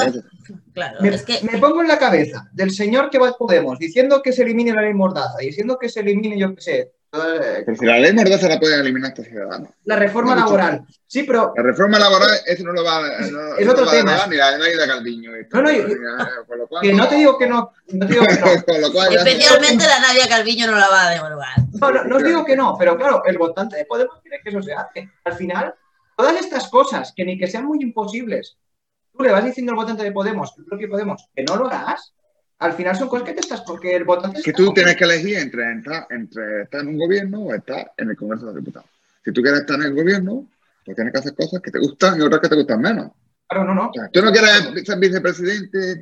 Claro, 0.74 1.02
Me, 1.02 1.10
es 1.10 1.24
que 1.24 1.40
me 1.44 1.58
pongo 1.60 1.82
en 1.82 1.88
la 1.88 2.00
cabeza 2.00 2.50
del 2.54 2.72
señor 2.72 3.10
que 3.10 3.20
va 3.20 3.30
a 3.30 3.34
Podemos 3.34 3.78
diciendo 3.78 4.22
que 4.22 4.32
se 4.32 4.44
elimine 4.44 4.74
la 4.74 4.82
ley 4.82 4.94
Mordaza, 4.94 5.38
diciendo 5.40 5.78
que 5.78 5.90
se 5.90 6.00
elimine, 6.00 6.40
yo 6.40 6.56
qué 6.56 6.62
sé, 6.62 6.92
Pero 7.12 7.76
si 7.76 7.86
la 7.86 7.98
ley 7.98 8.14
Mordaza 8.14 8.48
la 8.48 8.60
pueden 8.60 8.82
eliminar 8.82 9.10
estos 9.10 9.26
ciudadanos. 9.26 9.70
la 9.86 9.96
reforma 9.96 10.36
No, 10.36 10.42
laboral. 10.42 10.86
Sí, 11.08 11.24
pero 11.24 11.54
La 11.58 11.64
reforma 11.64 11.98
laboral, 11.98 12.30
eso 12.46 12.64
no 12.64 12.72
lo 12.72 12.84
va, 12.84 13.02
no, 13.32 13.56
Es 13.58 13.68
otro 13.68 13.90
tema. 13.90 14.28
ni 14.28 14.36
la 14.36 14.58
de 14.58 14.88
Calviño. 14.88 15.36
esto. 15.36 15.58
No, 15.58 15.64
no, 15.64 15.72
yo- 15.72 15.88
Con 16.48 16.58
lo 16.60 16.68
cual, 16.68 16.82
que 16.84 16.94
no 16.94 17.08
te 17.08 17.16
digo 17.16 17.38
que 17.38 17.48
no, 17.48 17.72
no 17.88 18.06
te 18.08 18.14
digo 18.14 18.26
que 18.28 18.36
no. 18.36 18.64
Con 18.66 18.82
lo 18.82 18.92
cual 18.92 19.10
ya- 19.12 19.18
especialmente 19.24 19.86
la 19.88 20.00
Nadia 20.00 20.28
Calviño 20.30 20.68
no 20.68 20.78
la 20.78 20.88
va 20.90 21.08
a 21.08 21.10
devolver. 21.10 21.48
No, 21.82 21.92
no, 21.92 22.04
no 22.04 22.16
os 22.18 22.24
digo 22.24 22.46
que 22.46 22.56
no, 22.56 22.76
pero 22.78 22.96
claro, 22.96 23.24
el 23.26 23.38
votante 23.40 23.76
de 23.76 23.86
Podemos 23.86 24.20
quiere 24.22 24.40
que 24.44 24.50
eso 24.50 24.62
se 24.62 24.74
hace. 24.74 25.10
Al 25.24 25.34
final, 25.34 25.74
todas 26.16 26.36
estas 26.40 26.68
cosas, 26.68 27.12
que 27.16 27.26
ni 27.26 27.40
que 27.40 27.48
sean 27.48 27.66
muy 27.66 27.82
imposibles, 27.82 28.58
tú 29.12 29.24
le 29.24 29.32
vas 29.32 29.44
diciendo 29.44 29.72
al 29.72 29.78
votante 29.78 30.04
de 30.04 30.12
Podemos, 30.12 30.54
el 30.60 30.66
propio 30.66 30.90
Podemos, 30.90 31.26
que 31.36 31.44
no 31.44 31.56
lo 31.56 31.68
harás, 31.68 32.14
al 32.60 32.74
final 32.74 32.96
son 32.96 33.08
cosas 33.08 33.26
que 33.28 33.34
te 33.34 33.40
estás, 33.40 33.62
porque 33.62 33.96
el 33.96 34.04
votante... 34.04 34.42
que 34.42 34.52
está 34.52 34.64
tú 34.64 34.74
tienes 34.74 34.96
que 34.96 35.04
elegir 35.06 35.38
entre, 35.38 35.72
entrar, 35.72 36.08
entre 36.10 36.64
estar 36.64 36.82
en 36.82 36.90
un 36.90 36.98
gobierno 36.98 37.40
o 37.42 37.54
estar 37.54 37.94
en 37.98 38.10
el 38.10 38.16
Congreso 38.18 38.48
de 38.48 38.54
los 38.54 38.64
Diputados. 38.64 38.90
Si 39.24 39.32
tú 39.32 39.42
quieres 39.42 39.62
estar 39.62 39.78
en 39.80 39.86
el 39.86 39.94
gobierno, 39.96 40.48
pues 40.86 40.96
tienes 40.96 41.14
que 41.14 41.20
hacer 41.20 41.36
cosas 41.36 41.62
que 41.62 41.72
te 41.72 41.80
gustan 41.80 42.20
y 42.20 42.22
otras 42.22 42.42
que 42.42 42.50
te 42.50 42.56
gustan 42.56 42.82
menos. 42.82 43.12
Claro, 43.48 43.66
no, 43.66 43.74
no. 43.74 43.90
O 43.90 43.94
sea, 43.94 44.10
tú 44.10 44.22
no 44.22 44.32
quieres 44.32 44.86
ser 44.86 45.00
vicepresidente, 45.00 46.02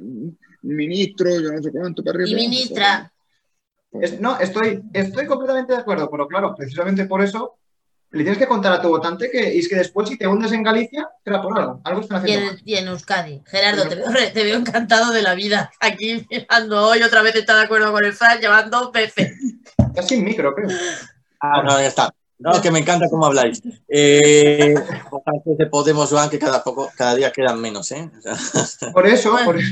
ministro, 0.64 1.40
yo 1.40 1.52
no 1.52 1.62
sé 1.62 1.72
cuánto, 1.72 2.04
para 2.04 2.16
arriba. 2.18 2.30
Y 2.30 2.36
ministra, 2.36 3.12
Pues, 3.90 4.14
Es- 4.14 4.20
no, 4.20 4.40
estoy, 4.40 4.84
estoy 4.94 5.26
completamente 5.26 5.74
de 5.74 5.80
acuerdo, 5.80 6.10
pero 6.12 6.28
claro, 6.28 6.54
precisamente 6.56 7.06
por 7.06 7.22
eso 7.24 7.56
le 8.12 8.24
tienes 8.24 8.38
que 8.38 8.48
contar 8.48 8.72
a 8.74 8.82
tu 8.82 8.90
votante 8.90 9.30
que, 9.30 9.54
y 9.56 9.60
es 9.60 9.68
que 9.68 9.76
después 9.76 10.08
si 10.08 10.18
te 10.18 10.28
hundes 10.28 10.52
en 10.54 10.64
Galicia, 10.64 11.08
será 11.24 11.42
por 11.42 11.58
algo. 11.60 11.82
Algo 11.84 12.02
están 12.02 12.22
y 12.28 12.32
haciendo. 12.32 12.52
en, 12.54 12.62
y 12.66 12.76
en 12.76 12.88
Euskadi. 12.88 13.42
Gerardo, 13.46 13.88
te 13.88 13.96
veo, 13.96 14.10
re- 14.10 14.32
te 14.32 14.44
veo 14.44 14.58
encantado 14.58 15.12
de 15.12 15.22
la 15.22 15.36
vida. 15.36 15.72
Aquí 15.80 16.26
mirando 16.30 16.88
hoy, 16.88 17.04
otra 17.04 17.22
vez 17.22 17.36
está 17.36 17.56
de 17.58 17.64
acuerdo 17.66 17.92
con 17.92 18.04
el 18.06 18.14
Fran, 18.14 18.40
llevan 18.40 18.70
dos 18.70 18.92
veces. 18.92 19.34
Está 19.78 20.02
sin 20.04 20.24
micro, 20.24 20.54
creo. 20.56 20.70
Ah, 21.42 21.62
no, 21.64 21.80
ya 21.80 21.88
está. 21.88 22.14
No, 22.40 22.62
que 22.62 22.70
me 22.70 22.80
encanta 22.80 23.08
cómo 23.10 23.26
habláis. 23.26 23.62
Eh, 23.88 24.74
de 25.46 25.66
Podemos, 25.68 26.10
Joan, 26.10 26.30
que 26.30 26.38
cada, 26.38 26.64
poco, 26.64 26.92
cada 26.96 27.16
día 27.16 27.32
quedan 27.32 27.60
menos, 27.60 27.92
¿eh? 27.92 28.10
Por 28.94 29.08
eso, 29.08 29.36
por 29.44 29.58
eso. 29.58 29.72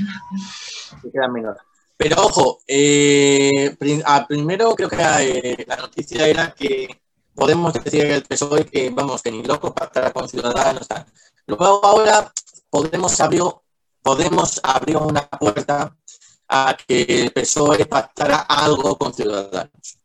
que 1.03 1.11
quedan 1.11 1.31
menos. 1.31 1.57
Pero 1.97 2.23
ojo, 2.23 2.59
eh, 2.67 3.75
prim- 3.79 4.01
a 4.05 4.27
primero 4.27 4.75
creo 4.75 4.89
que 4.89 4.97
eh, 4.97 5.65
la 5.67 5.75
noticia 5.77 6.27
era 6.27 6.51
que 6.57 6.89
Podemos 7.35 7.73
decir 7.73 8.05
el 8.05 8.23
PSOE 8.23 8.65
que, 8.65 8.89
vamos, 8.89 9.21
que 9.21 9.31
ni 9.31 9.43
loco 9.43 9.73
pactará 9.73 10.11
con 10.11 10.27
Ciudadanos. 10.27 10.87
Tal. 10.87 11.05
Luego 11.47 11.85
ahora 11.85 12.31
Podemos 12.69 13.19
abrió, 13.21 13.63
Podemos 14.01 14.59
abrió 14.63 14.99
una 15.01 15.21
puerta 15.27 15.95
a 16.47 16.77
que 16.87 17.03
el 17.03 17.31
PSOE 17.31 17.85
pactara 17.85 18.37
algo 18.41 18.97
con 18.97 19.13
Ciudadanos. 19.13 19.99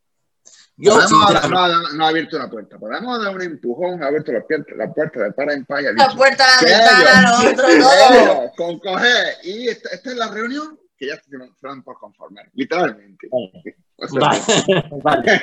Yo, 0.76 0.94
Podemos 0.94 1.50
no, 1.50 1.68
no, 1.68 1.92
no 1.92 2.04
ha 2.04 2.08
abierto 2.08 2.36
una 2.36 2.48
puerta. 2.48 2.78
Podemos 2.78 3.22
dar 3.22 3.34
un 3.34 3.42
empujón, 3.42 4.02
ha 4.02 4.06
abierto 4.06 4.32
la 4.32 4.40
puerta, 4.42 4.72
la 4.76 4.92
puerta 4.92 5.20
de 5.20 5.32
para 5.32 5.52
en 5.52 5.66
pa 5.66 5.82
y 5.82 5.86
ha 5.86 5.92
La 5.92 6.08
puerta, 6.14 6.44
todo. 6.60 7.68
"Ellos, 7.68 8.50
con 8.56 8.78
coger. 8.78 9.34
Y 9.42 9.68
esta, 9.68 9.90
esta 9.90 10.10
es 10.10 10.16
la 10.16 10.28
reunión 10.28 10.78
que 10.96 11.08
ya 11.08 11.16
se 11.16 11.36
dan 11.62 11.82
por 11.82 11.98
conformar, 11.98 12.48
literalmente. 12.54 13.28
O 14.02 14.08
sea, 14.08 14.18
Vale, 14.18 14.40
vale. 15.02 15.40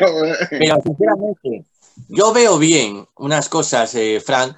Pero 0.49 0.81
sinceramente, 0.81 1.65
yo 2.09 2.33
veo 2.33 2.57
bien 2.57 3.07
unas 3.15 3.49
cosas, 3.49 3.93
eh, 3.95 4.21
Fran, 4.25 4.55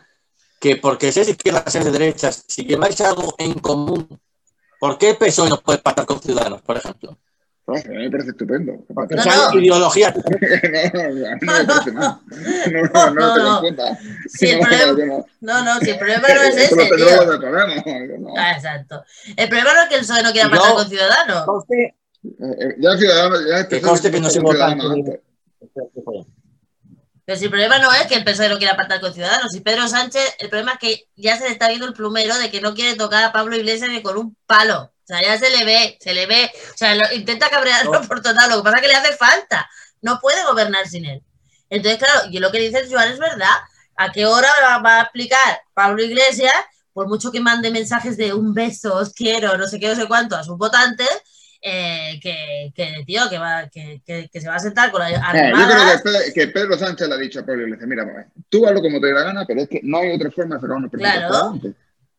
que 0.60 0.76
porque 0.76 1.12
seas 1.12 1.30
izquierdas, 1.30 1.72
seas 1.72 1.86
de 1.86 1.92
derechas, 1.92 2.44
si 2.48 2.64
lleváis 2.66 3.00
algo 3.02 3.34
en 3.38 3.54
común, 3.54 4.20
¿por 4.80 4.98
qué 4.98 5.14
PSOE 5.14 5.50
no 5.50 5.60
puede 5.62 5.80
pactar 5.80 6.06
con 6.06 6.22
Ciudadanos, 6.22 6.62
por 6.62 6.78
ejemplo? 6.78 7.18
Pues, 7.66 7.86
a 7.86 7.90
mí 7.90 7.98
me 7.98 8.10
parece 8.10 8.32
estupendo. 8.32 8.74
No, 8.90 9.52
no. 9.54 9.60
ideologías. 9.60 10.16
no, 10.16 10.24
no, 10.24 11.28
a 11.28 11.36
mí 11.36 11.40
no 11.42 11.54
me 11.54 11.66
parece 11.66 11.92
nada. 11.92 12.22
No, 12.72 13.10
no, 13.10 13.14
no, 13.14 13.34
te 13.36 13.40
lo 13.44 13.60
cuenta. 13.60 14.00
El 14.42 14.60
No, 14.60 14.66
problema- 14.66 15.26
no. 15.42 15.64
No, 15.64 15.80
si 15.80 15.90
el 15.92 15.98
problema 16.00 16.28
no 16.30 16.42
es 16.42 16.58
ese, 16.58 16.76
tío. 16.76 17.08
Ah, 18.38 18.52
exacto. 18.54 19.04
El 19.38 19.48
problema 19.50 19.74
no 19.76 19.82
es 19.84 19.90
que 19.90 19.96
el 19.96 20.02
PSOE 20.02 20.24
no 20.24 20.32
quiera 20.32 20.50
pactar 20.50 20.74
con 20.74 20.90
Ciudadanos. 20.90 21.46
Conste, 21.46 21.96
Eh, 22.24 22.76
ya 22.80 22.98
Ciudadanos, 22.98 23.40
ya 23.48 23.68
Que 23.68 23.82
conste 23.82 24.10
que 24.12 24.20
no 24.20 24.30
se 24.32 24.40
vota. 24.40 24.76
Pero 27.30 27.38
si 27.38 27.46
el 27.46 27.52
problema 27.52 27.78
no 27.78 27.94
es 27.94 28.08
que 28.08 28.16
el 28.16 28.24
PSOE 28.24 28.50
no 28.50 28.58
quiera 28.58 28.76
pactar 28.76 29.00
con 29.00 29.14
Ciudadanos, 29.14 29.54
y 29.54 29.60
Pedro 29.62 29.88
Sánchez, 29.88 30.34
el 30.40 30.50
problema 30.50 30.72
es 30.74 30.80
que 30.80 31.08
ya 31.16 31.38
se 31.38 31.44
le 31.44 31.52
está 31.52 31.68
viendo 31.68 31.86
el 31.86 31.94
plumero 31.94 32.36
de 32.40 32.50
que 32.50 32.60
no 32.60 32.74
quiere 32.74 32.96
tocar 32.96 33.24
a 33.24 33.32
Pablo 33.32 33.56
Iglesias 33.56 33.88
ni 33.92 34.02
con 34.02 34.18
un 34.18 34.36
palo. 34.48 34.82
O 34.82 35.06
sea, 35.06 35.22
ya 35.22 35.38
se 35.38 35.52
le 35.52 35.64
ve, 35.64 35.96
se 36.02 36.16
le 36.16 36.26
ve. 36.26 36.52
O 36.74 36.76
sea, 36.76 36.96
lo- 36.96 37.14
intenta 37.14 37.48
cabrearlo 37.52 38.02
por 38.08 38.24
total, 38.24 38.50
lo 38.50 38.56
que 38.58 38.64
pasa 38.64 38.78
es 38.78 38.82
que 38.82 38.88
le 38.88 38.96
hace 38.96 39.16
falta. 39.16 39.70
No 40.02 40.20
puede 40.20 40.44
gobernar 40.44 40.88
sin 40.88 41.06
él. 41.06 41.22
Entonces, 41.70 42.00
claro, 42.00 42.30
y 42.32 42.40
lo 42.40 42.52
que 42.52 42.62
dice 42.62 42.88
Joan 42.90 43.10
es 43.10 43.20
verdad. 43.20 43.58
¿A 43.96 44.12
qué 44.12 44.26
hora 44.26 44.50
va 44.84 44.98
a 44.98 45.02
explicar 45.04 45.62
Pablo 45.76 46.02
Iglesias, 46.04 46.56
por 46.94 47.08
mucho 47.08 47.32
que 47.32 47.42
mande 47.42 47.70
mensajes 47.70 48.18
de 48.18 48.34
un 48.34 48.56
beso, 48.56 48.96
os 48.96 49.14
quiero, 49.14 49.56
no 49.56 49.68
sé 49.68 49.80
qué, 49.80 49.88
no 49.90 49.96
sé 49.96 50.08
cuánto, 50.08 50.36
a 50.36 50.44
sus 50.44 50.58
votantes, 50.58 51.10
eh, 51.62 52.20
que, 52.22 52.72
que, 52.74 53.04
tío, 53.06 53.22
que, 53.30 53.38
va, 53.38 53.68
que, 53.70 54.02
que- 54.06 54.30
se 54.40 54.48
va 54.48 54.56
a 54.56 54.60
sentar 54.60 54.92
con 54.92 55.02
la 55.02 55.10
Eh, 55.10 55.52
yo 55.58 55.66
creo 55.68 55.86
que, 55.86 56.04
Pe- 56.04 56.34
que 56.34 56.48
Pedro 56.48 56.78
Sánchez 56.78 57.08
le 57.08 57.16
ha 57.16 57.18
dicho 57.18 57.40
a 57.40 57.46
Pablo 57.46 57.64
Iglesias, 57.64 57.88
mira, 57.88 58.28
tú 58.50 58.66
hazlo 58.66 58.82
como 58.82 59.00
te 59.02 59.08
dé 59.08 59.14
la 59.14 59.24
gana, 59.24 59.46
pero 59.46 59.62
es 59.62 59.70
que 59.70 59.82
no 59.84 59.98
hay 59.98 60.16
otra 60.16 60.32
forma 60.32 60.56
de 60.56 60.62
sacar 60.62 60.78
una 60.78 60.90
presupuesto 60.90 61.28
Claro. 61.30 61.62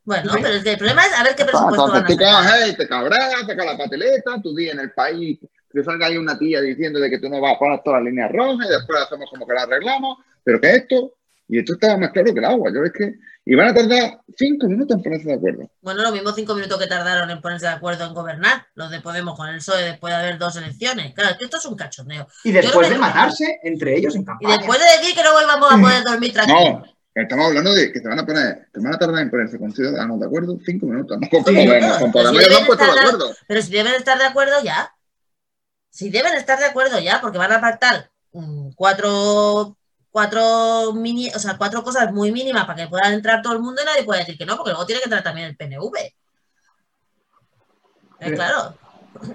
Bueno, 0.04 0.32
pero 0.42 0.48
el 0.54 0.76
problema 0.78 1.04
es 1.06 1.12
a 1.18 1.22
ver 1.22 1.34
qué 1.36 1.42
Ah, 1.42 1.46
presupuesto 1.46 1.84
Entonces 1.86 1.92
van 1.92 2.04
a 2.04 2.06
tú 2.06 2.16
coges 2.52 2.68
y 2.72 2.76
te 2.76 2.88
cabreas, 2.88 3.40
sacas 3.46 3.66
la 3.66 3.76
pateleta, 3.78 4.42
tu 4.42 4.54
día 4.54 4.72
en 4.72 4.80
el 4.80 4.90
país, 4.92 5.38
que 5.72 5.84
salga 5.84 6.06
ahí 6.06 6.16
una 6.16 6.38
tía 6.38 6.60
diciendo 6.60 6.98
de 6.98 7.08
que 7.10 7.18
tú 7.18 7.28
no 7.28 7.40
vas 7.40 7.54
a 7.54 7.58
poner 7.58 7.80
todas 7.84 8.00
las 8.02 8.10
líneas 8.10 8.32
rojas 8.32 8.66
y 8.66 8.72
después 8.72 9.02
hacemos 9.02 9.30
como 9.30 9.46
que 9.46 9.54
la 9.54 9.62
arreglamos, 9.62 10.18
pero 10.42 10.60
que 10.60 10.70
esto, 10.74 11.14
y 11.48 11.58
esto 11.58 11.74
estaba 11.74 11.96
más 11.96 12.10
claro 12.10 12.32
que 12.32 12.38
el 12.40 12.44
agua, 12.44 12.70
yo 12.74 12.82
es 12.84 12.92
que, 12.92 13.14
y 13.52 13.54
van 13.56 13.66
a 13.68 13.74
tardar 13.74 14.20
cinco 14.38 14.68
minutos 14.68 14.96
en 14.96 15.02
ponerse 15.02 15.26
de 15.28 15.34
acuerdo. 15.34 15.68
Bueno, 15.80 16.02
lo 16.02 16.12
mismo 16.12 16.30
cinco 16.32 16.54
minutos 16.54 16.78
que 16.78 16.86
tardaron 16.86 17.28
en 17.30 17.40
ponerse 17.40 17.66
de 17.66 17.72
acuerdo 17.72 18.04
en 18.06 18.14
gobernar, 18.14 18.66
los 18.74 18.90
de 18.92 19.00
Podemos 19.00 19.36
con 19.36 19.48
el 19.48 19.56
PSOE 19.56 19.82
después 19.82 20.12
de 20.14 20.20
haber 20.20 20.38
dos 20.38 20.54
elecciones. 20.54 21.12
Claro, 21.14 21.30
es 21.30 21.36
que 21.36 21.44
esto 21.46 21.56
es 21.56 21.64
un 21.66 21.74
cachondeo. 21.76 22.28
Y 22.44 22.52
después 22.52 22.88
de 22.88 22.96
matarse 22.98 23.58
entre 23.64 23.96
ellos 23.96 24.14
en 24.14 24.22
Y 24.22 24.24
campaña. 24.24 24.56
después 24.56 24.78
de 24.78 24.84
decir 24.98 25.16
que 25.16 25.22
no 25.24 25.32
volvamos 25.32 25.72
a 25.72 25.78
poder 25.78 26.04
dormir 26.04 26.32
tranquilos. 26.32 26.62
No, 26.64 27.22
estamos 27.22 27.46
hablando 27.46 27.72
de 27.74 27.92
que 27.92 27.98
se 27.98 28.06
van 28.08 28.18
a 28.20 28.24
poner, 28.24 28.68
que 28.72 28.80
van 28.80 28.94
a 28.94 28.98
tardar 28.98 29.20
en 29.22 29.30
ponerse 29.30 29.58
con 29.58 29.72
ciudadanos 29.72 30.20
de 30.20 30.26
acuerdo 30.26 30.56
cinco 30.64 30.86
minutos, 30.86 31.18
no 31.20 31.28
con 31.28 31.44
Sí, 31.44 31.52
Podemos, 31.66 31.98
con 31.98 32.12
pero 32.12 32.28
si 32.30 32.36
de 32.38 32.44
estar- 32.44 32.98
acuerdo. 33.00 33.34
Pero 33.48 33.62
si 33.62 33.72
deben 33.72 33.94
estar 33.94 34.16
de 34.16 34.24
acuerdo 34.26 34.62
ya. 34.62 34.94
Si 35.90 36.08
deben 36.08 36.34
estar 36.34 36.56
de 36.60 36.66
acuerdo 36.66 37.00
ya, 37.00 37.20
porque 37.20 37.38
van 37.38 37.50
a 37.50 37.60
pactar 37.60 38.12
mm, 38.32 38.70
cuatro, 38.76 39.76
cuatro 40.10 40.92
mini, 40.92 41.30
o 41.34 41.38
sea, 41.38 41.56
cuatro 41.56 41.82
cosas 41.82 42.12
muy 42.12 42.32
mínimas 42.32 42.66
para 42.66 42.82
que 42.82 42.88
puedan 42.88 43.12
entrar 43.12 43.42
todo 43.42 43.52
el 43.52 43.60
mundo 43.60 43.82
y 43.82 43.84
nadie 43.84 44.04
puede 44.04 44.20
decir 44.20 44.36
que 44.36 44.46
no, 44.46 44.56
porque 44.56 44.70
luego 44.70 44.86
tiene 44.86 45.00
que 45.00 45.06
entrar 45.06 45.22
también 45.22 45.48
el 45.48 45.56
PNV. 45.56 45.94
Sí. 48.20 48.32
claro, 48.32 48.76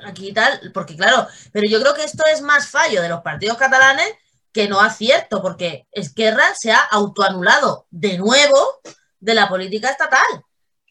aquí 0.06 0.32
tal, 0.32 0.72
porque 0.74 0.96
claro, 0.96 1.28
pero 1.52 1.68
yo 1.68 1.82
creo 1.82 1.94
que 1.96 2.04
esto 2.04 2.24
es 2.32 2.42
más 2.42 2.68
fallo 2.70 3.02
de 3.02 3.10
los 3.10 3.22
partidos 3.22 3.58
catalanes 3.58 4.14
que 4.52 4.68
no 4.70 4.80
acierto, 4.80 5.42
porque 5.42 5.88
Esquerra 5.92 6.54
se 6.56 6.72
ha 6.72 6.80
autoanulado 6.80 7.88
de 7.90 8.18
nuevo 8.18 8.80
de 9.20 9.34
la 9.34 9.50
política 9.50 9.90
estatal. 9.90 10.45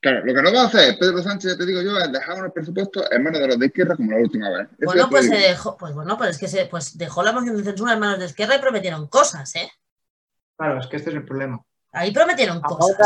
Claro, 0.05 0.22
lo 0.22 0.34
que 0.34 0.42
no 0.42 0.52
va 0.52 0.61
a 0.61 0.66
hacer 0.66 0.98
Pedro 0.98 1.22
Sánchez, 1.22 1.52
ya 1.52 1.57
te 1.57 1.64
digo 1.64 1.80
yo, 1.80 1.96
es 1.96 2.12
dejar 2.12 2.38
unos 2.38 2.52
presupuestos 2.52 3.07
en 3.11 3.22
manos 3.22 3.40
de 3.40 3.48
los 3.48 3.59
de 3.59 3.64
izquierda 3.64 3.96
como 3.96 4.11
la 4.11 4.18
última 4.18 4.50
vez. 4.50 4.68
Eso 4.78 4.84
Bueno, 4.84 5.09
pues 5.09 5.26
se 5.26 5.34
dejó, 5.34 5.78
pues 5.78 5.94
bueno, 5.94 6.18
pues 6.18 6.28
es 6.28 6.38
que 6.38 6.46
se 6.46 6.66
pues 6.66 6.98
dejó 6.98 7.22
la 7.22 7.32
moción 7.32 7.57
de 7.57 7.64
censura 7.64 7.94
en 7.94 8.00
manos 8.00 8.18
de 8.18 8.26
izquierda 8.26 8.55
y 8.55 8.59
prometieron 8.59 9.07
cosas, 9.07 9.57
¿eh? 9.57 9.72
Claro, 10.59 10.78
es 10.78 10.88
que 10.88 10.96
este 10.98 11.09
es 11.09 11.16
el 11.16 11.24
problema. 11.24 11.59
Ahí 11.90 12.12
prometieron 12.12 12.61
cosas. 12.61 12.98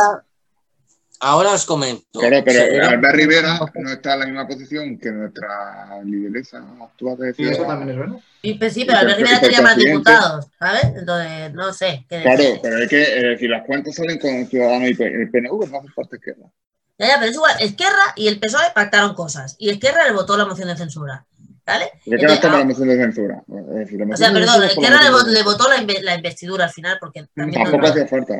Ahora, 1.21 1.53
os 1.53 1.65
comento. 1.67 2.19
Claro, 2.19 2.43
pero 2.45 2.65
Seguro- 2.65 2.87
Albert 2.89 3.15
Rivera 3.15 3.61
no 3.75 3.91
está 3.93 4.15
en 4.15 4.19
la 4.19 4.27
misma 4.27 4.49
posición 4.49 4.99
que 4.99 5.13
nuestra 5.13 6.03
lideresa 6.03 6.65
actual 6.83 7.17
de 7.17 7.35
Y 7.39 7.49
eso 7.49 7.63
también 7.63 7.91
es 7.91 7.97
verdad. 7.97 8.17
Y 8.43 8.55
pues 8.55 8.73
sí, 8.73 8.85
pero 8.85 8.99
Albert 8.99 9.19
Rivera 9.19 9.41
tenía 9.41 9.63
más 9.63 9.77
diputados, 9.77 10.47
¿sabes? 10.59 10.85
Entonces, 10.97 11.55
no 11.55 11.73
sé. 11.73 12.05
qué 12.09 12.23
Claro, 12.23 12.43
pero 12.61 12.83
es 12.83 12.89
que 12.89 13.03
eh, 13.03 13.39
si 13.39 13.47
las 13.47 13.65
cuentas 13.65 13.95
salen 13.95 14.19
con 14.19 14.49
Ciudadanos 14.49 14.89
y 14.89 15.01
el 15.01 15.31
PNV, 15.31 15.71
no 15.71 15.79
hace 15.79 15.89
falta 15.95 16.17
izquierda. 16.17 16.51
Ya, 16.99 17.07
ya, 17.09 17.15
pero 17.19 17.31
es 17.31 17.35
igual. 17.37 17.55
Esquerra 17.61 18.13
y 18.17 18.29
el 18.29 18.41
PSOE 18.41 18.73
pactaron 18.75 19.15
cosas. 19.15 19.55
Y 19.59 19.71
Esquerra 19.71 20.05
le 20.05 20.13
votó 20.13 20.37
la 20.37 20.45
moción 20.47 20.69
de 20.69 20.77
censura. 20.77 21.25
¿Vale? 21.65 21.93
¿De 22.07 22.17
qué 22.17 22.25
no 22.27 22.33
Entonces, 22.33 22.51
ah, 22.51 22.59
la 22.59 22.65
moción 22.65 22.89
de 22.89 22.97
censura? 22.97 23.43
Es 23.47 23.75
decir, 23.75 23.99
la 24.01 24.15
o 24.15 24.17
sea, 24.17 24.29
de 24.31 24.41
perdón, 24.41 24.65
Esquerra 24.65 25.01
le, 25.27 25.43
votó 25.43 25.69
la, 25.69 25.77
inve- 25.77 26.01
la 26.01 26.15
investidura 26.15 26.65
al 26.65 26.71
final 26.71 26.97
porque 26.99 27.27
también. 27.35 27.63
Tampoco 27.63 27.87
hacía 27.87 28.07
falta. 28.09 28.35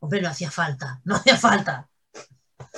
Hombre, 0.00 0.20
no 0.22 0.28
hacía 0.28 0.50
falta. 0.50 1.00
No 1.04 1.16
hacía 1.16 1.36
falta. 1.36 1.88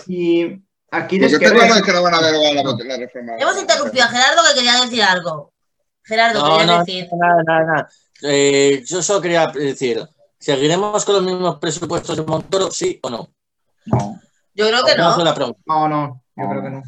Y 0.07 0.63
aquí 0.93 1.19
de 1.19 1.29
Lo 1.29 1.39
que 1.39 1.45
está 1.45 1.57
Esquerra 1.57 1.67
claro 1.67 1.75
es 1.75 1.83
que 1.83 1.93
no 1.93 2.03
van 2.03 2.15
a 2.15 2.23
derogar 2.23 2.55
la, 2.55 2.85
la 2.85 2.97
reforma. 2.97 3.33
Hemos 3.39 3.61
interrumpido 3.61 4.05
a 4.05 4.09
Gerardo 4.09 4.43
que 4.49 4.55
quería 4.55 4.81
decir 4.81 5.03
algo. 5.03 5.53
Gerardo, 6.05 6.39
No, 6.41 6.59
querías 6.59 6.67
no, 6.67 6.79
decir. 6.85 7.09
nada, 7.21 7.43
nada, 7.47 7.65
nada. 7.65 7.89
Eh, 8.23 8.83
yo 8.87 9.03
solo 9.03 9.21
quería 9.21 9.49
decir, 9.49 10.09
¿seguiremos 10.39 11.05
con 11.05 11.17
los 11.17 11.25
mismos 11.25 11.59
presupuestos 11.59 12.17
de 12.17 12.23
Montoro, 12.23 12.71
sí 12.71 12.99
o 13.03 13.11
no? 13.11 13.33
No. 13.87 14.21
Yo 14.59 14.67
creo 14.67 14.85
que 14.85 14.97
no. 14.97 15.17
No, 15.67 15.89
no, 15.89 16.23
yo 16.37 16.49
creo 16.49 16.63
que 16.63 16.71
no. 16.71 16.83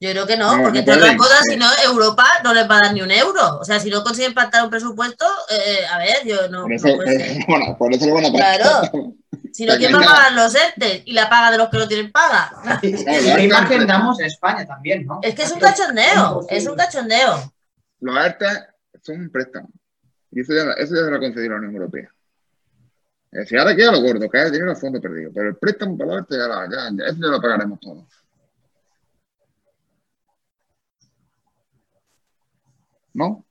Yo 0.00 0.10
creo 0.12 0.26
que 0.28 0.36
no, 0.36 0.56
No, 0.56 0.62
porque 0.62 0.78
entre 0.78 0.94
otras 0.94 1.16
cosas, 1.16 1.40
si 1.50 1.56
no, 1.56 1.66
Europa 1.84 2.24
no 2.44 2.54
les 2.54 2.70
va 2.70 2.78
a 2.78 2.82
dar 2.82 2.94
ni 2.94 3.02
un 3.02 3.10
euro. 3.10 3.58
O 3.58 3.64
sea, 3.64 3.80
si 3.80 3.90
no 3.90 4.04
consiguen 4.04 4.32
pactar 4.32 4.62
un 4.62 4.70
presupuesto, 4.70 5.26
eh, 5.50 5.84
a 5.90 5.98
ver, 5.98 6.24
yo 6.24 6.48
no. 6.48 6.62
Por 6.62 6.70
no 6.70 6.76
eso, 6.76 6.94
puede 6.94 7.44
bueno, 7.48 7.76
por 7.76 7.92
eso 7.92 8.06
lo 8.06 8.14
van 8.14 8.26
a 8.26 8.30
Claro. 8.30 9.16
Si 9.52 9.66
no, 9.66 9.76
¿quién 9.76 9.92
va 9.92 9.98
a 9.98 10.04
pagar 10.04 10.32
los 10.34 10.54
ERTE? 10.54 11.02
Y 11.06 11.12
la 11.12 11.28
paga 11.28 11.50
de 11.50 11.58
los 11.58 11.68
que 11.68 11.78
no 11.78 11.88
tienen 11.88 12.12
paga. 12.12 12.52
¿Y 12.82 12.92
Claro, 12.92 13.36
qué 13.36 13.42
imagen 13.42 13.86
damos 13.88 14.20
en 14.20 14.26
España 14.26 14.64
también, 14.64 15.04
no? 15.04 15.18
Es 15.20 15.34
que 15.34 15.42
es 15.42 15.50
un 15.50 15.58
cachondeo, 15.58 16.46
es 16.48 16.68
un 16.68 16.76
cachondeo. 16.76 17.52
Los 17.98 18.24
ERTE 18.24 18.46
son 19.02 19.22
un 19.22 19.30
préstamo. 19.30 19.68
Y 20.30 20.42
eso 20.42 20.52
ya, 20.52 20.70
eso 20.80 20.94
ya 20.94 21.04
se 21.04 21.10
lo 21.10 21.16
ha 21.16 21.20
concedido 21.20 21.54
la 21.54 21.56
Unión 21.56 21.74
Europea. 21.74 22.14
Es 23.30 23.40
decir, 23.40 23.58
ahora 23.58 23.76
queda 23.76 23.92
lo 23.92 24.00
gordo, 24.00 24.28
que 24.30 24.40
el 24.40 24.52
dinero 24.52 24.72
a 24.72 24.76
fondo 24.76 25.00
perdido. 25.00 25.30
Pero 25.34 25.50
el 25.50 25.56
préstamo 25.56 25.96
para 25.98 26.14
ERTE 26.14 26.36
ya, 26.36 26.46
lo- 26.48 26.70
ya, 26.70 26.90
ya- 26.96 27.04
eso 27.06 27.16
ya 27.20 27.28
lo 27.28 27.40
pagaremos 27.40 27.78
todos. 27.80 28.04
¿No? 33.14 33.44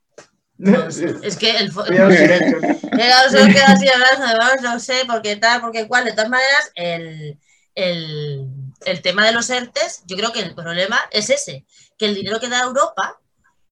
Pues, 0.58 0.98
es 0.98 1.36
que 1.36 1.56
el. 1.56 1.70
silencio. 1.70 2.60
Queda 2.90 3.20
así 3.68 3.86
hablando, 3.88 4.62
no 4.62 4.80
sé 4.80 5.04
por 5.06 5.22
qué 5.22 5.36
tal, 5.36 5.60
por 5.60 5.72
qué 5.72 5.86
cual. 5.86 6.04
De 6.04 6.12
todas 6.12 6.30
maneras, 6.30 6.72
el, 6.74 7.38
el, 7.74 8.46
el 8.84 9.02
tema 9.02 9.24
de 9.26 9.32
los 9.32 9.48
ERTES, 9.50 10.02
yo 10.06 10.16
creo 10.16 10.32
que 10.32 10.40
el 10.40 10.54
problema 10.54 10.98
es 11.12 11.30
ese, 11.30 11.64
que 11.96 12.06
el 12.06 12.14
dinero 12.16 12.40
que 12.40 12.48
da 12.48 12.62
Europa 12.62 13.20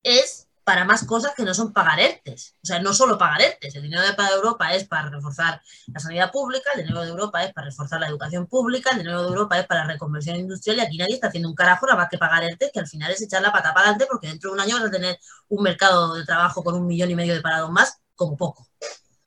es 0.04 0.45
para 0.66 0.84
más 0.84 1.04
cosas 1.04 1.32
que 1.36 1.44
no 1.44 1.54
son 1.54 1.72
pagar 1.72 2.00
ERTES. 2.00 2.56
O 2.60 2.66
sea, 2.66 2.80
no 2.80 2.92
solo 2.92 3.16
pagar 3.16 3.40
ERTES. 3.40 3.76
El 3.76 3.82
dinero 3.82 4.02
de 4.02 4.34
Europa 4.34 4.74
es 4.74 4.82
para 4.82 5.08
reforzar 5.08 5.62
la 5.86 6.00
sanidad 6.00 6.32
pública, 6.32 6.70
el 6.74 6.82
dinero 6.82 7.02
de 7.04 7.10
Europa 7.10 7.44
es 7.44 7.52
para 7.52 7.68
reforzar 7.68 8.00
la 8.00 8.08
educación 8.08 8.48
pública, 8.48 8.90
el 8.90 8.98
dinero 8.98 9.22
de 9.22 9.28
Europa 9.28 9.60
es 9.60 9.66
para 9.68 9.84
la 9.84 9.92
reconversión 9.92 10.34
industrial 10.34 10.78
y 10.78 10.80
aquí 10.80 10.98
nadie 10.98 11.14
está 11.14 11.28
haciendo 11.28 11.48
un 11.48 11.54
carajo 11.54 11.86
nada 11.86 11.98
más 11.98 12.08
que 12.08 12.18
pagar 12.18 12.42
ERTES, 12.42 12.72
que 12.74 12.80
al 12.80 12.88
final 12.88 13.12
es 13.12 13.22
echar 13.22 13.42
la 13.42 13.52
pata 13.52 13.72
para 13.72 13.90
adelante 13.90 14.06
porque 14.10 14.26
dentro 14.26 14.50
de 14.50 14.54
un 14.54 14.60
año 14.60 14.74
vas 14.74 14.86
a 14.86 14.90
tener 14.90 15.16
un 15.50 15.62
mercado 15.62 16.16
de 16.16 16.24
trabajo 16.24 16.64
con 16.64 16.74
un 16.74 16.84
millón 16.84 17.12
y 17.12 17.14
medio 17.14 17.34
de 17.34 17.42
parados 17.42 17.70
más, 17.70 18.00
como 18.16 18.36
poco. 18.36 18.66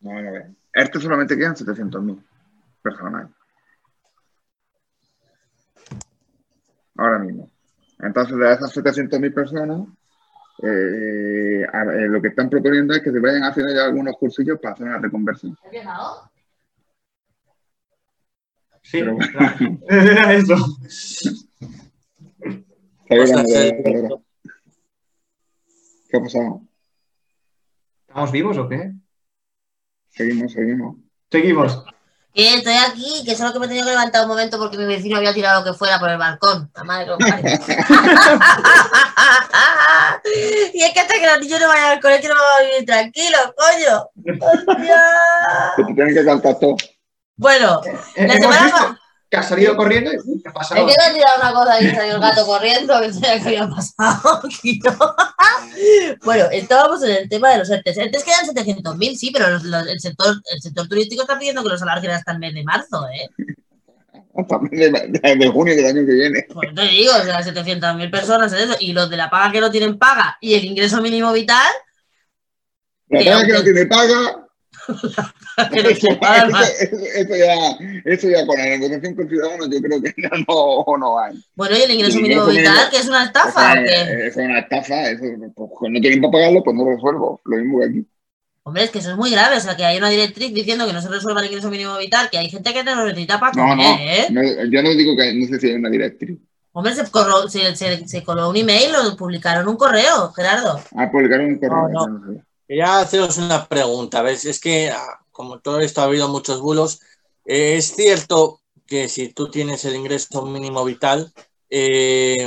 No, 0.02 0.22
no, 0.22 0.32
no. 0.32 0.56
ERTE 0.74 1.00
solamente 1.00 1.38
quedan 1.38 1.56
700.000 1.56 2.22
personas. 2.82 3.30
Ahora 6.98 7.20
mismo. 7.20 7.50
Entonces, 7.98 8.38
de 8.38 8.54
esas 8.54 8.76
700.000 8.76 9.34
personas, 9.34 9.88
eh, 10.64 11.66
a- 11.72 11.84
eh, 11.84 12.07
lo 12.07 12.22
que 12.22 12.28
están 12.30 12.49
proponiendo 12.49 12.93
es 12.93 13.01
que 13.01 13.12
se 13.12 13.20
vayan 13.20 13.43
haciendo 13.43 13.74
ya 13.74 13.86
algunos 13.86 14.16
cursillos 14.18 14.60
para 14.60 14.74
hacer 14.74 14.88
una 14.88 14.97
reconversión. 14.99 15.57
¿Has 15.66 15.72
llegado? 15.72 16.32
Sí, 18.82 18.99
Pero- 18.99 19.18
claro. 19.18 19.55
Era 19.88 20.34
eso. 20.34 20.55
¿Qué 26.10 26.18
ha 26.18 26.22
pasado? 26.22 26.62
¿Estamos 28.07 28.32
vivos 28.32 28.57
o 28.57 28.68
qué? 28.68 28.93
Seguimos, 30.10 30.51
seguimos. 30.53 30.97
Seguimos. 31.32 31.84
Que 32.34 32.54
estoy 32.56 32.74
aquí, 32.76 33.24
que 33.26 33.36
solo 33.36 33.52
que 33.52 33.60
me 33.60 33.66
he 33.66 33.70
tenido 33.70 33.86
que 33.86 33.92
levantar 33.92 34.22
un 34.22 34.28
momento 34.30 34.58
porque 34.60 34.78
mi 34.78 34.86
vecino 34.86 35.18
había 35.18 35.34
tirado 35.34 35.60
lo 35.64 35.72
que 35.72 35.78
fuera 35.78 36.00
por 36.00 36.10
el 36.10 36.18
balcón. 36.18 36.72
La 36.76 36.84
madre 36.84 37.06
que 37.06 37.12
lo 37.12 37.18
parió. 37.18 37.60
y 40.74 40.84
es 40.84 40.94
que 40.94 41.00
hasta 41.00 41.14
que 41.16 41.26
los 41.28 41.40
niños 41.40 41.60
no 41.60 41.68
vayan 41.68 41.92
al 41.92 42.00
colegio 42.00 42.30
no 42.30 42.36
vamos 42.36 42.52
a 42.60 42.64
vivir 42.64 42.86
tranquilos, 42.86 43.42
coño. 43.58 44.10
Hostia. 44.42 45.04
Que 45.76 45.84
te 45.84 45.94
tienen 45.94 46.14
que 46.16 46.26
cantar 46.26 46.60
todo. 46.60 46.76
Bueno, 47.38 47.82
Eh, 48.16 48.28
La 48.28 48.34
hemos 48.36 48.36
semana 48.56 48.64
visto 48.64 48.78
pa- 48.78 49.00
que 49.30 49.38
ha 49.38 49.44
salido 49.44 49.78
corriendo 49.78 50.12
y 50.12 50.16
¿qué 50.42 50.48
ha 50.48 50.50
es 50.50 50.54
pasado? 50.54 50.88
que 50.88 50.94
me 50.98 51.04
ha 51.06 51.14
tirado 51.14 51.40
una 51.42 51.54
cosa 51.54 51.82
y 51.82 51.90
salió 51.92 52.16
el 52.16 52.20
gato 52.22 52.46
corriendo, 52.46 53.00
que 53.02 53.12
qué 53.22 53.28
había 53.28 53.70
pasado. 53.70 54.42
tío. 54.62 54.82
bueno, 56.24 56.46
estábamos 56.52 57.04
en 57.04 57.12
el 57.12 57.30
tema 57.30 57.52
de 57.52 57.60
los 57.60 57.70
ERTES. 57.70 57.98
ERTES 57.98 58.24
quedan 58.24 58.46
700.000, 58.48 59.16
sí, 59.16 59.30
pero 59.32 59.50
los- 59.52 59.64
los- 59.64 59.88
el, 59.88 60.00
sector, 60.00 60.36
el 60.52 60.62
sector 60.62 60.88
turístico 60.88 61.22
está 61.24 61.38
pidiendo 61.38 61.62
que 61.64 61.70
los 61.70 61.82
alarguen 61.82 62.12
hasta 62.12 62.32
el 62.32 62.40
mes 62.40 62.54
de 62.56 62.64
marzo, 62.64 63.06
¿eh? 63.10 63.30
hasta 64.36 64.58
de, 64.72 64.90
de, 64.90 65.36
de 65.36 65.48
junio 65.50 65.76
del 65.76 65.86
año 65.86 66.06
que 66.06 66.14
viene. 66.14 66.48
Pues 66.54 66.74
te 66.74 66.82
digo, 66.84 67.12
o 67.14 67.24
sea, 67.24 67.40
700.000 67.42 68.10
personas 68.12 68.52
eso. 68.54 68.76
Y 68.80 68.94
los 68.94 69.10
de 69.10 69.18
la 69.18 69.30
paga 69.30 69.52
que 69.52 69.62
no 69.62 69.70
tienen 69.70 69.98
paga 70.00 70.38
y 70.42 70.56
el 70.56 70.64
ingreso 70.66 71.02
mínimo 71.02 71.32
vital, 71.34 71.68
La 73.10 73.20
paga 73.20 73.42
que 73.42 73.46
tiene 73.46 73.46
que 73.46 73.52
no 73.52 73.56
eso, 73.58 73.64
tienen 73.64 73.90
paga, 73.90 74.48
eso- 76.80 77.06
eso 77.16 77.36
ya, 77.36 77.56
eso 78.06 78.30
ya 78.30 78.46
con 78.46 78.58
la 78.58 78.66
negociación 78.66 79.16
con 79.16 79.28
Ciudadanos 79.30 79.70
yo 79.72 79.82
creo 79.82 80.02
que 80.02 80.14
ya 80.22 80.30
no, 80.48 80.86
no 80.98 81.20
hay. 81.20 81.34
Bueno, 81.56 81.78
y 81.78 81.82
el 81.82 81.92
ingreso 81.92 82.20
mínimo 82.20 82.46
vital, 82.46 82.90
que 82.90 82.98
es 82.98 83.08
una 83.08 83.26
estafa, 83.26 83.74
sea, 83.74 83.82
¿o 83.82 83.86
qué? 83.86 84.02
Eso 84.28 84.40
es 84.42 84.46
una 84.48 84.60
estafa, 84.60 85.10
eso, 85.10 85.24
pues, 85.56 85.70
cuando 85.78 85.98
no 86.00 86.02
tienen 86.02 86.22
para 86.22 86.32
pagarlo, 86.32 86.64
pues 86.64 86.76
no 86.76 86.86
lo 86.86 86.92
resuelvo. 86.96 87.42
Lo 87.46 87.58
mismo 87.58 87.80
que 87.80 87.86
aquí. 87.86 88.08
Hombre, 88.64 88.84
es 88.84 88.92
que 88.92 89.00
eso 89.00 89.12
es 89.12 89.18
muy 89.18 89.32
grave, 89.32 89.58
o 89.58 89.60
sea, 89.60 89.76
que 89.76 89.84
hay 89.86 89.98
una 89.98 90.10
directriz 90.10 90.54
diciendo 90.54 90.86
que 90.86 90.94
no 90.94 91.02
se 91.02 91.10
resuelva 91.10 91.40
el 91.42 91.48
ingreso 91.48 91.70
mínimo 91.72 91.98
vital, 91.98 92.30
que 92.30 92.38
hay 92.38 92.50
gente 92.50 92.72
que 92.74 92.84
te 92.84 92.94
lo 92.96 93.06
necesita 93.06 93.40
para 93.40 93.54
No, 93.54 93.70
comer, 93.70 94.30
no, 94.32 94.42
¿eh? 94.42 94.56
no, 94.66 94.66
yo 94.72 94.84
no 94.84 94.90
digo 94.92 95.16
que 95.18 95.34
no 95.34 95.48
sé 95.48 95.60
si 95.60 95.68
hay 95.68 95.74
una 95.76 95.90
directriz. 95.90 96.38
Hombre, 96.72 96.94
se, 96.94 97.04
corro- 97.06 97.50
se, 97.50 97.76
se- 97.76 98.08
se 98.08 98.24
coló 98.24 98.50
un 98.50 98.56
email, 98.56 98.92
lo 98.92 99.16
publicaron 99.18 99.68
un 99.68 99.76
correo, 99.76 100.32
Gerardo. 100.34 100.80
Ah, 100.96 101.10
publicaron 101.12 101.48
un 101.48 101.58
correo. 101.58 101.90
No, 101.90 102.08
no. 102.08 102.42
Quería 102.70 102.99
haceros 102.99 103.39
una 103.39 103.67
pregunta, 103.67 104.22
¿ves? 104.22 104.45
Es 104.45 104.59
que, 104.59 104.91
ah, 104.91 105.26
como 105.32 105.59
todo 105.59 105.80
esto 105.80 106.01
ha 106.01 106.03
habido 106.03 106.30
muchos 106.30 106.61
bulos, 106.61 107.01
eh, 107.43 107.78
es 107.78 107.95
cierto 107.95 108.61
que 108.86 109.09
si 109.09 109.34
tú 109.34 109.49
tienes 109.49 109.86
el 109.86 109.95
ingreso 109.95 110.45
mínimo 110.45 110.86
vital, 110.86 111.34
eh, 111.67 112.38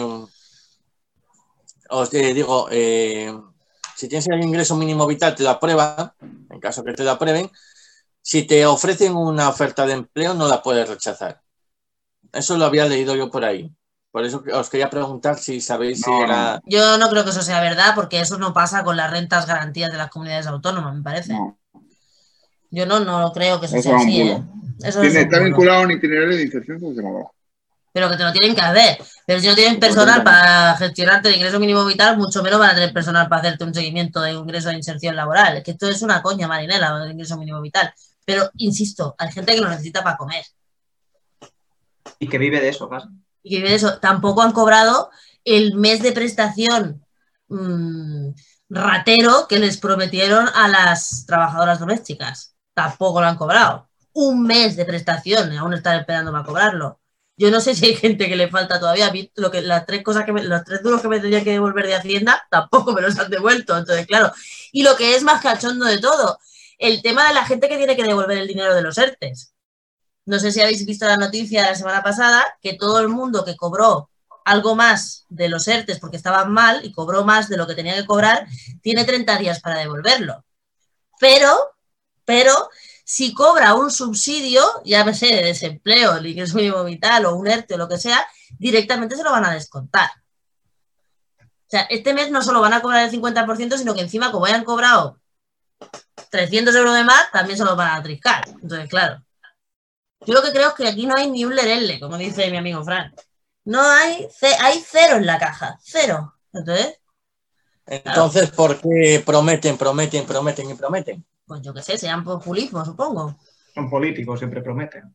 os 1.91 2.15
eh, 2.15 2.35
digo, 2.35 2.69
si 2.71 4.09
tienes 4.09 4.29
el 4.29 4.45
ingreso 4.45 4.77
mínimo 4.77 5.09
vital, 5.09 5.35
te 5.35 5.43
lo 5.43 5.51
aprueban, 5.51 6.13
en 6.51 6.61
caso 6.61 6.85
que 6.85 6.93
te 6.93 7.03
lo 7.03 7.11
aprueben, 7.11 7.51
si 8.21 8.45
te 8.45 8.65
ofrecen 8.65 9.17
una 9.17 9.49
oferta 9.49 9.87
de 9.87 9.95
empleo, 9.95 10.35
no 10.35 10.47
la 10.47 10.63
puedes 10.63 10.89
rechazar. 10.89 11.43
Eso 12.33 12.57
lo 12.57 12.67
había 12.67 12.87
leído 12.87 13.17
yo 13.17 13.29
por 13.29 13.45
ahí. 13.45 13.75
Por 14.13 14.27
eso 14.27 14.45
os 14.53 14.69
quería 14.69 14.91
preguntar 14.91 15.39
si 15.39 15.63
sabéis 15.63 16.03
si 16.03 16.13
era... 16.13 16.61
Yo 16.67 16.99
no 16.99 17.09
creo 17.09 17.25
que 17.25 17.31
eso 17.31 17.41
sea 17.41 17.63
verdad, 17.63 17.95
porque 17.95 18.21
eso 18.21 18.37
no 18.37 18.53
pasa 18.53 18.85
con 18.85 18.95
las 18.95 19.11
rentas 19.11 19.47
garantías 19.47 19.91
de 19.91 19.97
las 19.97 20.11
comunidades 20.11 20.47
autónomas, 20.47 20.95
me 20.95 21.03
parece. 21.03 21.33
No, 21.33 21.59
Yo 22.71 22.85
no, 22.85 23.01
no 23.01 23.33
creo 23.33 23.59
que 23.59 23.67
eso, 23.67 23.77
Eso 23.77 23.89
sea 23.89 23.97
así. 23.97 24.21
¿eh? 24.21 24.43
Eso 24.85 25.01
Tiene, 25.01 25.19
es 25.19 25.25
un 25.27 25.33
está 25.33 25.39
vinculado 25.43 25.81
a 25.81 25.85
un 25.85 25.93
itinerario 25.93 26.37
de 26.37 26.43
inserción 26.43 26.79
sociolaboral. 26.79 27.29
Pero 27.95 28.11
que 28.11 28.17
te 28.19 28.25
lo 28.25 28.33
tienen 28.33 28.55
que 28.55 28.61
hacer. 28.61 28.99
Pero 29.27 29.41
si 29.41 29.47
no 29.47 29.55
tienen 29.55 29.81
personal 29.81 30.23
para 30.23 30.77
gestionarte 30.77 31.31
el 31.31 31.37
ingreso 31.37 31.59
mínimo 31.59 31.83
vital, 31.87 32.19
mucho 32.19 32.43
menos 32.43 32.61
van 32.61 32.71
a 32.71 32.75
tener 32.75 32.93
personal 32.93 33.29
para 33.31 33.41
hacerte 33.41 33.65
un 33.65 33.73
seguimiento 33.73 34.21
de 34.21 34.33
ingreso 34.33 34.69
de 34.69 34.77
inserción 34.77 35.17
laboral. 35.17 35.57
Es 35.57 35.65
que 35.65 35.71
esto 35.71 35.89
es 35.89 36.03
una 36.03 36.21
coña 36.21 36.47
marinela, 36.47 37.03
el 37.03 37.13
ingreso 37.13 37.39
mínimo 37.39 37.63
vital. 37.63 37.91
Pero, 38.27 38.51
insisto, 38.59 39.15
hay 39.17 39.33
gente 39.33 39.55
que 39.55 39.61
lo 39.63 39.71
necesita 39.71 40.05
para 40.05 40.19
comer. 40.19 40.45
Y 42.19 42.29
que 42.29 42.37
vive 42.37 42.61
de 42.61 42.69
eso, 42.69 42.91
casi. 42.91 43.09
Y 43.43 43.65
eso. 43.65 43.99
Tampoco 43.99 44.43
han 44.43 44.53
cobrado 44.53 45.11
el 45.45 45.75
mes 45.75 46.03
de 46.03 46.13
prestación 46.13 47.05
mm, 47.49 48.31
ratero 48.69 49.47
que 49.49 49.59
les 49.59 49.79
prometieron 49.79 50.49
a 50.55 50.69
las 50.69 51.27
trabajadoras 51.27 51.81
domésticas. 51.81 52.55
Tampoco 52.75 53.21
lo 53.21 53.27
han 53.27 53.37
cobrado. 53.37 53.89
Un 54.13 54.43
mes 54.43 54.77
de 54.77 54.85
prestación, 54.85 55.53
aún 55.53 55.75
están 55.75 56.01
esperando 56.01 56.33
para 56.33 56.45
cobrarlo. 56.45 57.01
Yo 57.37 57.51
no 57.51 57.61
sé 57.61 57.75
si 57.75 57.87
hay 57.87 57.97
gente 57.97 58.29
que 58.29 58.37
le 58.37 58.49
falta 58.49 58.79
todavía. 58.79 59.07
A 59.09 59.13
Lo 59.37 59.51
que, 59.51 59.63
las 59.63 59.87
tres 59.87 60.03
cosas 60.03 60.25
que 60.25 60.33
los 60.33 60.65
tres 60.65 60.83
duros 60.83 61.01
que 61.03 61.09
me 61.09 61.19
tendría 61.19 61.43
que 61.43 61.53
devolver 61.53 61.87
de 61.87 61.95
Hacienda 61.95 62.47
tampoco 62.51 62.93
me 62.93 63.01
los 63.03 63.19
han 63.19 63.31
devuelto. 63.31 63.77
Entonces, 63.77 64.07
claro. 64.07 64.33
Y 64.73 64.83
lo 64.83 64.97
que 64.97 65.17
es 65.17 65.23
más 65.23 65.43
cachondo 65.43 65.87
de 65.87 65.99
todo, 65.99 66.39
el 66.79 67.03
tema 67.03 67.29
de 67.29 67.35
la 67.35 67.45
gente 67.45 67.69
que 67.69 67.77
tiene 67.79 67.97
que 67.97 68.05
devolver 68.05 68.39
el 68.39 68.49
dinero 68.49 68.75
de 68.75 68.83
los 68.83 68.99
ERTES. 68.99 69.52
No 70.25 70.39
sé 70.39 70.53
si 70.53 70.61
habéis 70.61 70.87
visto 70.87 71.07
la 71.07 71.17
noticia 71.17 71.63
de 71.63 71.71
la 71.71 71.75
semana 71.75 72.03
pasada 72.03 72.45
que 72.61 72.75
todo 72.75 73.01
el 73.01 73.09
mundo 73.09 73.45
que 73.45 73.57
cobró 73.57 74.09
algo 74.45 74.75
más 74.75 75.27
de 75.29 75.49
los 75.49 75.67
ERTES 75.69 76.01
porque 76.01 76.17
estaban 76.17 76.53
mal 76.53 76.85
y 76.85 76.93
cobró 76.93 77.25
más 77.25 77.49
de 77.49 77.57
lo 77.57 77.67
que 77.67 77.75
tenía 77.75 77.95
que 77.95 78.07
cobrar, 78.07 78.47
tiene 78.83 79.05
30 79.05 79.39
días 79.39 79.61
para 79.61 79.79
devolverlo. 79.79 80.45
Pero, 81.19 81.75
pero, 82.25 82.71
si 83.05 83.35
cobra 83.35 83.75
un 83.75 83.91
subsidio, 83.91 84.63
ya 84.85 85.05
me 85.05 85.15
sé, 85.15 85.27
de 85.27 85.43
desempleo, 85.45 86.17
el 86.17 86.27
ingreso 86.27 86.57
mínimo 86.57 86.85
vital 86.85 87.27
o 87.27 87.37
un 87.37 87.47
ERTE 87.47 87.75
o 87.75 87.79
lo 87.79 87.89
que 87.89 87.99
sea, 87.99 88.27
directamente 88.59 89.17
se 89.17 89.23
lo 89.23 89.31
van 89.31 89.45
a 89.45 89.53
descontar. 89.53 90.11
O 91.41 91.71
sea, 91.73 91.83
este 91.83 92.13
mes 92.13 92.31
no 92.31 92.43
solo 92.43 92.61
van 92.61 92.75
a 92.75 92.83
cobrar 92.83 93.05
el 93.05 93.11
50%, 93.11 93.79
sino 93.79 93.95
que 93.95 94.03
encima, 94.03 94.31
como 94.31 94.47
hayan 94.47 94.65
cobrado 94.65 95.21
300 96.31 96.75
euros 96.75 96.95
de 96.95 97.05
más, 97.05 97.31
también 97.33 97.57
se 97.57 97.65
los 97.65 97.77
van 97.77 97.99
a 97.99 98.03
triscar. 98.03 98.47
Entonces, 98.49 98.89
claro. 98.89 99.23
Yo 100.27 100.35
lo 100.35 100.43
que 100.43 100.53
creo 100.53 100.69
es 100.69 100.75
que 100.75 100.89
aquí 100.89 101.07
no 101.07 101.17
hay 101.17 101.31
ni 101.31 101.45
un 101.45 101.55
lerelle, 101.55 102.01
como 102.01 102.17
dice 102.17 102.51
mi 102.51 102.57
amigo 102.57 102.85
Fran. 102.85 103.13
No 103.65 103.81
hay, 103.83 104.29
hay 104.61 104.83
cero 104.85 105.17
en 105.17 105.27
la 105.27 105.39
caja, 105.39 105.79
cero. 105.83 106.35
Entonces, 106.53 106.99
Entonces, 107.87 108.51
¿por 108.51 108.81
qué 108.81 109.23
prometen, 109.25 109.77
prometen, 109.77 110.27
prometen 110.27 110.71
y 110.71 110.75
prometen? 110.75 111.25
pues 111.53 111.61
yo 111.61 111.75
qué 111.75 111.83
sé, 111.83 111.99
sean 111.99 112.25
populismo, 112.25 112.83
supongo. 112.83 113.39
Son 113.75 113.91
políticos, 113.91 114.39
siempre 114.39 114.63
prometen. 114.63 115.15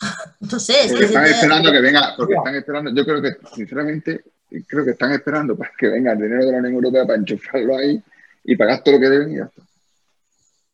No 0.40 0.58
sé, 0.58 0.84
es 0.84 0.92
Porque 0.92 0.98
que 1.00 1.04
están 1.06 1.26
esperando 1.26 1.72
que 1.72 1.80
venga, 1.80 2.14
porque 2.16 2.34
están 2.34 2.54
esperando, 2.54 2.90
yo 2.94 3.04
creo 3.04 3.22
que, 3.22 3.36
sinceramente, 3.54 4.24
creo 4.66 4.84
que 4.84 4.90
están 4.90 5.12
esperando 5.12 5.56
para 5.56 5.70
que 5.78 5.88
venga 5.88 6.12
el 6.12 6.18
dinero 6.18 6.44
de 6.44 6.52
la 6.52 6.58
Unión 6.58 6.74
Europea 6.74 7.06
para 7.06 7.18
enchufarlo 7.18 7.76
ahí 7.76 8.02
y 8.44 8.56
pagar 8.56 8.82
todo 8.82 8.94
lo 8.94 9.00
que 9.00 9.08
deben 9.08 9.32
y 9.32 9.36
ya 9.36 9.44
está. 9.44 9.62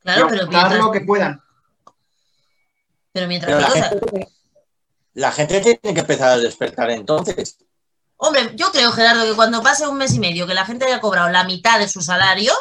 claro, 0.03 0.27
pero 0.29 0.45
optar 0.45 0.69
mientras, 0.69 0.87
lo 0.87 0.93
que 0.93 1.01
puedan. 1.03 1.41
Pero 3.13 3.27
mientras 3.27 3.53
Pero 3.53 3.61
la 3.61 3.89
gente, 3.89 4.29
la 5.15 5.33
gente 5.33 5.61
tiene 5.61 5.95
que 5.95 6.01
empezar 6.01 6.31
a 6.31 6.39
despertar 6.39 6.91
entonces. 6.91 7.59
hombre, 8.17 8.53
yo 8.55 8.71
creo, 8.71 8.93
Gerardo, 8.93 9.25
que 9.25 9.35
cuando 9.35 9.63
pase 9.63 9.87
un 9.87 9.99
mes 9.99 10.15
y 10.15 10.21
medio 10.21 10.47
que 10.47 10.55
la 10.55 10.67
gente 10.67 10.85
haya 10.85 11.01
cobrado 11.01 11.29
la 11.31 11.45
mitad 11.45 11.79
de 11.79 11.89
su 11.89 12.01
salario, 12.01 12.53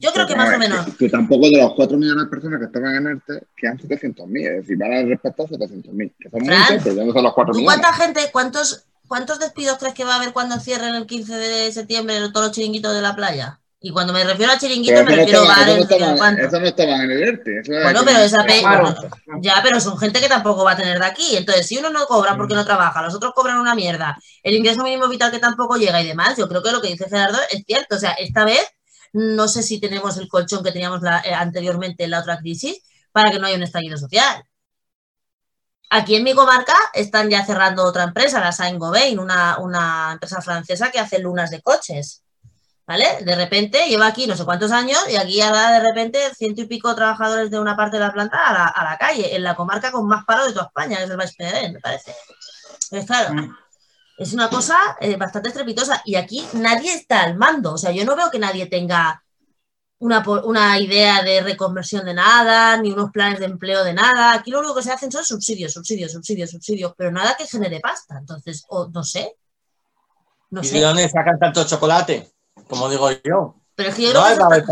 yo 0.00 0.12
creo 0.12 0.26
que 0.28 0.36
más 0.36 0.54
o 0.54 0.58
menos. 0.58 0.86
Que, 0.86 0.96
que 0.96 1.08
tampoco 1.08 1.46
de 1.50 1.60
los 1.60 1.74
4 1.74 1.98
millones 1.98 2.24
de 2.24 2.30
personas 2.30 2.60
que 2.60 2.66
estaban 2.66 2.94
en 2.94 3.06
ERTE 3.08 3.46
quedan 3.56 3.78
700.000, 3.78 4.46
es 4.46 4.56
decir, 4.62 4.78
van 4.78 4.92
a 4.92 5.02
respetar 5.02 5.46
700.000, 5.46 6.14
que 6.18 6.30
son 6.30 6.42
muchos, 6.42 6.82
pero 6.84 6.94
ya 6.94 7.04
no 7.04 7.12
son 7.12 7.24
los 7.24 7.34
4 7.34 7.52
¿Tú 7.52 7.58
millones. 7.58 7.80
cuánta 7.80 8.04
gente, 8.04 8.30
cuántos, 8.30 8.84
cuántos 9.08 9.38
despidos 9.40 9.78
crees 9.78 9.94
que 9.94 10.04
va 10.04 10.14
a 10.14 10.16
haber 10.18 10.32
cuando 10.32 10.60
cierren 10.60 10.94
el 10.94 11.06
15 11.06 11.34
de 11.34 11.72
septiembre 11.72 12.16
todos 12.32 12.46
los 12.46 12.52
chiringuitos 12.52 12.94
de 12.94 13.02
la 13.02 13.16
playa? 13.16 13.58
Y 13.80 13.90
cuando 13.92 14.12
me 14.12 14.24
refiero 14.24 14.50
a 14.52 14.58
chiringuitos, 14.58 15.02
Pero 15.04 15.04
me 15.04 15.16
no, 15.16 15.16
refiero 15.22 15.40
a 15.40 15.44
estaban, 15.44 15.68
eso, 15.68 15.76
bares, 15.76 15.76
no 15.78 16.08
estaban, 16.16 16.38
eso 16.40 16.60
no 16.60 16.66
estaban 16.66 17.00
en 17.02 17.10
el 17.12 17.22
ERTE. 17.22 17.60
eso 17.60 17.72
era 17.72 17.82
Bueno, 17.84 18.00
pero 18.04 18.18
esa 18.18 18.44
pe- 18.44 18.60
Claro. 18.60 18.94
Ya, 19.40 19.60
pero 19.62 19.80
son 19.80 19.96
gente 19.98 20.20
que 20.20 20.28
tampoco 20.28 20.64
va 20.64 20.72
a 20.72 20.76
tener 20.76 20.98
de 20.98 21.06
aquí. 21.06 21.36
Entonces, 21.36 21.64
si 21.66 21.78
uno 21.78 21.88
no 21.90 22.06
cobra 22.06 22.36
porque 22.36 22.54
no 22.56 22.64
trabaja, 22.64 23.02
los 23.02 23.14
otros 23.14 23.32
cobran 23.34 23.58
una 23.58 23.76
mierda, 23.76 24.18
el 24.42 24.54
ingreso 24.56 24.82
mínimo 24.82 25.06
vital 25.08 25.30
que 25.30 25.38
tampoco 25.38 25.76
llega 25.76 26.02
y 26.02 26.08
demás, 26.08 26.36
yo 26.36 26.48
creo 26.48 26.60
que 26.60 26.72
lo 26.72 26.80
que 26.82 26.88
dice 26.88 27.08
Gerardo 27.08 27.38
es 27.52 27.62
cierto. 27.64 27.94
O 27.94 27.98
sea, 28.00 28.12
esta 28.12 28.44
vez 28.44 28.66
no 29.12 29.46
sé 29.46 29.62
si 29.62 29.78
tenemos 29.80 30.16
el 30.16 30.26
colchón 30.28 30.64
que 30.64 30.72
teníamos 30.72 31.00
la- 31.02 31.20
eh, 31.24 31.32
anteriormente 31.32 32.02
en 32.02 32.10
la 32.10 32.18
otra 32.20 32.36
crisis 32.38 32.82
para 33.12 33.30
que 33.30 33.38
no 33.38 33.46
haya 33.46 33.56
un 33.56 33.62
estallido 33.62 33.96
social. 33.96 34.42
Aquí 35.90 36.16
en 36.16 36.24
mi 36.24 36.34
comarca 36.34 36.74
están 36.92 37.30
ya 37.30 37.46
cerrando 37.46 37.84
otra 37.84 38.02
empresa, 38.02 38.40
la 38.40 38.52
Saint-Gobain, 38.52 39.18
una, 39.18 39.58
una 39.58 40.10
empresa 40.14 40.42
francesa 40.42 40.90
que 40.90 40.98
hace 40.98 41.18
lunas 41.20 41.50
de 41.50 41.62
coches. 41.62 42.24
¿Vale? 42.88 43.22
De 43.22 43.34
repente 43.36 43.86
lleva 43.86 44.06
aquí 44.06 44.26
no 44.26 44.34
sé 44.34 44.46
cuántos 44.46 44.72
años 44.72 44.98
y 45.10 45.16
aquí 45.16 45.38
da 45.40 45.72
de 45.72 45.80
repente 45.86 46.18
ciento 46.34 46.62
y 46.62 46.66
pico 46.66 46.94
trabajadores 46.94 47.50
de 47.50 47.60
una 47.60 47.76
parte 47.76 47.98
de 47.98 48.04
la 48.04 48.12
planta 48.14 48.38
a 48.48 48.52
la, 48.54 48.64
a 48.66 48.82
la 48.84 48.96
calle, 48.96 49.36
en 49.36 49.42
la 49.42 49.54
comarca 49.54 49.92
con 49.92 50.06
más 50.08 50.24
paro 50.24 50.46
de 50.46 50.52
toda 50.54 50.64
España, 50.66 50.96
que 50.96 51.04
es 51.04 51.10
el 51.10 51.16
Baix 51.18 51.36
Penedès, 51.36 51.72
me 51.74 51.80
parece. 51.80 52.14
Pues 52.88 53.04
claro, 53.04 53.34
Mm. 53.34 53.54
es 54.16 54.32
una 54.32 54.48
cosa 54.48 54.76
eh, 55.00 55.16
bastante 55.16 55.50
estrepitosa 55.50 56.00
y 56.06 56.14
aquí 56.14 56.48
nadie 56.54 56.94
está 56.94 57.24
al 57.24 57.36
mando. 57.36 57.74
O 57.74 57.78
sea, 57.78 57.90
yo 57.92 58.06
no 58.06 58.16
veo 58.16 58.30
que 58.30 58.38
nadie 58.38 58.64
tenga 58.66 59.22
una, 59.98 60.24
una 60.44 60.78
idea 60.78 61.22
de 61.22 61.42
reconversión 61.42 62.06
de 62.06 62.14
nada, 62.14 62.78
ni 62.78 62.90
unos 62.92 63.10
planes 63.10 63.38
de 63.38 63.44
empleo 63.46 63.84
de 63.84 63.92
nada. 63.92 64.32
Aquí 64.32 64.50
lo 64.50 64.60
único 64.60 64.76
que 64.76 64.82
se 64.82 64.92
hacen 64.92 65.12
son 65.12 65.26
subsidios, 65.26 65.74
subsidios, 65.74 66.12
subsidios, 66.12 66.50
subsidios, 66.52 66.94
pero 66.96 67.10
nada 67.12 67.36
que 67.36 67.46
genere 67.46 67.80
pasta. 67.80 68.16
Entonces, 68.18 68.64
o 68.68 68.88
no 68.88 69.04
sé. 69.04 69.36
No 70.48 70.62
¿Y 70.62 70.64
sé. 70.64 70.76
de 70.76 70.80
dónde 70.80 71.06
sacan 71.10 71.38
tanto 71.38 71.64
chocolate? 71.64 72.32
Como 72.66 72.88
digo 72.88 73.10
yo. 73.10 73.56
Pero 73.74 73.90
es 73.90 73.94
que 73.94 74.02
yo 74.02 74.12
No 74.12 74.24
creo 74.24 74.36
que 74.36 74.42
haber 74.42 74.64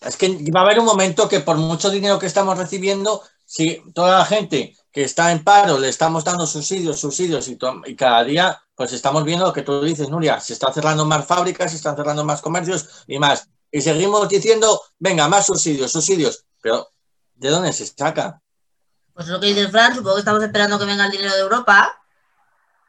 Es 0.00 0.16
que 0.16 0.50
va 0.54 0.60
a 0.60 0.64
haber 0.64 0.78
un 0.78 0.84
momento 0.84 1.28
que 1.28 1.40
por 1.40 1.56
mucho 1.56 1.90
dinero 1.90 2.18
que 2.18 2.26
estamos 2.26 2.58
recibiendo, 2.58 3.22
si 3.46 3.82
toda 3.94 4.18
la 4.18 4.24
gente 4.24 4.76
que 4.92 5.04
está 5.04 5.32
en 5.32 5.42
paro 5.42 5.78
le 5.78 5.88
estamos 5.88 6.24
dando 6.24 6.46
subsidios, 6.46 7.00
subsidios 7.00 7.48
y, 7.48 7.56
cada 7.96 8.22
día 8.24 8.60
pues 8.74 8.92
estamos 8.92 9.24
viendo 9.24 9.46
lo 9.46 9.52
que 9.52 9.62
tú 9.62 9.82
dices, 9.82 10.08
Nuria, 10.08 10.40
se 10.40 10.52
están 10.52 10.74
cerrando 10.74 11.04
más 11.04 11.26
fábricas, 11.26 11.70
se 11.70 11.76
están 11.76 11.96
cerrando 11.96 12.24
más 12.24 12.40
comercios 12.40 13.04
y 13.06 13.18
más. 13.18 13.48
Y 13.70 13.80
seguimos 13.80 14.28
diciendo, 14.28 14.80
venga, 14.98 15.28
más 15.28 15.46
subsidios, 15.46 15.92
subsidios. 15.92 16.44
Pero, 16.60 16.90
¿de 17.34 17.50
dónde 17.50 17.72
se 17.72 17.86
saca? 17.86 18.40
Pues 19.12 19.28
lo 19.28 19.40
que 19.40 19.46
dice 19.46 19.68
Fran, 19.68 19.94
supongo 19.94 20.16
que 20.16 20.20
estamos 20.20 20.42
esperando 20.42 20.78
que 20.78 20.84
venga 20.84 21.06
el 21.06 21.12
dinero 21.12 21.32
de 21.34 21.40
Europa. 21.40 21.92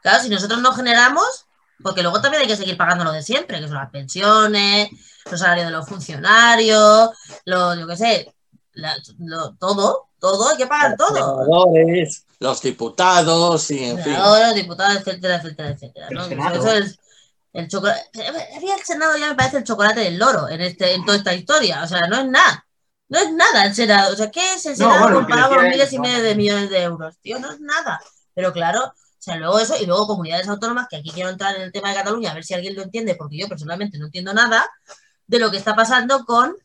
Claro, 0.01 0.23
si 0.23 0.29
nosotros 0.29 0.59
no 0.61 0.73
generamos, 0.73 1.44
porque 1.83 2.01
luego 2.01 2.21
también 2.21 2.41
hay 2.41 2.47
que 2.47 2.55
seguir 2.55 2.77
pagando 2.77 3.03
lo 3.03 3.11
de 3.11 3.21
siempre, 3.23 3.59
que 3.59 3.67
son 3.67 3.77
las 3.77 3.89
pensiones, 3.91 4.89
los 5.29 5.39
salarios 5.39 5.65
de 5.67 5.71
los 5.71 5.87
funcionarios, 5.87 7.09
lo, 7.45 7.75
yo 7.75 7.87
qué 7.87 7.97
sé, 7.97 8.35
la- 8.73 8.95
lo- 9.19 9.53
todo, 9.55 10.09
todo. 10.19 10.49
hay 10.49 10.57
que 10.57 10.67
pagar 10.67 10.95
todo. 10.97 11.45
los 12.39 12.61
diputados 12.61 13.71
y 13.71 13.83
en 13.85 13.95
fin. 13.97 14.13
Senadores, 14.13 14.55
diputados, 14.55 14.97
etcétera, 14.97 15.35
etcétera, 15.37 15.69
etcétera. 15.69 16.07
¿no? 16.11 16.25
Eso 16.25 16.71
es 16.73 16.99
el 17.53 17.67
chocolate. 17.69 18.01
El 18.13 18.83
Senado 18.85 19.17
ya 19.17 19.29
me 19.29 19.35
parece 19.35 19.57
el 19.57 19.63
chocolate 19.63 20.01
del 20.01 20.17
loro 20.17 20.49
en, 20.49 20.61
este, 20.61 20.93
en 20.93 21.05
toda 21.05 21.17
esta 21.17 21.33
historia. 21.33 21.83
O 21.83 21.87
sea, 21.87 22.01
no 22.07 22.17
es 22.19 22.25
nada. 22.27 22.65
No 23.07 23.19
es 23.19 23.31
nada 23.31 23.65
el 23.65 23.73
Senado. 23.75 24.13
O 24.13 24.15
sea, 24.15 24.29
¿qué 24.31 24.55
es 24.55 24.65
el 24.65 24.73
No, 24.73 24.77
Senado 24.77 24.99
bueno, 24.99 25.09
lo 25.13 25.19
que 25.19 25.25
comparado 25.25 25.49
con 25.55 25.63
los 25.63 25.71
miles 25.71 25.87
es, 25.87 25.93
y 25.93 25.97
no. 25.97 26.01
miles 26.03 26.23
de 26.23 26.35
millones 26.35 26.69
de 26.69 26.81
euros? 26.83 27.17
Tío, 27.21 27.39
no 27.39 27.51
es 27.51 27.59
nada. 27.61 28.01
Pero 28.33 28.51
claro, 28.51 28.93
sea, 29.25 29.35
luego 29.37 29.59
eso, 29.59 29.75
y 29.81 29.85
luego 29.85 30.07
comunidades 30.07 30.47
autónomas, 30.47 30.87
que 30.89 30.97
aquí 30.97 31.11
quiero 31.11 31.29
entrar 31.29 31.55
en 31.55 31.63
el 31.63 31.71
tema 31.71 31.89
de 31.89 31.95
Cataluña, 31.95 32.31
a 32.31 32.33
ver 32.35 32.43
si 32.43 32.53
alguien 32.53 32.75
lo 32.75 32.83
entiende, 32.83 33.15
porque 33.15 33.37
yo 33.37 33.47
personalmente 33.47 33.97
no 33.97 34.05
entiendo 34.05 34.33
nada 34.33 34.69
de 35.27 35.39
lo 35.39 35.49
que 35.51 35.57
está 35.57 35.75
pasando 35.75 36.23
con 36.25 36.55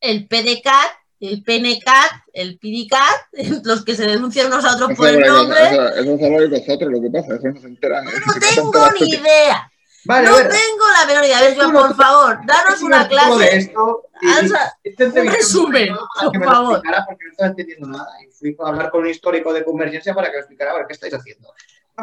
el 0.00 0.28
PDCAT, 0.28 0.92
el 1.20 1.42
PNCAT, 1.42 2.12
el 2.32 2.58
PIDICAT, 2.58 3.32
los 3.64 3.84
que 3.84 3.96
se 3.96 4.06
denuncian 4.06 4.46
unos 4.46 4.64
a 4.64 4.74
otros 4.74 4.90
Eso 4.90 4.96
por 4.96 5.08
el 5.08 5.20
nombre. 5.20 5.58
eso- 5.70 5.88
eso 5.88 6.16
de 6.16 6.46
vosotros 6.48 6.92
lo 6.92 7.00
que 7.02 7.10
pasa, 7.10 7.34
eso 7.34 7.48
no 7.48 7.60
se 7.60 7.66
enteran. 7.66 8.04
No 8.04 8.12
tengo 8.40 8.90
ni 9.00 9.08
idea. 9.08 9.70
Vale, 10.04 10.28
no 10.30 10.36
tengo 10.36 10.84
la 11.00 11.06
menor 11.06 11.24
idea. 11.24 11.38
A 11.38 11.42
ver, 11.42 11.56
Joan, 11.56 11.72
por 11.72 11.96
favor, 11.96 12.38
danos 12.46 12.80
una 12.82 13.02
de 13.02 13.08
clase. 13.08 13.56
esto 13.58 14.02
y- 14.22 14.28
Haz 14.28 14.52
a- 14.52 14.78
esta 14.84 15.04
entrevista 15.04 15.36
un 15.38 15.42
resumen, 15.42 15.88
por 16.32 16.44
favor. 16.44 16.82
porque 17.08 17.24
no 17.24 17.30
estaba 17.32 17.48
entendiendo 17.50 17.88
nada. 17.88 18.08
Y 18.26 18.30
fui 18.32 18.56
a 18.64 18.68
hablar 18.68 18.90
con 18.90 19.00
un 19.02 19.08
histórico 19.08 19.52
de 19.52 19.64
Convergencia 19.64 20.14
para 20.14 20.28
que 20.28 20.34
me 20.34 20.38
explicara 20.38 20.70
a 20.70 20.74
ver 20.74 20.86
qué 20.86 20.92
estáis 20.94 21.12
haciendo. 21.14 21.52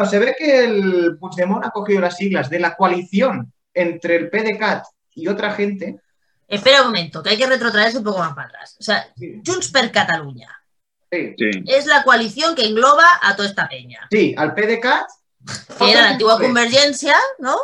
Se 0.10 0.20
ve 0.20 0.36
que 0.38 0.66
el 0.66 1.18
Puigdemont 1.18 1.66
ha 1.66 1.72
cogido 1.72 2.02
las 2.02 2.18
siglas 2.18 2.50
de 2.50 2.60
la 2.60 2.76
coalición 2.76 3.54
entre 3.74 4.18
el 4.18 4.30
PDCAT 4.30 4.84
y 5.14 5.28
otra 5.28 5.52
gente. 5.52 6.00
Espera 6.48 6.82
un 6.82 6.88
momento, 6.88 7.24
que 7.24 7.30
hay 7.30 7.38
que 7.38 7.48
retrotraerse 7.48 7.98
un 8.00 8.04
poco 8.04 8.20
más 8.20 8.34
para 8.36 8.48
atrás. 8.50 8.76
O 8.80 8.84
sea, 8.84 9.08
Sí, 9.18 9.42
Junts 9.46 9.72
per 9.72 9.92
Catalunya 9.92 10.50
sí, 11.12 11.34
Sí. 11.38 11.64
es 11.68 11.86
la 11.86 12.04
coalición 12.04 12.56
que 12.56 12.66
engloba 12.66 13.06
a 13.22 13.36
toda 13.36 13.48
esta 13.48 13.68
peña. 13.70 14.08
sí, 14.12 14.36
al 14.38 14.54
PDCAT. 14.54 15.08
Que 15.80 15.92
era 15.92 16.02
la 16.02 16.10
antigua. 16.12 16.40
Convergencia, 16.40 17.16
¿no? 17.40 17.56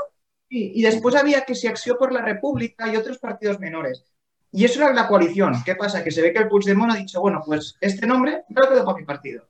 Sí, 0.50 0.72
y 0.76 0.82
después 0.84 1.16
había 1.16 1.42
que 1.46 1.56
se 1.56 1.68
Acció 1.68 1.98
por 1.98 2.12
la 2.14 2.22
República 2.22 2.88
y 2.88 2.96
otros 2.96 3.18
partidos 3.18 3.60
menores. 3.60 4.04
Y 4.52 4.66
eso 4.66 4.82
era 4.84 4.94
la 4.94 5.08
coalición. 5.08 5.64
¿Qué 5.64 5.76
pasa? 5.76 6.04
Que 6.04 6.12
se 6.12 6.22
ve 6.22 6.34
que 6.34 6.40
el 6.40 6.48
Puigdemont 6.50 6.92
ha 6.92 6.96
dicho, 6.96 7.22
bueno, 7.22 7.42
pues 7.46 7.78
este 7.80 8.06
nombre 8.06 8.44
me 8.50 8.62
lo 8.62 8.70
quedo 8.70 8.86
para 8.86 8.98
mi 8.98 9.06
partido. 9.06 9.46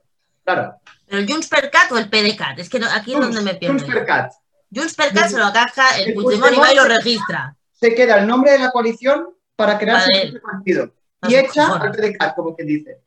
Claro. 0.54 0.76
Pero 1.08 1.22
el 1.22 1.28
Junts 1.30 1.47
per 1.47 1.70
Cat 1.70 1.91
o 1.91 1.97
el 1.97 2.10
PDCAT. 2.10 2.60
Es 2.60 2.70
que 2.70 2.80
no- 2.80 2.88
aquí 2.91 3.14
es 3.14 3.20
donde 3.20 3.41
me 3.41 3.56
pierdo. 3.56 3.78
Junts 3.78 3.93
per 3.93 4.06
Cat. 4.06 4.32
Junts 4.74 4.93
per 4.95 5.14
Cat 5.14 5.30
se 5.30 5.38
lo 5.38 5.52
caja 5.52 5.97
el 5.99 6.10
El 6.10 6.14
Puigdemont 6.14 6.54
y 6.54 6.60
va 6.60 6.72
y 6.72 6.76
lo 6.76 6.86
registra. 6.86 7.56
Se 7.74 7.93
queda 7.93 8.20
el 8.20 8.28
nombre 8.28 8.52
de 8.52 8.60
la 8.60 8.72
coalición 8.72 9.28
para 9.56 9.78
crear 9.78 10.02
su 10.04 10.39
partido. 10.41 10.93
A 11.22 11.30
Y 11.30 11.36
echa 11.36 11.68
al 11.76 11.91
PDCAT, 11.91 12.36
como 12.36 12.56
quien 12.56 12.68
dice. 12.68 12.97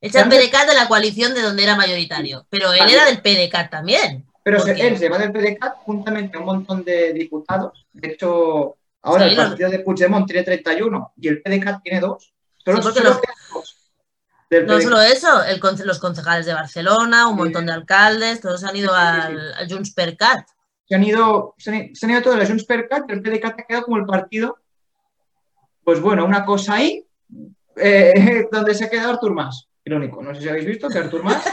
Echa 0.00 0.18
el 0.20 0.24
Cambia- 0.28 0.40
PDCAT 0.40 0.68
de 0.68 0.74
la 0.74 0.88
coalición 0.88 1.34
de 1.34 1.42
donde 1.42 1.62
era 1.64 1.76
mayoritario. 1.76 2.46
Pero 2.50 2.72
él 2.72 2.88
era 2.90 3.06
del 3.06 3.20
PDCAT 3.22 3.70
también. 3.70 4.26
Pero 4.42 4.58
¿Por 4.58 4.66
se, 4.66 4.86
él 4.86 4.98
se 4.98 5.08
va 5.08 5.18
del 5.18 5.32
PDCAT 5.32 5.76
juntamente 5.78 6.36
a 6.36 6.40
un 6.40 6.46
montón 6.46 6.84
de 6.84 7.12
diputados. 7.14 7.86
De 7.92 8.08
hecho, 8.12 8.76
ahora 9.02 9.24
Sí, 9.24 9.30
el 9.30 9.36
los- 9.36 9.48
partido 9.48 9.70
de 9.70 9.78
Puigdemont 9.80 10.26
tiene 10.26 10.42
31 10.42 11.12
y 11.20 11.28
el 11.28 11.40
PDCAT 11.42 11.82
tiene 11.82 12.00
2. 12.00 12.32
Solo, 12.64 12.76
Sí, 12.78 12.82
porque 12.82 12.98
solo 12.98 13.10
los- 13.10 13.20
quedan 13.20 13.34
dos 13.36 13.43
del 14.50 14.66
No 14.66 14.80
solo 14.80 15.00
eso, 15.00 15.44
el 15.44 15.60
los 15.84 15.98
concejales 15.98 16.46
de 16.46 16.54
Barcelona, 16.54 17.28
un 17.28 17.36
montón 17.36 17.66
de 17.66 17.72
alcaldes, 17.72 18.40
todos 18.40 18.64
han 18.64 18.76
ido 18.76 18.94
al, 18.94 19.54
al 19.54 19.68
Junts 19.68 19.92
per 19.92 20.16
Cat. 20.16 20.46
se 20.86 20.94
han 20.94 21.04
ido, 21.04 21.54
se 21.58 21.70
han, 21.70 21.94
se 21.94 22.06
han 22.06 22.12
ido 22.12 22.22
todos 22.22 22.38
los 22.38 22.48
Junts 22.48 22.64
per 22.64 22.88
Cat, 22.88 23.10
el 23.10 23.22
PDCAT 23.22 23.60
ha 23.60 23.64
quedado 23.64 23.84
como 23.84 23.96
el 23.98 24.06
partido, 24.06 24.58
pues 25.82 26.00
bueno, 26.00 26.24
una 26.24 26.44
cosa 26.44 26.74
ahí, 26.74 27.06
eh, 27.76 28.46
donde 28.52 28.74
se 28.74 28.84
ha 28.84 28.90
quedado 28.90 29.12
Artur 29.12 29.32
Mas. 29.32 29.68
Irónico, 29.86 30.22
no 30.22 30.34
sé 30.34 30.40
si 30.40 30.48
habéis 30.48 30.66
visto 30.66 30.88
que 30.88 30.98
Artur 30.98 31.22
Mas 31.22 31.44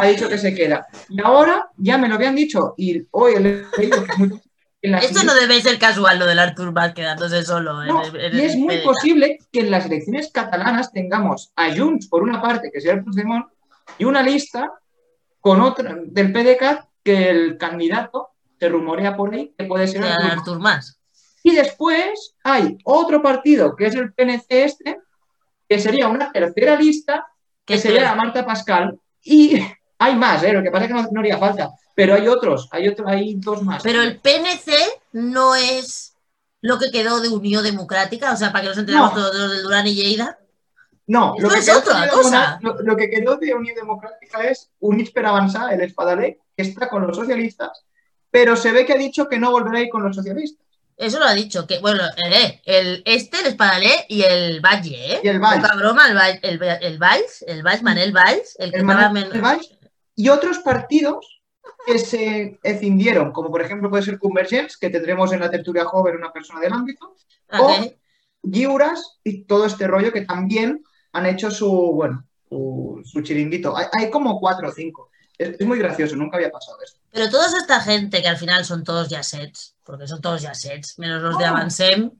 ha 0.00 0.06
dicho 0.06 0.28
que 0.28 0.38
se 0.38 0.54
queda. 0.54 0.86
Y 1.08 1.20
ahora 1.22 1.68
ya 1.76 1.98
me 1.98 2.08
lo 2.08 2.14
habían 2.14 2.34
dicho, 2.34 2.74
y 2.76 3.06
hoy 3.10 3.34
he 3.34 3.40
leído 3.40 4.04
que 4.04 4.12
es 4.12 4.18
muy 4.18 4.40
Esto 4.82 5.22
no 5.22 5.34
debe 5.34 5.60
ser 5.60 5.78
casual 5.78 6.18
lo 6.18 6.26
del 6.26 6.40
Artur 6.40 6.72
Mas 6.72 6.92
quedándose 6.92 7.44
solo. 7.44 7.84
No, 7.84 8.04
en 8.04 8.36
y 8.36 8.40
es 8.40 8.56
muy 8.56 8.78
posible 8.78 9.38
que 9.52 9.60
en 9.60 9.70
las 9.70 9.86
elecciones 9.86 10.30
catalanas 10.32 10.92
tengamos 10.92 11.52
a 11.54 11.74
Junts 11.74 12.08
por 12.08 12.22
una 12.22 12.42
parte, 12.42 12.70
que 12.72 12.80
sea 12.80 12.94
el 12.94 13.04
Puigdemont, 13.04 13.46
y 13.98 14.04
una 14.04 14.22
lista 14.22 14.72
con 15.40 15.60
otra 15.60 15.96
del 16.04 16.32
PDCAT 16.32 16.84
que 17.04 17.30
el 17.30 17.58
candidato 17.58 18.30
se 18.58 18.68
rumorea 18.68 19.16
por 19.16 19.32
ahí 19.32 19.54
que 19.56 19.64
puede 19.66 19.86
ser 19.86 20.02
Artur 20.02 20.22
Mas. 20.24 20.38
Artur 20.38 20.58
Mas. 20.58 21.00
Y 21.44 21.54
después 21.54 22.34
hay 22.42 22.78
otro 22.84 23.22
partido 23.22 23.76
que 23.76 23.86
es 23.86 23.94
el 23.94 24.12
PNC 24.12 24.46
este, 24.48 24.98
que 25.68 25.78
sería 25.78 26.08
una 26.08 26.32
tercera 26.32 26.76
lista, 26.76 27.26
que 27.64 27.74
Que 27.74 27.80
sería 27.80 28.02
la 28.02 28.14
Marta 28.16 28.44
Pascal, 28.44 28.98
y 29.22 29.60
hay 29.98 30.16
más, 30.16 30.42
¿eh? 30.42 30.52
lo 30.52 30.62
que 30.62 30.72
pasa 30.72 30.84
es 30.84 30.88
que 30.88 30.94
no, 30.94 31.08
no 31.10 31.20
haría 31.20 31.38
falta, 31.38 31.70
pero 31.94 32.14
hay 32.14 32.28
otros, 32.28 32.68
hay 32.72 32.88
otro, 32.88 33.08
hay 33.08 33.34
dos 33.34 33.62
más. 33.62 33.82
Pero 33.82 34.02
el 34.02 34.18
PNC 34.20 34.72
no 35.12 35.54
es 35.54 36.14
lo 36.60 36.78
que 36.78 36.90
quedó 36.90 37.20
de 37.20 37.28
Unión 37.28 37.64
Democrática, 37.64 38.32
o 38.32 38.36
sea, 38.36 38.52
para 38.52 38.62
que 38.62 38.68
nos 38.70 38.78
enteremos 38.78 39.10
No. 39.12 39.16
todos 39.20 39.34
los 39.34 39.50
del 39.50 39.62
Durán 39.62 39.86
y 39.86 39.94
Lleida. 39.94 40.38
No, 41.06 41.34
lo 41.38 41.48
que, 41.48 41.58
es 41.58 41.68
otra 41.68 42.02
de 42.02 42.08
cosa. 42.08 42.58
Lo, 42.62 42.74
lo 42.80 42.96
que 42.96 43.10
quedó 43.10 43.36
de 43.36 43.52
Unión 43.54 43.74
Democrática 43.74 44.44
es 44.44 44.70
Units 44.78 45.10
per 45.10 45.26
Avançar, 45.26 45.72
el 45.72 45.80
Espadaler, 45.80 46.38
que 46.56 46.62
está 46.62 46.88
con 46.88 47.04
los 47.06 47.16
socialistas, 47.16 47.84
pero 48.30 48.56
se 48.56 48.70
ve 48.70 48.86
que 48.86 48.92
ha 48.92 48.96
dicho 48.96 49.28
que 49.28 49.38
no 49.38 49.50
volverá 49.50 49.78
a 49.78 49.82
ir 49.82 49.88
con 49.90 50.02
los 50.04 50.14
socialistas. 50.14 50.64
Eso 50.96 51.18
lo 51.18 51.24
ha 51.26 51.34
dicho, 51.34 51.66
que 51.66 51.80
bueno, 51.80 52.02
eh, 52.24 52.60
el 52.64 53.02
este, 53.04 53.40
el 53.40 53.46
Espadalé 53.46 54.06
y 54.08 54.22
el 54.22 54.60
Valle, 54.60 55.14
¿eh? 55.16 55.20
Y 55.24 55.28
el. 55.28 55.40
Poca 55.40 55.74
broma, 55.74 56.06
el, 56.08 56.16
Valls- 56.16 56.38
el, 56.42 56.62
el 56.62 56.98
Valls, 56.98 57.44
el 57.48 57.62
Valls, 57.64 57.82
Manel 57.82 58.12
Valls, 58.12 58.56
el 58.60 58.70
que 58.70 58.76
El 58.76 58.82
estaba 58.82 59.08
Manuel 59.08 59.28
men- 59.32 59.42
Valls, 59.42 59.70
y 60.14 60.28
otros 60.28 60.58
partidos 60.60 61.31
que 61.86 61.98
se 61.98 62.58
escindieron, 62.62 63.32
como 63.32 63.50
por 63.50 63.62
ejemplo 63.62 63.90
puede 63.90 64.02
ser 64.02 64.18
Convergence, 64.18 64.76
que 64.80 64.90
tendremos 64.90 65.32
en 65.32 65.40
la 65.40 65.50
tertulia 65.50 65.84
joven 65.84 66.16
una 66.16 66.32
persona 66.32 66.60
del 66.60 66.72
ámbito, 66.72 67.14
¿A 67.48 67.62
o? 67.62 67.68
Giuras 68.42 69.18
y 69.22 69.44
todo 69.44 69.66
este 69.66 69.86
rollo 69.86 70.12
que 70.12 70.22
también 70.22 70.82
han 71.12 71.26
hecho 71.26 71.50
su, 71.50 71.70
bueno, 71.94 72.26
su, 72.48 73.00
su 73.04 73.22
chiringuito. 73.22 73.76
Hay, 73.76 73.86
hay 73.92 74.10
como 74.10 74.40
cuatro 74.40 74.68
o 74.68 74.72
cinco. 74.72 75.10
Es, 75.38 75.56
es 75.60 75.66
muy 75.66 75.78
gracioso, 75.78 76.16
nunca 76.16 76.36
había 76.36 76.50
pasado 76.50 76.78
esto. 76.84 76.98
Pero 77.10 77.30
toda 77.30 77.46
esta 77.58 77.80
gente 77.80 78.22
que 78.22 78.28
al 78.28 78.36
final 78.38 78.64
son 78.64 78.84
todos 78.84 79.08
yassets, 79.08 79.76
porque 79.84 80.06
son 80.06 80.20
todos 80.20 80.42
yassets, 80.42 80.98
menos 80.98 81.22
los 81.22 81.38
de 81.38 81.44
Oh. 81.44 81.48
Avancem, 81.48 82.10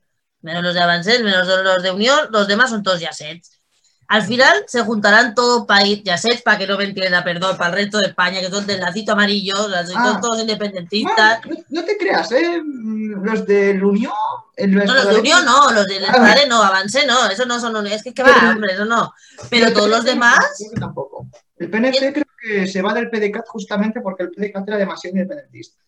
menos 0.43 0.63
los 0.63 0.75
de 0.75 0.81
Avancem, 0.81 1.25
menos 1.25 1.47
los 1.47 1.83
de 1.83 1.91
Unión, 1.91 2.29
los 2.31 2.47
demás 2.47 2.71
son 2.71 2.83
todos 2.83 3.01
yassets. 3.01 3.62
Al 4.09 4.23
final 4.25 4.65
se 4.67 4.83
juntarán 4.83 5.35
todo 5.35 5.67
para 5.67 5.87
ir 5.87 6.03
yassets, 6.03 6.43
para 6.43 6.59
que 6.59 6.67
no 6.67 6.77
me 6.77 6.85
entienda, 6.85 7.25
perdón, 7.25 7.57
para 7.57 7.71
el 7.71 7.77
resto 7.77 7.99
de 7.99 8.09
España, 8.09 8.41
que 8.41 8.51
son 8.51 8.67
del 8.67 8.81
lacito 8.81 9.13
amarillo, 9.13 9.55
Ah. 9.97 10.21
todos 10.21 10.41
independentistas. 10.41 11.41
No, 11.47 11.57
no 11.71 11.85
te 11.85 11.97
creas, 11.97 12.31
¿eh? 12.33 12.61
Los 12.65 13.47
de 13.47 13.81
Unión... 13.83 14.13
el- 14.57 14.75
No, 14.75 14.95
los 14.95 15.09
de 15.09 15.21
Unión 15.21 15.45
no, 15.45 15.71
los 15.73 15.87
de 15.87 16.05
Ah. 16.07 16.19
Vale, 16.19 16.47
no, 16.47 16.63
Avance 16.63 17.07
no, 17.07 17.27
eso 17.29 17.47
no 17.47 17.59
son 17.59 17.87
es 17.87 18.03
que, 18.03 18.13
que 18.13 18.23
va, 18.23 18.51
hombre, 18.51 18.75
eso 18.75 18.85
no. 18.85 19.13
Pero 19.49 19.73
todos 19.73 19.89
los 19.89 20.05
demás, 20.05 20.39
Tampoco. 20.79 21.27
El 21.57 21.71
PNC 21.71 22.13
creo 22.13 22.25
que 22.43 22.67
se 22.67 22.83
va 22.83 22.93
del 22.93 23.09
PDCAT 23.09 23.47
justamente 23.47 24.01
porque 24.01 24.25
el 24.25 24.31
PDCAT 24.31 24.69
era 24.69 24.77
demasiado 24.79 25.17
independentista. 25.17 25.81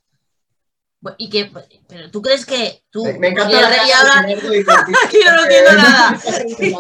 Y 1.18 1.28
que, 1.30 1.50
pero 1.88 2.10
tú 2.10 2.22
crees 2.22 2.46
que 2.46 2.82
tú, 2.90 3.04
Me, 3.04 3.18
me 3.18 3.28
encanta 3.28 3.58
porque 3.58 3.76
la 3.88 3.98
ahora, 3.98 4.30
y 4.30 4.34
Cortés, 4.64 4.94
Aquí 5.04 5.18
no 5.24 5.36
porque- 5.36 5.56
entiendo 5.56 5.72
nada. 5.72 6.20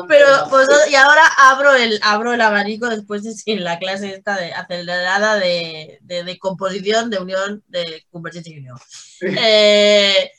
pero 0.08 0.26
pues 0.50 0.68
y 0.90 0.94
ahora 0.94 1.22
abro 1.38 1.74
el 1.74 1.98
abro 2.02 2.32
el 2.32 2.40
abanico 2.40 2.88
después 2.88 3.22
de 3.22 3.32
sí, 3.34 3.56
la 3.56 3.78
clase 3.78 4.14
esta 4.14 4.36
de 4.36 4.52
acelerada 4.52 5.36
de, 5.36 5.98
de, 6.02 6.24
de 6.24 6.38
composición 6.38 7.10
de 7.10 7.18
unión 7.18 7.62
de 7.68 8.04
Convergencia 8.10 8.54
y 8.54 8.58
Unión. 8.58 8.78
Eh, 9.20 10.30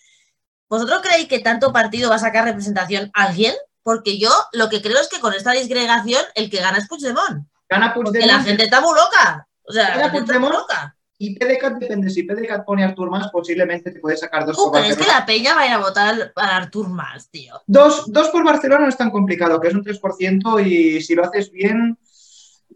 ¿Vosotros 0.67 1.01
creéis 1.03 1.27
que 1.27 1.39
tanto 1.39 1.71
partido 1.71 2.09
va 2.09 2.15
a 2.15 2.19
sacar 2.19 2.45
representación 2.45 3.11
alguien? 3.13 3.53
Porque 3.83 4.17
yo 4.17 4.31
lo 4.53 4.67
que 4.69 4.81
creo 4.81 4.99
es 4.99 5.07
que 5.07 5.19
con 5.19 5.33
esta 5.33 5.51
disgregación 5.51 6.21
el 6.33 6.49
que 6.49 6.59
gana 6.59 6.79
es 6.79 6.88
Puigdemont. 6.88 7.47
Gana 7.69 7.93
Porque 7.93 8.09
Puigdemont 8.11 8.31
la 8.39 8.43
gente 8.43 8.63
está 8.63 8.81
muy 8.81 8.95
loca. 8.95 9.47
O 9.67 9.71
sea, 9.71 9.89
la 9.89 9.95
Gana 9.97 10.09
gente 10.09 10.31
está 10.31 10.39
muy 10.39 10.49
loca. 10.51 10.95
Y 11.18 11.38
PDCAT 11.38 11.78
depende. 11.78 12.09
Si 12.09 12.24
PDCAT 12.24 12.66
pone 12.66 12.84
a 12.84 12.88
Artur 12.88 13.09
Mas, 13.09 13.30
posiblemente 13.32 13.91
te 13.91 13.99
puede 13.99 14.18
sacar 14.18 14.45
dos 14.45 14.57
¿Tú 14.57 14.63
por 14.63 14.74
crees 14.74 14.95
que 14.95 15.03
Barcelona. 15.03 15.20
la 15.20 15.26
peña 15.26 15.55
va 15.55 15.61
a 15.61 15.68
ir 15.68 15.74
a 15.74 15.78
votar 15.78 16.34
a 16.36 16.57
Artur 16.57 16.89
Mas, 16.89 17.30
tío? 17.30 17.61
Dos, 17.68 18.11
dos 18.11 18.30
por 18.30 18.43
Barcelona 18.43 18.84
no 18.84 18.89
es 18.89 18.97
tan 18.97 19.11
complicado, 19.11 19.59
que 19.61 19.70
es 19.70 19.74
un 19.74 19.84
3% 19.84 20.66
y 20.66 21.01
si 21.01 21.16
lo 21.16 21.24
haces 21.24 21.51
bien 21.51 21.97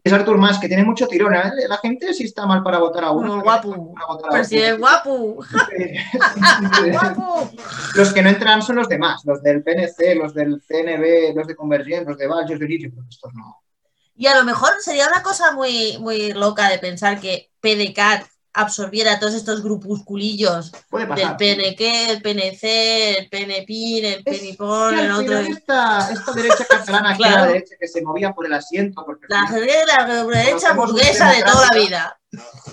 es 0.01 0.13
Artur 0.13 0.37
Mas, 0.37 0.57
que 0.59 0.67
tiene 0.67 0.85
mucho 0.85 1.07
tirón. 1.07 1.35
¿eh? 1.35 1.51
La 1.67 1.77
gente 1.77 2.13
sí 2.13 2.23
está 2.23 2.45
mal 2.45 2.63
para 2.63 2.77
votar 2.79 3.03
a 3.03 3.11
uno. 3.11 3.43
A 3.45 3.61
Presidente 4.31 4.73
otro. 4.73 4.79
guapo. 4.79 5.43
Sí. 5.43 6.91
guapo. 6.91 7.51
Los 7.95 8.13
que 8.13 8.21
no 8.21 8.29
entran 8.29 8.61
son 8.61 8.77
los 8.77 8.87
demás, 8.87 9.21
los 9.25 9.41
del 9.43 9.61
PNC, 9.63 10.15
los 10.15 10.33
del 10.33 10.61
CNB, 10.61 11.35
los 11.35 11.47
de 11.47 11.55
Convergent, 11.55 12.07
los 12.07 12.17
de 12.17 12.27
Valls, 12.27 12.49
los 12.49 12.59
de 12.59 12.67
Lich, 12.67 12.89
pero 12.89 13.05
estos 13.09 13.33
no. 13.33 13.57
Y 14.15 14.27
a 14.27 14.37
lo 14.37 14.43
mejor 14.43 14.71
sería 14.79 15.07
una 15.07 15.23
cosa 15.23 15.51
muy, 15.53 15.97
muy 15.99 16.33
loca 16.33 16.69
de 16.69 16.79
pensar 16.79 17.19
que 17.19 17.48
PDCAT 17.61 18.25
absorbiera 18.51 19.19
todos 19.19 19.35
estos 19.35 19.61
grupusculillos 19.63 20.71
del. 20.91 21.35
PNQ, 21.37 21.81
el 22.09 22.21
PNC, 22.21 23.17
el 23.19 23.29
PNPIN, 23.29 24.05
el 24.05 24.23
PNIPON, 24.23 24.99
el 24.99 25.11
otro. 25.11 25.37
esta, 25.37 26.11
esta 26.11 26.31
derecha 26.33 26.65
catalana, 26.65 27.15
que 27.15 27.23
era 27.23 27.31
Claro. 27.31 27.41
la 27.45 27.47
derecha 27.53 27.75
que 27.79 27.87
se 27.87 28.01
movía 28.01 28.31
por 28.33 28.45
el 28.47 28.53
asiento, 28.53 29.03
porque 29.05 29.27
La, 29.29 29.45
derecha 29.51 30.73
burguesa 30.73 31.31
de 31.31 31.43
toda 31.43 31.67
la 31.71 31.79
vida. 31.79 32.19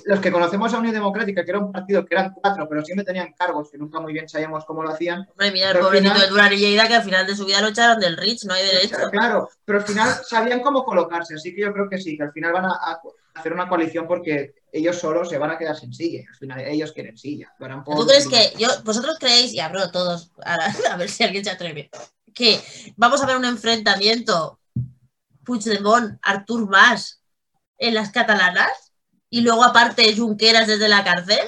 los 0.06 0.20
que 0.20 0.32
conocemos 0.32 0.72
a 0.72 0.78
Unión 0.78 0.94
Democrática, 0.94 1.44
que 1.44 1.50
era 1.50 1.60
un 1.60 1.70
partido 1.70 2.04
que 2.06 2.14
eran 2.14 2.32
cuatro, 2.34 2.66
pero 2.68 2.82
siempre 2.84 3.04
tenían 3.04 3.32
cargos 3.38 3.70
que 3.70 3.78
nunca 3.78 4.00
muy 4.00 4.12
bien 4.14 4.28
sabíamos 4.28 4.64
cómo 4.64 4.82
lo 4.82 4.90
hacían. 4.90 5.26
Hombre, 5.30 5.50
mira 5.52 5.70
el 5.72 5.78
pobrecito 5.78 6.10
final- 6.14 6.20
de 6.26 6.28
Durán 6.30 6.52
y 6.54 6.56
Lleida 6.56 6.88
que 6.88 6.94
al 6.94 7.02
final 7.04 7.26
de 7.26 7.36
su 7.36 7.44
vida 7.44 7.60
lo 7.60 7.68
echaron 7.68 8.00
del 8.00 8.16
Rich, 8.16 8.44
no 8.44 8.54
hay 8.54 8.64
derecho. 8.66 8.96
Claro, 9.10 9.50
pero 9.64 9.78
al 9.78 9.84
final 9.84 10.08
sabían 10.26 10.60
cómo 10.60 10.84
colocarse, 10.84 11.34
así 11.34 11.54
que 11.54 11.60
yo 11.62 11.72
creo 11.72 11.88
que 11.88 11.98
sí, 11.98 12.16
que 12.16 12.24
al 12.24 12.32
final 12.32 12.52
van 12.54 12.64
a, 12.64 12.70
a 12.70 13.00
hacer 13.34 13.52
una 13.52 13.68
coalición 13.68 14.06
porque 14.06 14.54
ellos 14.76 14.98
solos 14.98 15.28
se 15.28 15.38
van 15.38 15.50
a 15.50 15.58
quedar 15.58 15.76
sin 15.76 15.92
silla. 15.92 16.24
Al 16.28 16.36
final 16.36 16.60
ellos 16.60 16.92
quieren 16.92 17.16
silla. 17.16 17.52
harán 17.60 17.82
por- 17.84 17.96
¿Tú 17.96 18.06
crees 18.06 18.28
que 18.28 18.52
yo, 18.58 18.68
vosotros 18.84 19.16
creéis, 19.18 19.52
y 19.52 19.60
abro 19.60 19.90
todos, 19.90 20.32
ahora, 20.44 20.66
a 20.92 20.96
ver 20.96 21.08
si 21.10 21.24
alguien 21.24 21.44
se 21.44 21.50
atreve, 21.50 21.90
que 22.34 22.60
vamos 22.96 23.22
a 23.22 23.26
ver 23.26 23.36
un 23.36 23.44
enfrentamiento 23.44 24.60
Puigdemont, 25.44 26.18
Artur 26.22 26.68
Mas 26.68 27.22
en 27.78 27.94
las 27.94 28.10
catalanas 28.10 28.92
y 29.30 29.40
luego 29.40 29.64
aparte 29.64 30.14
Junqueras 30.16 30.66
desde 30.66 30.88
la 30.88 31.04
cárcel? 31.04 31.38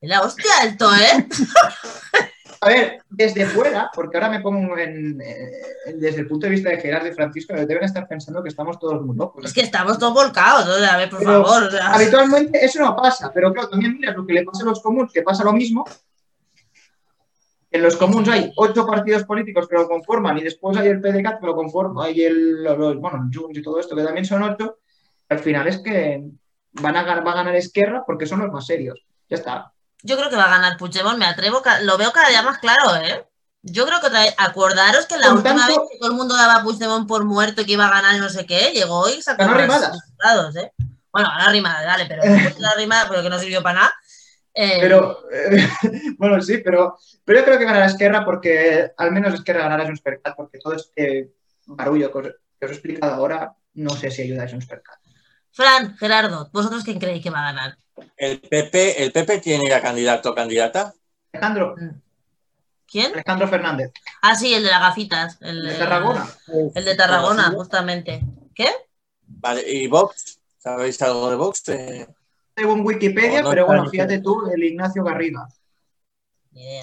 La 0.00 0.22
hostia 0.22 0.50
esto, 0.64 0.94
¿eh? 0.94 1.26
A 2.60 2.68
ver, 2.68 3.02
desde 3.08 3.46
fuera, 3.46 3.90
porque 3.94 4.16
ahora 4.16 4.30
me 4.30 4.40
pongo 4.40 4.78
en, 4.78 5.20
eh, 5.20 5.94
desde 5.94 6.20
el 6.20 6.26
punto 6.26 6.46
de 6.46 6.52
vista 6.52 6.70
de 6.70 6.78
Gerardo 6.80 7.08
y 7.08 7.12
Francisco, 7.12 7.54
deben 7.54 7.84
estar 7.84 8.08
pensando 8.08 8.42
que 8.42 8.48
estamos 8.48 8.78
todos 8.78 9.04
muy 9.04 9.16
locos. 9.16 9.44
Es 9.44 9.52
que 9.52 9.60
estamos 9.60 9.98
todos 9.98 10.14
volcados, 10.14 10.66
o 10.66 10.78
sea, 10.78 10.94
a 10.94 10.96
ver, 10.96 11.10
por 11.10 11.18
Pero 11.18 11.44
favor. 11.44 11.64
o 11.64 11.70
sea, 11.70 11.92
Habitualmente 11.92 12.64
eso 12.64 12.80
no 12.80 12.96
pasa, 12.96 13.30
pero 13.32 13.52
claro, 13.52 13.68
también 13.68 13.98
miras 13.98 14.16
lo 14.16 14.26
que 14.26 14.32
le 14.32 14.44
pasa 14.44 14.62
a 14.62 14.66
los 14.66 14.80
comuns, 14.80 15.12
que 15.12 15.22
pasa 15.22 15.44
lo 15.44 15.52
mismo. 15.52 15.84
En 17.70 17.82
los 17.82 17.96
comuns 17.96 18.28
hay 18.28 18.52
ocho 18.56 18.86
partidos 18.86 19.24
políticos 19.24 19.68
que 19.68 19.76
lo 19.76 19.86
conforman 19.86 20.38
y 20.38 20.42
después 20.42 20.76
hay 20.78 20.88
el 20.88 21.00
PDCAT 21.00 21.40
que 21.40 21.46
lo 21.46 21.54
conforma, 21.54 22.06
hay 22.06 22.22
el, 22.22 22.62
los, 22.62 22.96
bueno, 22.96 23.28
Junts 23.32 23.58
y 23.58 23.62
todo 23.62 23.78
esto 23.78 23.94
que 23.94 24.02
también 24.02 24.24
son 24.24 24.42
ocho. 24.42 24.78
Al 25.28 25.40
final 25.40 25.66
es 25.66 25.78
que 25.78 26.24
van 26.72 26.96
a, 26.96 27.20
va 27.20 27.32
a 27.32 27.34
ganar 27.34 27.54
Esquerra 27.56 28.02
porque 28.06 28.26
son 28.26 28.40
los 28.40 28.52
más 28.52 28.64
serios. 28.64 29.04
Ya 29.28 29.36
está. 29.36 29.72
Yo 30.06 30.16
creo 30.16 30.30
que 30.30 30.36
va 30.36 30.44
a 30.44 30.50
ganar 30.50 30.76
Puigdemont, 30.76 31.18
me 31.18 31.26
atrevo, 31.26 31.62
lo 31.82 31.98
veo 31.98 32.12
cada 32.12 32.28
día 32.28 32.42
más 32.42 32.58
claro, 32.58 32.96
¿eh? 32.96 33.26
Yo 33.62 33.84
creo 33.86 34.00
que 34.00 34.06
otra 34.06 34.20
vez, 34.22 34.34
acordaros 34.38 35.06
que 35.06 35.18
la 35.18 35.26
Con 35.28 35.38
última 35.38 35.66
tanto- 35.66 35.80
vez 35.80 35.90
que 35.90 35.98
todo 35.98 36.10
el 36.10 36.16
mundo 36.16 36.36
daba 36.36 36.56
a 36.56 36.62
Puigdemont 36.62 37.08
por 37.08 37.24
muerto 37.24 37.62
y 37.62 37.64
que 37.66 37.72
iba 37.72 37.86
a 37.86 37.90
ganar 37.90 38.14
y 38.14 38.20
no 38.20 38.28
sé 38.28 38.46
qué, 38.46 38.70
llegó 38.72 39.08
y 39.08 39.20
sacó 39.20 39.42
Arrimadas. 39.42 39.90
resultados, 39.92 40.56
¿eh? 40.56 40.72
Bueno, 41.12 41.28
ganó 41.28 41.44
Arrimadas, 41.48 41.84
dale, 41.84 42.06
pero 42.06 42.22
después 42.22 42.54
de 42.56 42.60
la 42.62 43.06
pero 43.08 43.22
que 43.22 43.30
no 43.30 43.38
sirvió 43.38 43.62
para 43.62 43.80
nada. 43.80 43.94
eh, 44.54 44.78
Pero, 44.80 45.18
eh, 45.32 45.68
bueno, 46.18 46.40
sí, 46.40 46.58
pero, 46.58 46.96
pero 47.24 47.40
yo 47.40 47.44
creo 47.44 47.58
que 47.58 47.64
ganará 47.64 47.86
Esquerra 47.86 48.24
porque 48.24 48.92
al 48.96 49.10
menos 49.12 49.34
Esquerra 49.34 49.62
ganará 49.62 49.84
Junts 49.84 50.00
per 50.00 50.20
porque 50.36 50.58
todo 50.58 50.74
este 50.74 51.32
barullo 51.66 52.12
que 52.12 52.18
os, 52.18 52.26
que 52.58 52.64
os 52.66 52.70
he 52.70 52.74
explicado 52.74 53.14
ahora 53.14 53.52
no 53.74 53.90
sé 53.90 54.10
si 54.10 54.22
ayuda 54.22 54.44
a 54.44 54.48
Junts 54.48 54.66
per. 54.66 54.82
Fran, 55.56 55.96
Gerardo, 55.96 56.50
¿vosotros 56.52 56.84
quién 56.84 56.98
creéis 56.98 57.22
que 57.22 57.30
va 57.30 57.40
a 57.40 57.52
ganar? 57.52 57.78
El 58.18 58.40
PP, 58.40 59.02
el 59.02 59.10
PP 59.10 59.38
tiene 59.38 59.66
ya 59.66 59.80
candidato 59.80 60.32
o 60.32 60.34
candidata. 60.34 60.92
Alejandro, 61.32 61.74
¿Quién? 62.86 63.14
Alejandro 63.14 63.48
Fernández, 63.48 63.90
Ah, 64.20 64.36
sí, 64.36 64.52
el 64.52 64.62
de 64.62 64.68
las 64.68 64.80
gafitas. 64.80 65.38
El 65.40 65.64
de 65.64 65.74
Tarragona. 65.76 66.28
El 66.74 66.84
de 66.84 66.94
Tarragona, 66.94 67.50
justamente. 67.52 68.20
¿Qué? 68.54 68.68
Vale, 69.22 69.62
¿y 69.66 69.86
Vox? 69.86 70.38
¿Sabéis 70.58 71.00
algo 71.00 71.30
de 71.30 71.36
Vox? 71.36 71.66
Eh, 71.70 72.06
Según 72.54 72.82
Wikipedia, 72.84 73.40
No, 73.40 73.44
no 73.44 73.50
pero 73.50 73.64
bueno, 73.64 73.88
fíjate 73.88 74.20
tú, 74.20 74.50
el 74.54 74.62
Ignacio 74.62 75.02
Garriga. 75.04 75.48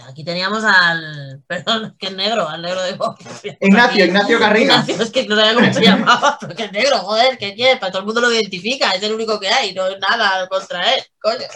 Aquí 0.07 0.23
teníamos 0.23 0.63
al. 0.63 1.43
Perdón, 1.47 1.95
que 1.97 2.07
es 2.07 2.15
negro, 2.15 2.47
al 2.47 2.61
negro 2.61 2.81
de 2.83 2.93
Vox. 2.93 3.25
Ignacio, 3.59 4.05
Ignacio 4.05 4.39
Garriga. 4.39 4.73
Ignacio, 4.73 5.03
es 5.03 5.11
que 5.11 5.27
no 5.27 5.35
sabía 5.35 5.53
cómo 5.55 5.73
se 5.73 5.81
llamaba, 5.85 6.37
pero 6.39 6.55
que 6.55 6.65
es 6.65 6.71
negro, 6.71 6.97
joder, 6.99 7.37
que 7.37 7.55
quiere, 7.55 7.79
para 7.79 7.91
todo 7.91 8.01
el 8.01 8.05
mundo 8.05 8.21
lo 8.21 8.31
identifica, 8.31 8.91
es 8.91 9.03
el 9.03 9.13
único 9.13 9.39
que 9.39 9.49
hay, 9.49 9.73
no 9.73 9.87
es 9.87 9.99
nada 9.99 10.47
contra 10.47 10.93
él, 10.93 11.03
coño. 11.19 11.47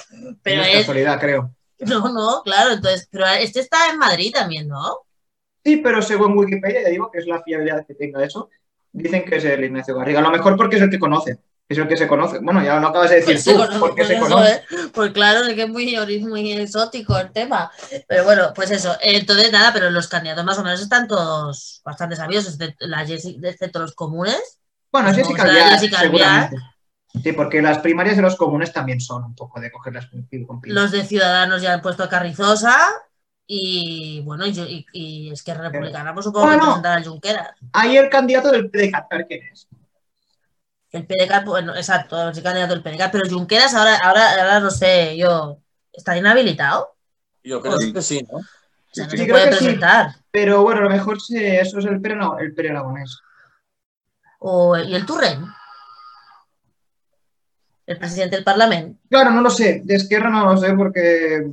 Pero 0.42 0.62
no 0.62 0.68
es 0.68 0.78
casualidad, 0.78 1.20
creo. 1.20 1.54
no, 1.80 2.10
no, 2.10 2.42
claro, 2.44 2.74
entonces, 2.74 3.08
pero 3.12 3.26
este 3.28 3.60
está 3.60 3.90
en 3.92 4.00
Madrid 4.00 4.34
también, 4.34 4.68
¿no? 4.68 5.00
Sí, 5.64 5.78
pero 5.78 6.02
según 6.02 6.38
Wikipedia, 6.38 6.84
ya 6.84 6.90
digo 6.90 7.12
que 7.12 7.20
es 7.20 7.28
la 7.28 7.44
fiabilidad 7.44 7.86
que 7.86 7.94
tenga 7.94 8.24
eso, 8.24 8.50
dicen 8.92 9.26
que 9.26 9.36
es 9.36 9.46
el 9.46 9.64
Ignacio 9.64 9.96
Garriga. 9.96 10.20
A 10.20 10.24
lo 10.24 10.32
mejor 10.32 10.56
porque 10.56 10.78
es 10.78 10.82
el 10.82 10.90
que 10.90 10.98
conoce. 10.98 11.38
Es 11.70 11.78
el 11.78 11.88
que 11.88 11.98
se 11.98 12.08
conoce. 12.08 12.40
Bueno, 12.42 12.64
ya 12.64 12.80
lo 12.80 12.88
acabas 12.88 13.10
de 13.10 13.18
decir 13.18 13.34
Pues 13.44 13.44
tú, 13.46 13.56
conoce, 13.56 13.80
porque 13.80 13.96
pues 14.04 14.08
se 14.08 14.16
eso, 14.16 14.24
conoce. 14.24 14.52
¿eh? 14.54 14.62
Pues 14.94 15.12
claro, 15.12 15.44
es 15.46 15.54
que 15.54 15.64
es 15.64 15.70
muy, 15.70 15.96
muy 16.22 16.52
exótico 16.54 17.18
el 17.18 17.32
tema. 17.32 17.70
Pero 18.08 18.24
bueno, 18.24 18.54
pues 18.56 18.72
eso. 18.72 18.96
Entonces, 19.02 19.52
nada, 19.52 19.74
pero 19.74 19.90
los 19.92 20.08
candidatos 20.08 20.46
más 20.46 20.58
o 20.60 20.64
menos 20.64 20.80
están 20.82 21.08
todos 21.08 21.82
bastante 21.84 22.16
sabidos, 22.16 22.48
excepto, 22.48 22.88
la 22.88 23.06
Jessi- 23.06 23.38
excepto 23.44 23.80
los 23.80 23.94
comunes. 23.96 24.60
Bueno, 24.92 25.10
Como 25.10 25.18
Jessica 25.22 25.44
Albiar, 25.44 25.70
Jessica 25.72 26.00
seguramente. 26.00 26.58
Sí, 27.24 27.32
porque 27.34 27.62
las 27.62 27.80
primarias 27.80 28.16
de 28.16 28.22
los 28.22 28.36
comunes 28.36 28.72
también 28.72 29.02
son 29.02 29.24
un 29.26 29.36
poco 29.36 29.60
de 29.60 29.72
cogerlas 29.72 30.08
con. 30.08 30.28
Los 30.64 30.92
de 30.92 31.04
Ciudadanos 31.04 31.62
ya 31.62 31.74
han 31.74 31.82
puesto 31.82 32.04
a 32.04 32.10
Carrizosa. 32.10 32.78
Y 33.50 34.22
bueno, 34.26 34.46
y, 34.46 34.52
y, 34.60 34.86
y 34.92 35.32
es 35.32 35.42
que 35.42 35.54
Republicana, 35.54 36.14
pues 36.14 36.26
supongo 36.26 36.48
que 36.48 36.56
Bueno. 36.58 36.66
presentará 36.66 37.02
a 37.02 37.04
Junqueras. 37.04 37.50
Ahí 37.72 37.96
el 37.96 38.10
candidato 38.10 38.52
del 38.52 38.70
PDCAT, 38.70 39.08
quién 39.28 39.42
es. 39.52 39.68
El 40.98 41.06
PDK, 41.06 41.46
bueno, 41.46 41.76
exacto, 41.76 42.30
el 42.30 42.44
candidato 42.44 42.74
del 42.74 42.82
PDK. 42.84 43.12
Pero 43.12 43.30
Junqueras 43.30 43.74
ahora, 43.76 43.98
ahora, 44.04 44.32
ahora 44.42 44.60
no 44.60 44.72
sé, 44.72 45.16
yo. 45.18 45.60
¿Está 45.94 46.18
inhabilitado? 46.18 46.96
yo 47.44 47.62
creo 47.62 47.78
Sí. 47.80 47.94
que 47.94 48.02
sí, 48.02 48.28
¿no? 48.30 48.40
O 48.40 48.44
sea, 48.92 49.06
no 49.06 49.12
Sí, 49.12 49.18
se 49.18 49.24
creo 49.24 49.36
puede 49.36 49.50
que 49.50 49.56
sí. 49.56 49.64
presentar. 49.64 50.16
Pero 50.32 50.62
bueno, 50.64 50.82
a 50.82 50.84
lo 50.84 50.90
mejor 50.90 51.22
se- 51.22 51.62
eso 51.62 51.80
es 51.80 51.86
el 51.86 52.02
Pere, 52.02 52.16
no, 52.18 52.38
el 52.40 52.54
Pere 52.54 52.72
Aragonés. 52.72 53.20
O, 54.40 54.78
¿Y 54.78 54.94
el 54.96 55.06
Turren? 55.06 55.46
El 57.86 57.98
presidente 57.98 58.36
del 58.36 58.44
Parlamento. 58.44 59.00
Claro, 59.10 59.32
no 59.32 59.42
lo 59.42 59.50
sé. 59.50 59.82
De 59.86 59.96
Esquerra 59.96 60.30
no 60.30 60.52
lo 60.52 60.58
sé 60.58 60.74
porque 60.74 61.46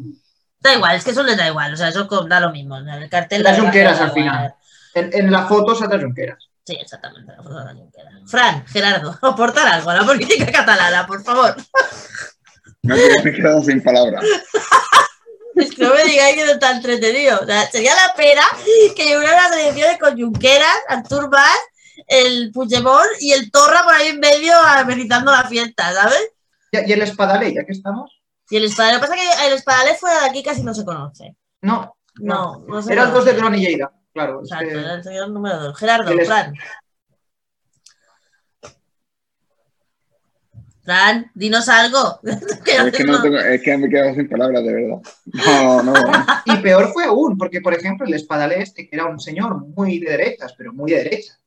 Da 0.59 0.75
igual, 0.75 0.97
es 0.97 1.05
que 1.05 1.11
eso 1.13 1.23
les 1.23 1.37
da 1.37 1.47
igual. 1.47 1.73
O 1.75 1.77
sea, 1.77 1.89
eso 1.89 2.05
da 2.29 2.41
lo 2.41 2.51
mismo. 2.51 2.77
El 2.77 3.09
cartel 3.09 3.43
Las 3.43 3.59
Junqueras 3.61 4.01
al 4.01 4.13
final. 4.13 4.55
en, 4.95 5.11
en 5.13 5.31
la 5.31 5.47
foto 5.47 5.75
saldrá 5.75 6.01
Junqueras. 6.01 6.49
Sí, 6.67 6.77
exactamente. 6.81 7.31
la 7.37 7.43
foto 7.43 7.59
de 7.59 7.65
la 7.65 7.75
Junquera. 7.75 8.11
Fran, 8.27 8.67
Gerardo, 8.67 9.19
aportar 9.23 9.67
algo 9.69 9.91
a 9.91 9.95
la 9.97 10.05
política 10.05 10.51
catalana, 10.51 11.07
por 11.07 11.23
favor. 11.23 11.57
Me 12.83 12.97
he 12.97 13.33
quedado 13.33 13.63
sin 13.63 13.83
palabras. 13.83 14.25
Es 15.57 15.71
que 15.71 15.85
no 15.85 15.95
me 15.95 16.03
digáis 16.03 16.35
que 16.35 16.45
no 16.45 16.51
está 16.51 16.73
entretenido. 16.73 17.39
O 17.41 17.47
sea, 17.47 17.71
sería 17.71 17.95
la 17.95 18.13
pena 18.17 18.43
que 18.97 19.17
hubiera 19.17 19.35
unas 19.35 19.53
elecciones 19.53 19.99
con 20.01 20.19
Junqueras, 20.21 20.77
Artur 20.89 21.31
Mas, 21.31 21.57
el 22.09 22.51
Puigdemont 22.53 23.07
y 23.21 23.31
el 23.33 23.53
Torra 23.53 23.85
por 23.85 23.95
ahí 23.95 24.09
en 24.09 24.19
medio 24.19 24.53
amenizando 24.59 25.31
la 25.31 25.45
fiesta, 25.45 25.93
¿sabes? 25.93 26.33
Y, 26.73 26.93
el 26.93 27.03
Espadale, 27.03 27.55
ya 27.55 27.65
que 27.65 27.71
estamos. 27.71 28.21
Y 28.51 28.57
el 28.57 28.65
Espadale, 28.65 28.95
lo 28.95 29.01
que 29.01 29.07
pasa 29.07 29.23
es 29.23 29.39
que 29.39 29.47
el 29.47 29.53
Espadale 29.53 29.95
fuera 29.95 30.23
de 30.23 30.29
aquí 30.31 30.43
casi 30.43 30.65
no 30.65 30.75
se 30.75 30.85
conoce. 30.85 31.37
No, 31.63 31.97
No, 32.17 32.65
no 32.67 32.83
se 32.83 32.93
Eran 32.93 33.13
dos 33.13 33.21
conoce. 33.21 33.31
de 33.31 33.37
Durán 33.37 33.55
y 33.55 33.61
Lleida. 33.65 33.93
Claro, 34.15 34.41
Exacto, 34.41 34.79
era 34.79 34.95
el 34.95 35.03
señor 35.03 35.29
número 35.31 35.59
dos. 35.61 35.77
Gerardo, 35.77 36.09
El 36.13 36.25
Fran. 36.25 36.55
Fran, 40.85 41.31
dinos 41.35 41.69
algo. 41.69 42.21
Es 42.23 42.93
que, 42.93 43.05
no 43.05 43.21
tengo- 43.21 43.39
es 43.39 43.63
que 43.63 43.77
me 43.77 43.87
he 43.87 43.91
quedado 43.91 44.15
sin 44.15 44.29
palabras, 44.29 44.63
de 44.65 44.73
verdad. 44.73 44.99
No, 45.47 45.83
no. 45.83 45.93
Y 46.47 46.57
peor 46.59 46.93
fue 46.93 47.05
aún, 47.05 47.37
porque 47.37 47.61
por 47.61 47.75
ejemplo 47.75 48.07
el 48.07 48.15
Espadale 48.15 48.61
este, 48.63 48.89
que 48.89 48.95
era 48.97 49.07
un 49.07 49.19
señor 49.19 49.57
muy 49.67 49.99
de 49.99 50.11
derechas, 50.13 50.55
pero 50.57 50.73
muy 50.73 50.93
de 50.93 50.99
derecha, 50.99 51.39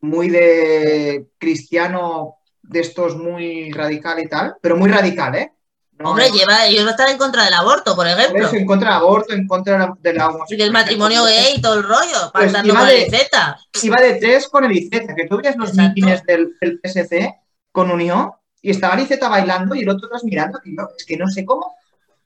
muy 0.00 0.28
de 0.28 1.26
cristiano 1.38 2.36
de 2.62 2.80
estos 2.80 3.16
muy 3.16 3.72
radical 3.72 4.20
y 4.22 4.28
tal, 4.28 4.56
pero 4.62 4.76
muy 4.76 4.90
radical, 4.90 5.34
¿eh? 5.34 5.52
No, 5.98 6.10
Hombre, 6.10 6.28
no. 6.28 6.34
lleva, 6.34 6.66
ellos 6.66 6.80
van 6.80 6.88
a 6.88 6.90
estar 6.92 7.08
en 7.08 7.18
contra 7.18 7.44
del 7.44 7.54
aborto, 7.54 7.94
por 7.94 8.06
Por 8.06 8.06
ellemplo. 8.08 8.46
eso, 8.46 8.56
en 8.56 8.66
contra 8.66 8.88
del 8.90 8.98
aborto, 8.98 9.32
en 9.32 9.46
contra 9.46 9.94
de 10.00 10.12
la, 10.14 10.32
Y 10.48 10.56
del 10.56 10.72
matrimonio 10.72 11.22
gay 11.24 11.54
y 11.56 11.60
todo 11.62 11.74
el 11.74 11.84
rollo, 11.84 12.30
Pues 12.32 12.46
pactando 12.52 12.74
con 12.74 12.86
de- 12.88 13.04
el 13.04 13.10
Z. 13.10 13.58
Iba 13.82 13.96
de 14.00 14.14
tres 14.14 14.48
con 14.48 14.64
el 14.64 14.72
Iceta, 14.72 15.14
que 15.14 15.26
tú 15.28 15.36
veías 15.36 15.56
los 15.56 15.70
Exacto. 15.70 15.88
mítines 15.94 16.24
del, 16.24 16.56
del 16.60 16.80
PSC 16.82 17.34
con 17.70 17.90
Unión 17.92 18.32
y 18.60 18.70
estaba 18.70 18.94
el 18.96 19.00
bailando 19.28 19.74
y 19.76 19.82
el 19.82 19.88
otro 19.88 20.06
atrás 20.06 20.24
mirando, 20.24 20.60
y 20.64 20.76
yo, 20.76 20.88
es 20.98 21.04
que 21.04 21.16
no 21.16 21.28
sé 21.28 21.44
cómo. 21.44 21.74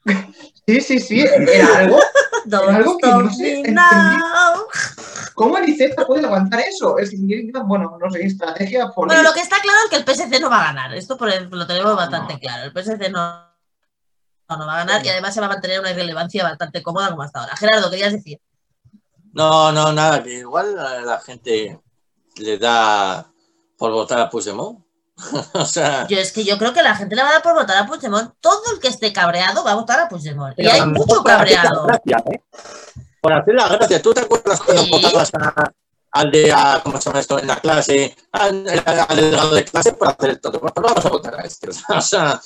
Sí, 0.66 0.82
sí, 0.82 1.00
sí, 1.00 1.20
era 1.22 1.78
algo. 1.78 1.98
Que 2.98 3.08
no 3.08 3.30
sé. 3.32 3.62
¿Cómo 5.34 5.58
el 5.58 5.64
puede 6.06 6.24
aguantar 6.24 6.60
eso? 6.60 6.98
Es, 6.98 7.12
bueno, 7.64 7.96
no 8.00 8.10
sé, 8.10 8.24
estrategia 8.24 8.80
Bueno, 8.80 8.94
política. 8.94 9.22
lo 9.22 9.32
que 9.34 9.40
está 9.40 9.56
claro 9.60 9.78
es 9.84 9.90
que 9.90 9.96
el 9.96 10.04
PSC 10.04 10.40
no 10.40 10.50
va 10.50 10.60
a 10.62 10.64
ganar. 10.66 10.94
Esto 10.94 11.16
por 11.18 11.28
ejemplo, 11.28 11.58
lo 11.58 11.66
tenemos 11.66 11.94
bastante 11.96 12.38
claro. 12.38 12.64
El 12.64 12.72
PSC 12.72 13.10
no, 13.10 13.47
no, 14.48 14.56
no 14.56 14.66
va 14.66 14.74
a 14.74 14.84
ganar 14.84 15.04
y 15.04 15.08
además 15.08 15.34
se 15.34 15.40
va 15.40 15.46
a 15.46 15.50
mantener 15.50 15.80
una 15.80 15.90
irrelevancia 15.90 16.42
bastante 16.44 16.82
cómoda 16.82 17.10
como 17.10 17.22
hasta 17.22 17.40
ahora. 17.40 17.56
Gerardo, 17.56 17.90
querías 17.90 18.12
decir. 18.12 18.40
No, 19.32 19.70
no, 19.72 19.92
nada, 19.92 20.22
que 20.22 20.34
igual 20.38 20.74
la 20.74 21.20
gente 21.20 21.78
le 22.36 22.58
da 22.58 23.30
por 23.76 23.92
votar 23.92 24.18
a 24.20 24.30
Puigdemont. 24.30 24.80
o 25.54 25.64
sea, 25.66 26.06
Yo 26.06 26.16
es 26.18 26.32
que 26.32 26.44
yo 26.44 26.56
creo 26.58 26.72
que 26.72 26.82
la 26.82 26.94
gente 26.94 27.14
le 27.16 27.22
va 27.22 27.28
a 27.28 27.32
dar 27.32 27.42
por 27.42 27.54
votar 27.54 27.76
a 27.76 27.86
Puigdemont. 27.86 28.32
Todo 28.40 28.62
el 28.72 28.80
que 28.80 28.88
esté 28.88 29.12
cabreado 29.12 29.64
va 29.64 29.72
a 29.72 29.74
votar 29.74 30.00
a 30.00 30.08
Puigdemont. 30.08 30.54
Y 30.58 30.66
hay 30.66 30.80
mucho 30.86 31.22
mejor 31.22 31.22
por 31.22 31.30
hacer 31.32 31.50
la 31.50 31.62
cabreado. 31.62 31.86
gracia, 31.86 32.24
¿eh? 32.32 32.42
Por 33.20 33.32
hacer 33.32 33.54
la 33.54 33.68
gracia. 33.68 34.02
¿Tú 34.02 34.14
te 34.14 34.20
acuerdas 34.20 34.60
cuando 34.60 34.82
Sí. 34.84 34.90
votabas 34.90 35.30
a- 35.34 35.72
al 36.10 36.30
de, 36.30 36.52
a- 36.52 36.80
¿cómo 36.82 37.00
se 37.00 37.08
llama 37.10 37.20
esto? 37.20 37.38
En 37.38 37.46
la 37.46 37.56
clase, 37.60 38.16
al, 38.32 38.66
al- 38.86 39.16
delegado 39.16 39.54
de 39.54 39.64
clase 39.64 39.92
por 39.92 40.08
hacer 40.08 40.30
el 40.30 40.40
tonto? 40.40 40.60
Pues 40.60 40.72
vamos 40.74 41.04
a 41.04 41.08
votar 41.10 41.34
a 41.34 41.42
este. 41.42 41.68
O 41.88 42.00
sea, 42.00 42.40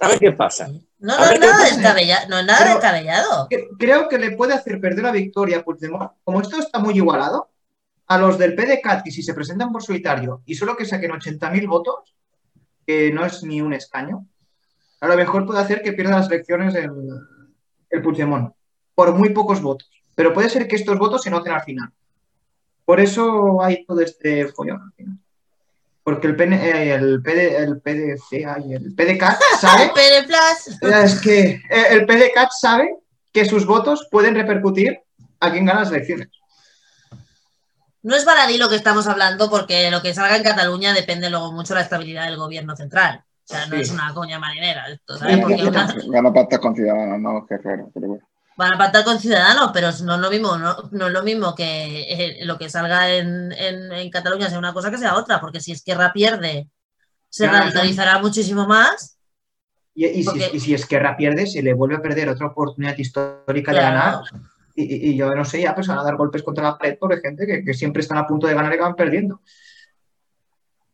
a 0.00 0.08
ver 0.08 0.18
qué 0.18 0.32
pasa. 0.32 0.68
No, 0.98 1.18
no 1.18 1.24
es 1.24 1.40
nada 1.40 1.52
pasa. 1.58 1.74
descabellado. 1.74 2.28
No 2.28 2.38
es 2.38 2.46
nada 2.46 2.58
Pero- 2.60 2.74
descabellado. 2.74 3.46
Que- 3.48 3.68
Creo 3.78 4.08
que 4.08 4.18
le 4.18 4.30
puede 4.32 4.54
hacer 4.54 4.80
perder 4.80 5.04
la 5.04 5.12
victoria 5.12 5.58
a 5.58 5.62
Puigdemont. 5.62 6.12
Como 6.24 6.40
esto 6.40 6.58
está 6.58 6.78
muy 6.78 6.94
igualado, 6.94 7.48
a 8.06 8.18
los 8.18 8.38
del 8.38 8.54
PDCAT, 8.54 9.02
que 9.04 9.10
si 9.10 9.22
se 9.22 9.32
presentan 9.34 9.72
por 9.72 9.82
solitario 9.82 10.42
y 10.46 10.54
solo 10.54 10.76
que 10.76 10.84
saquen 10.84 11.10
80.000 11.12 11.66
votos, 11.68 12.14
que 12.86 13.10
no 13.12 13.24
es 13.24 13.42
ni 13.42 13.60
un 13.62 13.72
escaño, 13.72 14.26
a 15.00 15.06
lo 15.08 15.16
mejor 15.16 15.46
puede 15.46 15.60
hacer 15.60 15.82
que 15.82 15.92
pierda 15.92 16.18
las 16.18 16.26
elecciones 16.28 16.74
el, 16.74 16.90
el 17.90 18.02
Puigdemont, 18.02 18.52
por 18.94 19.12
muy 19.14 19.30
pocos 19.30 19.60
votos. 19.62 19.90
Pero 20.14 20.32
puede 20.34 20.50
ser 20.50 20.68
que 20.68 20.76
estos 20.76 20.98
votos 20.98 21.22
se 21.22 21.30
noten 21.30 21.52
al 21.54 21.62
final. 21.62 21.90
Por 22.92 23.00
eso 23.00 23.62
hay 23.62 23.86
todo 23.86 24.02
este 24.02 24.48
follón 24.48 24.82
al 24.82 24.92
final. 24.92 25.16
Porque 26.04 26.26
el, 26.26 26.36
PN 26.36 26.56
eh, 26.56 26.92
el, 26.92 27.22
PD, 27.22 27.56
el 27.56 27.80
PDC, 27.80 28.44
ay, 28.46 28.74
el 28.74 28.94
PDCAT 28.94 29.40
sabe 29.58 29.90
Plus. 30.26 30.92
es 30.92 31.20
que 31.22 31.40
eh, 31.70 31.86
el 31.88 32.04
PDCAT 32.04 32.50
sabe 32.50 32.94
que 33.32 33.46
sus 33.46 33.64
votos 33.64 34.08
pueden 34.10 34.34
repercutir 34.34 35.00
a 35.40 35.50
quien 35.50 35.64
gana 35.64 35.80
las 35.80 35.88
elecciones. 35.90 36.28
No 38.02 38.14
es 38.14 38.26
baladí 38.26 38.58
lo 38.58 38.68
que 38.68 38.76
estamos 38.76 39.06
hablando 39.06 39.48
porque 39.48 39.90
lo 39.90 40.02
que 40.02 40.12
salga 40.12 40.36
en 40.36 40.42
Cataluña 40.42 40.92
depende 40.92 41.30
luego 41.30 41.50
mucho 41.50 41.72
de 41.72 41.78
la 41.80 41.84
estabilidad 41.84 42.26
del 42.26 42.36
gobierno 42.36 42.76
central. 42.76 43.24
O 43.24 43.48
sea, 43.48 43.64
no 43.68 43.76
Sí. 43.76 43.80
es 43.80 43.90
una 43.90 44.12
coña 44.12 44.38
marinera 44.38 44.86
esto, 44.90 45.16
¿sabes? 45.16 45.36
Sí, 45.36 45.40
Porque 45.40 45.56
sí, 45.56 45.62
una- 45.66 45.94
Gana 46.08 46.30
pactas 46.30 46.58
con 46.58 46.76
Ciudadanos, 46.76 47.18
no, 47.20 47.46
qué 47.46 47.56
raro, 47.56 47.90
pero 47.94 48.08
bueno. 48.08 48.28
Van 48.56 48.74
a 48.74 48.78
pactar 48.78 49.04
con 49.04 49.18
ciudadanos, 49.18 49.70
pero 49.72 49.88
no 50.04 50.14
es 50.16 50.20
lo 50.20 50.30
mismo, 50.30 50.56
no, 50.58 50.76
no 50.90 51.06
es 51.06 51.12
lo 51.12 51.22
mismo 51.22 51.54
que 51.54 52.02
eh, 52.12 52.44
lo 52.44 52.58
que 52.58 52.68
salga 52.68 53.10
en, 53.10 53.52
en- 53.52 53.92
en 53.92 54.10
Cataluña 54.10 54.48
sea 54.48 54.58
una 54.58 54.72
cosa 54.72 54.90
que 54.90 54.98
sea 54.98 55.16
otra, 55.16 55.40
porque 55.40 55.60
si 55.60 55.72
Esquerra 55.72 56.12
pierde, 56.12 56.68
se 57.28 57.48
Claro, 57.48 57.64
radicalizará 57.64 58.18
muchísimo 58.18 58.66
más. 58.66 59.18
Y, 59.94 60.06
y 60.06 60.24
si, 60.24 60.42
y 60.52 60.60
si 60.60 60.74
Esquerra 60.74 61.16
pierde, 61.16 61.46
se 61.46 61.62
le 61.62 61.74
vuelve 61.74 61.96
a 61.96 62.02
perder 62.02 62.28
otra 62.28 62.46
oportunidad 62.46 62.96
histórica 62.96 63.72
de 63.72 63.78
ganar. 63.78 64.20
Y, 64.74 65.10
y- 65.10 65.16
yo 65.16 65.34
no 65.34 65.44
sé, 65.44 65.60
ya 65.60 65.74
pues 65.74 65.86
van 65.86 65.98
a 65.98 66.02
dar 66.04 66.16
golpes 66.16 66.42
contra 66.42 66.64
la 66.64 66.78
pared 66.78 66.96
por 66.98 67.18
gente 67.20 67.46
que, 67.46 67.62
que 67.64 67.74
siempre 67.74 68.00
están 68.00 68.16
a 68.18 68.26
punto 68.26 68.46
de 68.46 68.54
ganar 68.54 68.74
y 68.74 68.78
van 68.78 68.94
perdiendo. 68.94 69.40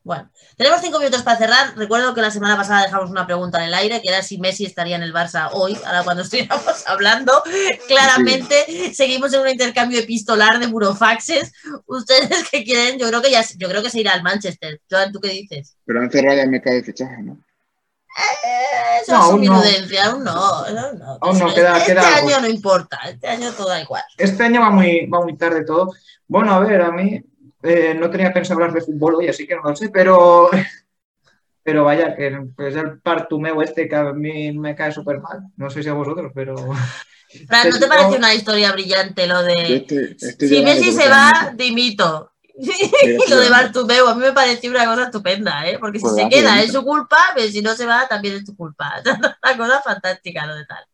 Bueno, 0.04 0.30
tenemos 0.56 0.80
cinco 0.80 0.98
minutos 0.98 1.22
para 1.22 1.36
cerrar. 1.36 1.76
Recuerdo 1.76 2.14
que 2.14 2.22
la 2.22 2.30
semana 2.30 2.56
pasada 2.56 2.82
dejamos 2.84 3.10
una 3.10 3.26
pregunta 3.26 3.58
en 3.58 3.64
el 3.68 3.74
aire, 3.74 4.00
que 4.00 4.08
era 4.08 4.22
si 4.22 4.38
Messi 4.38 4.64
estaría 4.64 4.96
en 4.96 5.02
el 5.02 5.12
Barça 5.12 5.50
hoy, 5.52 5.76
ahora 5.84 6.02
cuando 6.02 6.22
estuviéramos 6.24 6.86
hablando. 6.86 7.42
Claramente 7.88 8.92
seguimos 8.94 9.32
en 9.34 9.40
un 9.40 9.48
intercambio 9.48 9.98
epistolar 10.00 10.58
de 10.60 10.66
burofaxes. 10.66 11.52
Ustedes 11.86 12.48
que 12.50 12.64
quieren, 12.64 12.98
yo 12.98 13.08
creo 13.08 13.20
que 13.20 13.30
ya, 13.30 13.44
yo 13.56 13.68
creo 13.68 13.82
que 13.82 13.90
se 13.90 14.00
irá 14.00 14.12
al 14.12 14.22
Manchester. 14.22 14.80
Joan, 14.90 15.12
¿tú 15.12 15.20
qué 15.20 15.28
dices? 15.30 15.76
Pero 15.84 16.00
han 16.00 16.10
cerrado 16.10 16.36
ya 16.36 16.42
el 16.44 16.50
mercado 16.50 16.76
de 16.76 16.84
fichajes, 16.84 17.18
¿no? 17.24 17.32
Eh, 17.34 19.00
Eso 19.02 19.12
No, 19.12 19.18
es 19.18 19.24
aún 19.30 19.44
no. 19.44 19.54
aún 19.54 20.24
no, 20.24 20.30
aún 20.32 20.98
no. 20.98 21.18
Aún 21.20 21.38
no, 21.38 21.48
Este- 21.48 21.60
queda- 21.60 21.78
este 21.78 21.92
queda 21.94 22.16
algo. 22.16 22.28
año 22.28 22.40
no 22.40 22.48
importa, 22.48 22.98
este 23.06 23.28
año 23.28 23.52
todo 23.52 23.68
da 23.68 23.80
igual. 23.82 24.02
Este 24.16 24.42
año 24.42 24.60
va 24.60 24.70
muy, 24.70 25.06
va 25.06 25.20
muy 25.20 25.36
tarde 25.36 25.64
todo. 25.64 25.92
Bueno, 26.26 26.54
a 26.54 26.60
ver, 26.60 26.80
a 26.82 26.90
mí 26.90 27.22
eh, 27.62 27.94
no 27.98 28.10
tenía 28.10 28.32
pensado 28.32 28.60
hablar 28.60 28.72
de 28.74 28.80
fútbol 28.82 29.16
hoy, 29.16 29.28
así 29.28 29.46
que 29.46 29.56
no 29.56 29.62
lo 29.62 29.76
sé, 29.76 29.88
pero, 29.90 30.48
pero 31.62 31.84
vaya, 31.84 32.14
que 32.16 32.38
pues 32.56 32.74
el 32.76 33.00
partumeo 33.00 33.60
este 33.62 33.88
que 33.88 33.96
a 33.96 34.12
mí 34.12 34.52
me 34.52 34.74
cae 34.74 34.92
súper 34.92 35.20
mal. 35.20 35.40
No 35.56 35.70
sé 35.70 35.82
si 35.82 35.88
a 35.88 35.94
vosotros, 35.94 36.32
pero... 36.34 36.54
Fran, 37.46 37.68
¿no 37.68 37.74
te 37.78 37.86
Pero- 37.86 37.88
parece 37.88 38.16
una 38.16 38.32
historia 38.34 38.72
brillante 38.72 39.26
lo 39.26 39.42
de 39.42 39.52
estoy- 39.86 40.16
estoy 40.18 40.48
si 40.48 40.62
Messi 40.62 40.92
se 40.92 41.10
va, 41.10 41.52
dimito? 41.54 42.32
Lo 43.28 43.38
de. 43.38 43.50
Bartumeu 43.50 44.08
a 44.08 44.14
mí 44.16 44.20
me 44.22 44.32
pareció 44.32 44.70
una 44.70 44.84
cosa 44.86 45.04
estupenda, 45.04 45.68
¿eh? 45.68 45.78
Porque 45.78 45.98
si 45.98 46.04
Pues 46.06 46.16
se 46.16 46.28
queda 46.28 46.60
es 46.60 46.72
su 46.72 46.82
culpa, 46.82 47.18
pero 47.36 47.46
si 47.48 47.60
no 47.62 47.74
se 47.76 47.86
va 47.86 48.08
también 48.08 48.34
es 48.34 48.44
tu 48.44 48.56
culpa. 48.56 48.94
Una 49.04 49.56
cosa 49.56 49.80
fantástica 49.80 50.44
lo 50.46 50.56
de 50.56 50.64
tal. 50.64 50.84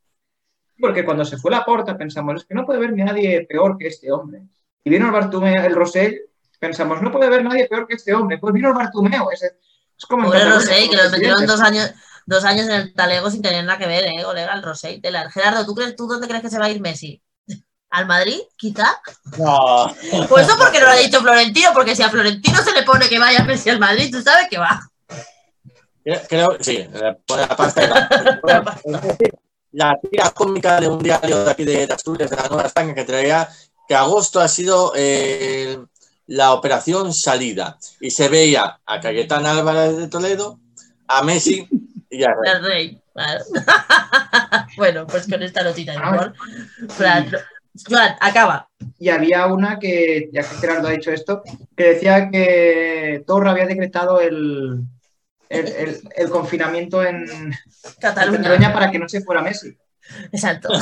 Porque 0.79 1.05
cuando 1.07 1.25
se 1.25 1.39
fue 1.39 1.53
la 1.53 1.65
porta 1.65 1.97
pensamos, 1.97 2.35
es 2.43 2.45
que 2.47 2.55
no 2.55 2.67
puede 2.67 2.79
haber 2.81 2.93
nadie 2.93 3.47
peor 3.49 3.79
que 3.79 3.87
este 3.87 4.13
hombre. 4.13 4.43
Y 4.83 4.91
vino 4.91 5.07
el 5.07 5.13
Bartumeo, 5.13 5.65
el 5.65 5.75
Rosell, 5.75 6.21
pensamos, 6.67 7.01
no 7.03 7.11
puede 7.13 7.27
haber 7.27 7.45
nadie 7.45 7.67
peor 7.69 7.87
que 7.87 7.95
este 7.95 8.15
hombre. 8.15 8.39
Pues 8.39 8.53
vino 8.55 8.69
el 8.69 8.75
Bartumeo. 8.75 9.31
Es, 9.31 9.43
es 9.43 10.07
como 10.09 10.27
Pobre 10.27 10.45
Rosell, 10.45 10.89
que 10.91 10.97
los 10.97 11.05
nos 11.05 11.13
metieron 11.13 11.47
dos 11.47 11.61
años, 11.61 11.91
dos 12.27 12.45
años 12.45 12.67
en 12.67 12.73
el 12.73 12.95
talego 12.95 13.31
sin 13.31 13.43
tener 13.43 13.65
nada 13.65 13.79
que 13.79 13.87
ver, 13.87 14.05
¿eh? 14.05 14.23
Colega, 14.25 14.55
el 14.55 14.63
Rosell. 14.63 15.01
Telar. 15.03 15.31
Gerardo, 15.31 15.65
¿tú, 15.67 15.75
crees, 15.75 15.95
¿tú 15.97 16.07
dónde 16.07 16.27
crees 16.29 16.43
que 16.43 16.51
se 16.51 16.59
va 16.59 16.67
a 16.67 16.71
ir 16.71 16.81
Messi? 16.81 17.23
¿Al 17.91 18.07
Madrid? 18.07 18.41
¿Quizá? 18.57 19.01
No. 19.39 19.95
Pues 20.29 20.49
eso 20.49 20.57
porque 20.59 20.81
no 20.81 20.87
lo 20.87 20.93
ha 20.93 20.97
dicho 20.97 21.21
Florentino, 21.21 21.71
porque 21.73 21.95
si 21.95 22.03
a 22.03 22.09
Florentino 22.11 22.61
se 22.63 22.73
le 22.73 22.83
pone 22.83 23.09
que 23.09 23.19
vaya 23.21 23.45
Messi 23.45 23.71
al 23.71 23.79
Madrid, 23.79 24.11
tú 24.11 24.21
sabes 24.21 24.49
que 24.51 24.59
va. 24.59 24.81
Creo, 26.29 26.57
sí, 26.61 26.77
eh, 26.79 27.17
por 27.27 27.39
la 27.39 27.49
pasta. 27.57 27.85
y 27.85 27.87
la- 27.89 28.79
La 29.73 29.99
tira 30.01 30.31
cómica 30.31 30.81
de 30.81 30.89
un 30.89 30.99
diario 31.03 31.45
de 31.45 31.51
aquí 31.51 31.65
de 31.65 31.85
Asturias, 31.85 32.31
de 32.31 32.37
la 32.37 32.49
Nueva 32.49 32.67
España, 32.67 32.95
que 32.95 33.05
traía 33.05 33.49
que 33.89 33.95
agosto 33.95 34.41
ha 34.41 34.49
sido 34.49 34.93
eh, 34.97 35.79
la 36.27 36.53
operación 36.53 37.13
salida. 37.13 37.79
Y 38.01 38.11
se 38.11 38.29
veía 38.29 38.81
a 38.87 39.01
Cayetana 39.01 39.53
Álvarez 39.53 39.97
de 39.97 40.09
Toledo, 40.09 40.59
a 41.09 41.23
Messi 41.23 41.67
y 42.11 42.25
a 42.25 42.35
Rey. 42.63 43.01
Bueno, 44.77 45.07
pues 45.07 45.29
con 45.29 45.43
esta 45.43 45.63
notita 45.63 45.93
de 45.93 45.99
humor. 45.99 46.35
Fran, 46.89 47.31
Joan, 47.89 48.17
acaba. 48.21 48.69
Y 48.99 49.09
había 49.09 49.47
una 49.47 49.79
que, 49.79 50.31
ya 50.33 50.43
que 50.43 50.57
Gerardo 50.57 50.89
ha 50.89 50.93
dicho 50.93 51.11
esto, 51.13 51.43
que 51.77 51.85
decía 51.95 52.29
que 52.31 53.23
Torra 53.27 53.51
había 53.53 53.67
decretado 53.67 54.21
el, 54.21 54.81
el, 55.49 55.69
el- 55.69 56.09
el 56.17 56.31
confinamiento 56.31 57.05
en 57.05 57.29
en 57.31 57.55
Cataluña. 58.01 58.73
Para 58.73 58.91
que 58.91 58.99
no 58.99 59.09
se 59.09 59.21
fuera 59.23 59.43
Messi. 59.43 59.77
Exacto. 60.33 60.69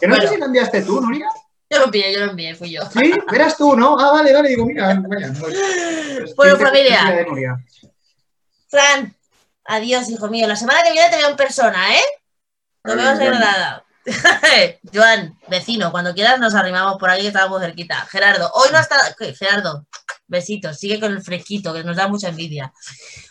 Que 0.00 0.06
no 0.06 0.14
Bueno. 0.14 0.22
sé 0.28 0.34
si 0.34 0.40
lo 0.40 0.46
enviaste 0.46 0.82
tú, 0.82 1.00
Nuria. 1.00 1.26
Yo 1.72 1.78
lo 1.78 1.84
envié, 1.86 2.12
yo 2.12 2.18
lo 2.26 2.30
envié, 2.32 2.54
fui 2.54 2.70
yo. 2.70 2.82
Sí, 2.90 3.12
eras 3.32 3.56
tú, 3.56 3.74
¿no? 3.74 3.96
Ah, 3.98 4.12
vale, 4.12 4.32
vale, 4.34 4.50
digo, 4.50 4.66
mira, 4.66 4.94
vaya. 5.08 5.32
pues- 5.40 6.34
Bueno, 6.36 6.56
familia. 6.58 7.00
Fran, 8.68 9.14
adiós, 9.64 10.08
hijo 10.10 10.28
mío. 10.28 10.46
La 10.46 10.56
semana 10.56 10.82
que 10.82 10.92
viene 10.92 11.08
te 11.08 11.16
veo 11.16 11.30
en 11.30 11.36
persona, 11.36 11.96
¿eh? 11.96 12.02
No 12.84 12.94
me 12.94 13.04
vas 13.04 13.18
a 13.18 13.24
ir 13.24 13.32
a 13.32 13.38
nada. 13.38 13.84
Joan, 14.92 15.38
vecino, 15.48 15.92
cuando 15.92 16.14
quieras 16.14 16.40
nos 16.40 16.54
arrimamos 16.54 16.96
por 16.98 17.10
ahí 17.10 17.22
que 17.22 17.28
estamos 17.28 17.60
cerquita. 17.60 18.06
Gerardo, 18.06 18.50
hoy 18.54 18.68
no 18.72 18.78
ha 18.78 18.80
estado. 18.80 19.02
Gerardo, 19.38 19.86
besitos, 20.26 20.78
sigue 20.78 20.98
con 20.98 21.12
el 21.12 21.22
fresquito, 21.22 21.72
que 21.72 21.84
nos 21.84 21.96
da 21.96 22.08
mucha 22.08 22.28
envidia. 22.28 22.72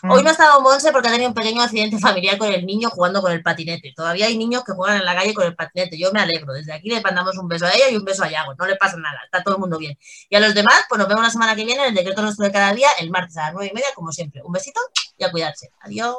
Hoy 0.08 0.22
no 0.22 0.28
ha 0.30 0.32
estado 0.32 0.60
Monse 0.62 0.92
porque 0.92 1.08
ha 1.08 1.10
tenido 1.10 1.28
un 1.28 1.34
pequeño 1.34 1.60
accidente 1.62 1.98
familiar 1.98 2.38
con 2.38 2.52
el 2.52 2.64
niño 2.64 2.88
jugando 2.90 3.20
con 3.20 3.32
el 3.32 3.42
patinete. 3.42 3.92
Todavía 3.94 4.26
hay 4.26 4.38
niños 4.38 4.64
que 4.64 4.72
juegan 4.72 4.98
en 4.98 5.04
la 5.04 5.14
calle 5.14 5.34
con 5.34 5.46
el 5.46 5.54
patinete. 5.54 5.98
Yo 5.98 6.10
me 6.12 6.20
alegro. 6.20 6.54
Desde 6.54 6.72
aquí 6.72 6.88
le 6.88 7.00
mandamos 7.02 7.36
un 7.36 7.48
beso 7.48 7.66
a 7.66 7.70
ella 7.70 7.90
y 7.90 7.96
un 7.96 8.04
beso 8.04 8.24
a 8.24 8.30
Yago. 8.30 8.54
No 8.54 8.66
le 8.66 8.76
pasa 8.76 8.96
nada. 8.96 9.20
Está 9.24 9.42
todo 9.42 9.56
el 9.56 9.60
mundo 9.60 9.78
bien. 9.78 9.98
Y 10.30 10.36
a 10.36 10.40
los 10.40 10.54
demás, 10.54 10.84
pues 10.88 10.98
nos 10.98 11.08
vemos 11.08 11.22
la 11.22 11.30
semana 11.30 11.54
que 11.54 11.64
viene 11.64 11.82
en 11.82 11.88
el 11.88 11.94
decreto 11.94 12.22
nuestro 12.22 12.46
de 12.46 12.52
cada 12.52 12.72
día, 12.72 12.88
el 12.98 13.10
martes 13.10 13.36
a 13.36 13.42
las 13.42 13.52
nueve 13.52 13.70
y 13.70 13.74
media, 13.74 13.88
como 13.94 14.10
siempre. 14.12 14.40
Un 14.42 14.52
besito 14.52 14.80
y 15.18 15.24
a 15.24 15.30
cuidarse. 15.30 15.70
Adiós. 15.80 16.16